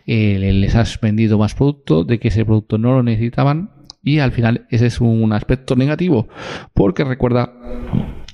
eh, 0.07 0.51
les 0.51 0.73
has 0.73 0.99
vendido 0.99 1.37
más 1.37 1.53
producto, 1.53 2.03
de 2.03 2.17
que 2.19 2.29
ese 2.29 2.45
producto 2.45 2.79
no 2.79 2.93
lo 2.93 3.03
necesitaban 3.03 3.69
y 4.01 4.17
al 4.17 4.31
final 4.31 4.65
ese 4.71 4.87
es 4.87 4.99
un 5.01 5.33
aspecto 5.33 5.75
negativo, 5.75 6.27
porque 6.73 7.03
recuerda 7.03 7.53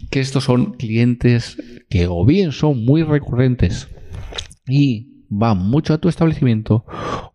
que 0.09 0.21
estos 0.21 0.45
son 0.45 0.75
clientes 0.75 1.57
que 1.89 2.07
o 2.07 2.23
bien 2.23 2.53
son 2.53 2.85
muy 2.85 3.03
recurrentes 3.03 3.89
y 4.65 5.18
van 5.29 5.57
mucho 5.57 5.93
a 5.93 5.97
tu 5.99 6.09
establecimiento 6.09 6.85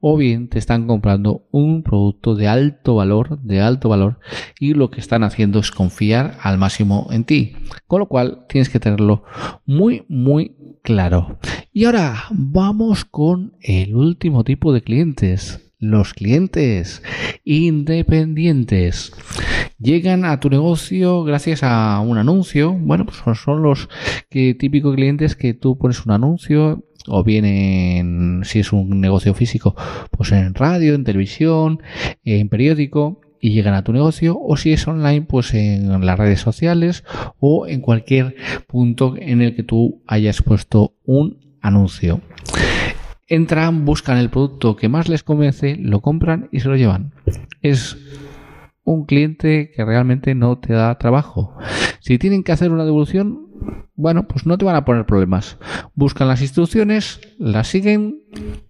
o 0.01 0.17
bien 0.17 0.49
te 0.49 0.59
están 0.59 0.87
comprando 0.87 1.47
un 1.51 1.83
producto 1.83 2.35
de 2.35 2.49
alto 2.49 2.97
valor, 2.97 3.41
de 3.41 3.61
alto 3.61 3.89
valor 3.89 4.19
y 4.59 4.75
lo 4.75 4.91
que 4.91 5.01
están 5.01 5.23
haciendo 5.23 5.61
es 5.61 5.71
confiar 5.71 6.37
al 6.43 6.59
máximo 6.59 7.09
en 7.11 7.25
ti. 7.25 7.57
Con 7.87 8.01
lo 8.01 8.07
cual 8.07 8.47
tienes 8.49 8.69
que 8.69 8.81
tenerlo 8.81 9.25
muy 9.65 10.05
muy 10.09 10.57
claro. 10.83 11.39
Y 11.73 11.87
ahora 11.87 12.25
vamos 12.31 13.05
con 13.05 13.55
el 13.61 13.95
último 13.97 14.45
tipo 14.45 14.73
de 14.73 14.83
clientes. 14.83 15.64
Los 15.85 16.15
clientes 16.15 17.03
independientes 17.45 19.13
llegan 19.79 20.25
a 20.25 20.41
tu 20.41 20.49
negocio 20.49 21.25
gracias 21.25 21.63
a 21.63 22.01
un 22.01 22.17
anuncio. 22.17 22.73
Bueno, 22.73 23.05
pues 23.05 23.19
son 23.39 23.63
los 23.63 23.91
que, 24.31 24.55
típicos 24.55 24.95
clientes 24.95 25.37
que 25.37 25.53
tú 25.53 25.77
pones 25.77 26.07
un 26.07 26.13
anuncio 26.13 26.85
o 27.07 27.23
bien 27.23 27.45
en, 27.45 28.41
si 28.45 28.61
es 28.61 28.73
un 28.73 28.99
negocio 28.99 29.35
físico, 29.35 29.77
pues 30.11 30.33
en 30.33 30.55
radio, 30.55 30.95
en 30.95 31.05
televisión, 31.05 31.83
en 32.25 32.49
periódico 32.49 33.21
y 33.39 33.51
llegan 33.51 33.75
a 33.75 33.85
tu 33.85 33.93
negocio 33.93 34.39
o 34.41 34.57
si 34.57 34.73
es 34.73 34.89
online 34.89 35.27
pues 35.29 35.53
en 35.53 36.07
las 36.07 36.19
redes 36.19 36.41
sociales 36.41 37.05
o 37.41 37.67
en 37.67 37.83
cualquier 37.83 38.37
punto 38.67 39.17
en 39.19 39.43
el 39.43 39.55
que 39.55 39.65
tú 39.65 40.03
hayas 40.07 40.41
puesto 40.41 40.95
un 41.05 41.59
anuncio. 41.61 42.23
Entran, 43.27 43.85
buscan 43.85 44.19
el 44.19 44.31
producto 44.31 44.77
que 44.77 44.89
más 44.89 45.09
les 45.09 45.23
convence, 45.23 45.77
lo 45.77 46.01
compran 46.01 46.49
y 46.53 46.61
se 46.61 46.69
lo 46.69 46.77
llevan. 46.77 47.13
Es 47.63 47.97
un 48.85 49.07
cliente 49.07 49.71
que 49.75 49.85
realmente 49.85 50.35
no 50.35 50.59
te 50.59 50.75
da 50.75 50.99
trabajo. 50.99 51.57
Si 52.01 52.19
tienen 52.19 52.45
que 52.45 52.53
hacer 52.53 52.71
una 52.71 52.85
devolución, 52.85 53.49
bueno, 53.95 54.29
pues 54.29 54.47
no 54.47 54.59
te 54.59 54.65
van 54.65 54.77
a 54.77 54.85
poner 54.85 55.07
problemas. 55.07 55.59
Buscan 55.95 56.29
las 56.29 56.43
instrucciones, 56.43 57.21
las 57.39 57.69
siguen 57.69 58.21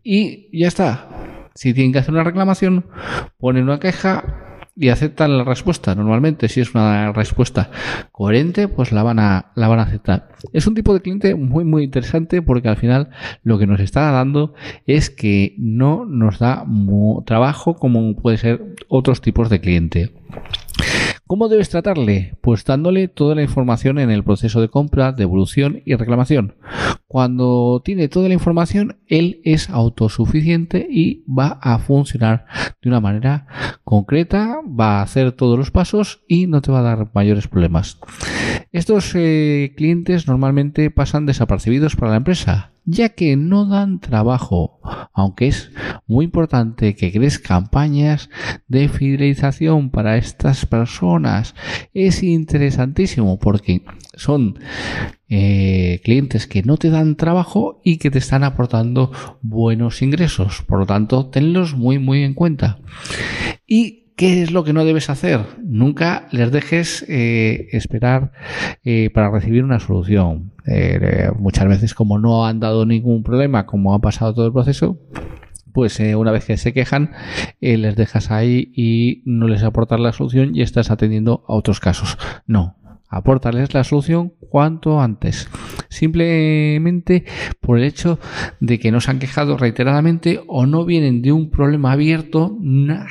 y 0.03 0.57
ya 0.57 0.69
está. 0.69 1.09
Si 1.55 1.75
tienen 1.75 1.93
que 1.93 1.99
hacer 1.99 2.15
una 2.15 2.25
reclamación, 2.25 2.87
ponen 3.39 3.65
una 3.65 3.81
queja 3.81 4.54
y 4.77 4.89
aceptan 4.89 5.39
la 5.39 5.45
respuesta. 5.45 5.95
Normalmente, 5.95 6.49
si 6.49 6.61
es 6.61 6.75
una 6.75 7.13
respuesta 7.13 7.71
coherente, 8.13 8.69
pues 8.69 8.93
la 8.93 9.03
van 9.03 9.19
a, 9.19 9.53
la 9.55 9.69
van 9.69 9.79
a 9.79 9.83
aceptar. 9.83 10.29
Es 10.53 10.67
un 10.67 10.75
tipo 10.75 10.93
de 10.95 11.01
cliente 11.01 11.35
muy, 11.35 11.65
muy 11.65 11.85
interesante 11.85 12.43
porque 12.43 12.69
al 12.69 12.77
final 12.77 13.11
lo 13.43 13.59
que 13.59 13.67
nos 13.67 13.81
está 13.81 14.11
dando 14.11 14.55
es 14.87 15.11
que 15.11 15.55
no 15.59 16.05
nos 16.05 16.39
da 16.39 16.65
trabajo 17.25 17.75
como 17.77 18.17
puede 18.17 18.39
ser 18.39 18.75
otros 18.89 19.21
tipos 19.21 19.49
de 19.49 19.61
cliente. 19.61 20.13
¿Cómo 21.27 21.49
debes 21.49 21.71
tratarle? 21.71 22.37
Pues 22.43 22.67
dándole 22.67 23.09
toda 23.09 23.35
la 23.35 23.43
información 23.43 23.99
en 23.99 24.11
el 24.11 24.23
proceso 24.23 24.61
de 24.61 24.69
compra, 24.69 25.13
devolución 25.13 25.81
y 25.87 25.95
reclamación. 25.95 26.57
Cuando 27.07 27.81
tiene 27.83 28.09
toda 28.09 28.29
la 28.29 28.35
información, 28.35 28.99
él 29.07 29.41
es 29.43 29.71
autosuficiente 29.71 30.87
y 30.91 31.25
va 31.27 31.59
a 31.63 31.79
funcionar 31.79 32.45
de 32.83 32.91
una 32.91 33.01
manera 33.01 33.47
concreta, 33.85 34.59
va 34.69 34.99
a 34.99 35.03
hacer 35.03 35.33
todos 35.33 35.59
los 35.59 35.71
pasos 35.71 36.23
y 36.29 36.47
no 36.47 36.61
te 36.61 36.71
va 36.71 36.81
a 36.81 36.83
dar 36.83 37.11
mayores 37.15 37.49
problemas. 37.49 37.99
Estos 38.71 39.13
eh, 39.15 39.73
clientes 39.79 40.29
normalmente 40.29 40.91
pasan 40.91 41.25
desapercibidos 41.25 41.97
para 41.97 42.11
la 42.11 42.19
empresa, 42.19 42.74
ya 42.85 43.11
que 43.11 43.37
no 43.37 43.67
dan 43.67 44.01
trabajo, 44.01 44.81
aunque 45.13 45.49
es 45.49 45.71
muy 46.07 46.27
importante 46.27 46.95
que 46.95 47.13
crees 47.13 47.39
campañas 47.39 48.29
de 48.69 48.89
fidelización 48.89 49.91
para 49.91 50.17
estas 50.17 50.67
personas. 50.67 51.55
Es 51.95 52.23
interesantísimo 52.23 53.39
porque 53.39 53.83
son 54.15 54.59
eh, 55.29 56.01
clientes 56.05 56.47
que 56.47 56.63
no 56.63 56.77
te 56.77 56.91
dan 56.91 57.17
trabajo 57.17 57.81
y 57.85 57.97
que 57.97 58.11
te 58.11 58.19
están 58.19 58.45
aportando 58.45 59.11
buenos 59.41 60.03
ingresos. 60.03 60.63
Por 60.67 60.81
lo 60.81 60.87
tanto, 60.87 61.27
tenlos 61.27 61.75
muy 61.75 61.99
muy 61.99 62.23
en 62.23 62.35
cuenta. 62.35 62.79
Y 63.67 64.04
¿Qué 64.17 64.43
es 64.43 64.53
lo 64.53 64.63
que 64.63 64.73
no 64.73 64.85
debes 64.85 65.11
hacer? 65.11 65.41
Nunca 65.65 66.29
les 66.31 66.53
dejes 66.53 67.05
eh, 67.09 67.67
esperar 67.73 68.31
eh, 68.85 69.11
para 69.13 69.29
recibir 69.29 69.65
una 69.65 69.81
solución. 69.81 70.53
Eh, 70.67 71.31
muchas 71.37 71.67
veces 71.67 71.95
como 71.95 72.21
no 72.21 72.47
han 72.47 72.61
dado 72.61 72.87
ningún 72.87 73.25
problema, 73.25 73.67
como 73.67 73.93
ha 73.93 73.99
pasado 73.99 74.33
todo 74.33 74.47
el 74.47 74.53
proceso, 74.53 75.01
pues 75.73 75.99
una 75.99 76.31
vez 76.31 76.45
que 76.45 76.57
se 76.57 76.73
quejan, 76.73 77.11
les 77.61 77.97
dejas 77.97 78.31
ahí 78.31 78.71
y 78.77 79.23
no 79.25 79.49
les 79.49 79.65
aportas 79.65 79.99
la 79.99 80.13
solución 80.13 80.55
y 80.55 80.63
estás 80.63 80.93
atendiendo 80.93 81.45
a 81.49 81.55
otros 81.55 81.81
casos. 81.81 82.17
No, 82.47 82.77
aportarles 83.17 83.75
la 83.75 83.85
solución 83.85 84.33
cuanto 84.51 85.01
antes. 85.01 85.49
Simplemente 85.89 87.25
por 87.61 87.79
el 87.79 87.85
hecho 87.85 88.19
de 88.61 88.79
que 88.79 88.91
no 88.91 89.01
se 89.01 89.11
han 89.11 89.19
quejado 89.19 89.57
reiteradamente 89.57 90.41
o 90.47 90.67
no 90.67 90.85
vienen 90.85 91.23
de 91.23 91.33
un 91.33 91.51
problema 91.51 91.93
abierto 91.93 92.59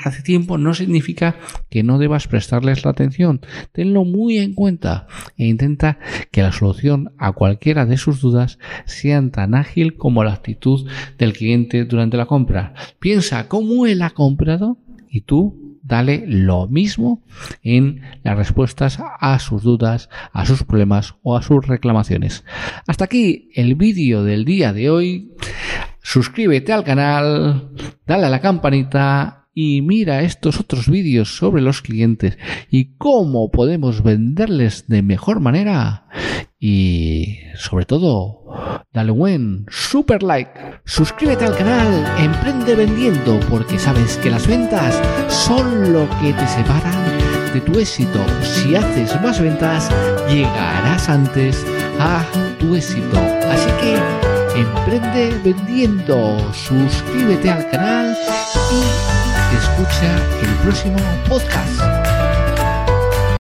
hace 0.04 0.22
tiempo, 0.22 0.58
no 0.58 0.74
significa 0.74 1.36
que 1.70 1.84
no 1.84 1.98
debas 1.98 2.28
prestarles 2.28 2.86
la 2.86 2.92
atención. 2.92 3.42
Tenlo 3.72 4.04
muy 4.06 4.38
en 4.38 4.54
cuenta 4.54 5.08
e 5.38 5.48
intenta 5.48 6.00
que 6.32 6.42
la 6.42 6.52
solución 6.52 7.14
a 7.18 7.32
cualquiera 7.32 7.86
de 7.86 7.98
sus 7.98 8.22
dudas 8.22 8.60
sea 8.86 9.14
tan 9.32 9.56
ágil 9.56 9.96
como 9.96 10.24
la 10.24 10.34
actitud 10.34 10.90
del 11.18 11.34
cliente 11.34 11.86
durante 11.86 12.18
la 12.18 12.26
compra. 12.26 12.74
Piensa 13.00 13.48
cómo 13.48 13.86
él 13.86 14.02
ha 14.02 14.10
comprado 14.10 14.78
y 15.10 15.22
tú 15.22 15.63
dale 15.84 16.24
lo 16.26 16.68
mismo 16.68 17.22
en 17.62 18.02
las 18.24 18.38
respuestas 18.38 19.00
a 19.20 19.38
sus 19.40 19.64
dudas, 19.64 20.10
a 20.32 20.46
sus 20.46 20.64
problemas 20.64 21.16
o 21.22 21.38
a 21.38 21.42
sus 21.42 21.68
reclamaciones. 21.68 22.44
Hasta 22.88 23.06
aquí 23.06 23.50
el 23.54 23.76
vídeo 23.76 24.24
del 24.24 24.46
día 24.46 24.74
de 24.74 24.90
hoy. 24.90 25.32
Suscríbete 26.02 26.74
al 26.74 26.84
canal, 26.84 27.70
dale 28.06 28.26
a 28.26 28.30
la 28.30 28.42
campanita 28.42 29.48
y 29.54 29.82
mira 29.82 30.22
estos 30.22 30.60
otros 30.60 30.90
vídeos 30.90 31.38
sobre 31.38 31.62
los 31.62 31.82
clientes 31.82 32.38
y 32.70 32.96
cómo 32.98 33.52
podemos 33.52 34.04
venderles 34.04 34.88
de 34.88 35.02
mejor 35.02 35.40
manera. 35.40 36.08
Y 36.66 37.40
sobre 37.56 37.84
todo, 37.84 38.40
dale 38.94 39.12
buen 39.12 39.66
super 39.68 40.24
like, 40.24 40.50
suscríbete 40.86 41.44
al 41.44 41.58
canal 41.58 42.06
Emprende 42.18 42.74
Vendiendo 42.74 43.38
porque 43.50 43.78
sabes 43.78 44.16
que 44.16 44.30
las 44.30 44.48
ventas 44.48 44.98
son 45.28 45.92
lo 45.92 46.08
que 46.22 46.32
te 46.32 46.48
separan 46.48 47.04
de 47.54 47.60
tu 47.60 47.78
éxito. 47.78 48.18
Si 48.44 48.78
haces 48.78 49.22
más 49.22 49.42
ventas, 49.42 49.90
llegarás 50.30 51.10
antes 51.10 51.66
a 52.00 52.24
tu 52.62 52.76
éxito. 52.76 53.20
Así 53.52 53.70
que 53.82 54.58
emprende 54.58 55.38
vendiendo, 55.44 56.38
suscríbete 56.54 57.50
al 57.50 57.70
canal 57.72 58.18
y 58.72 59.56
escucha 59.58 60.16
el 60.42 60.56
próximo 60.64 60.98
podcast. 61.28 62.03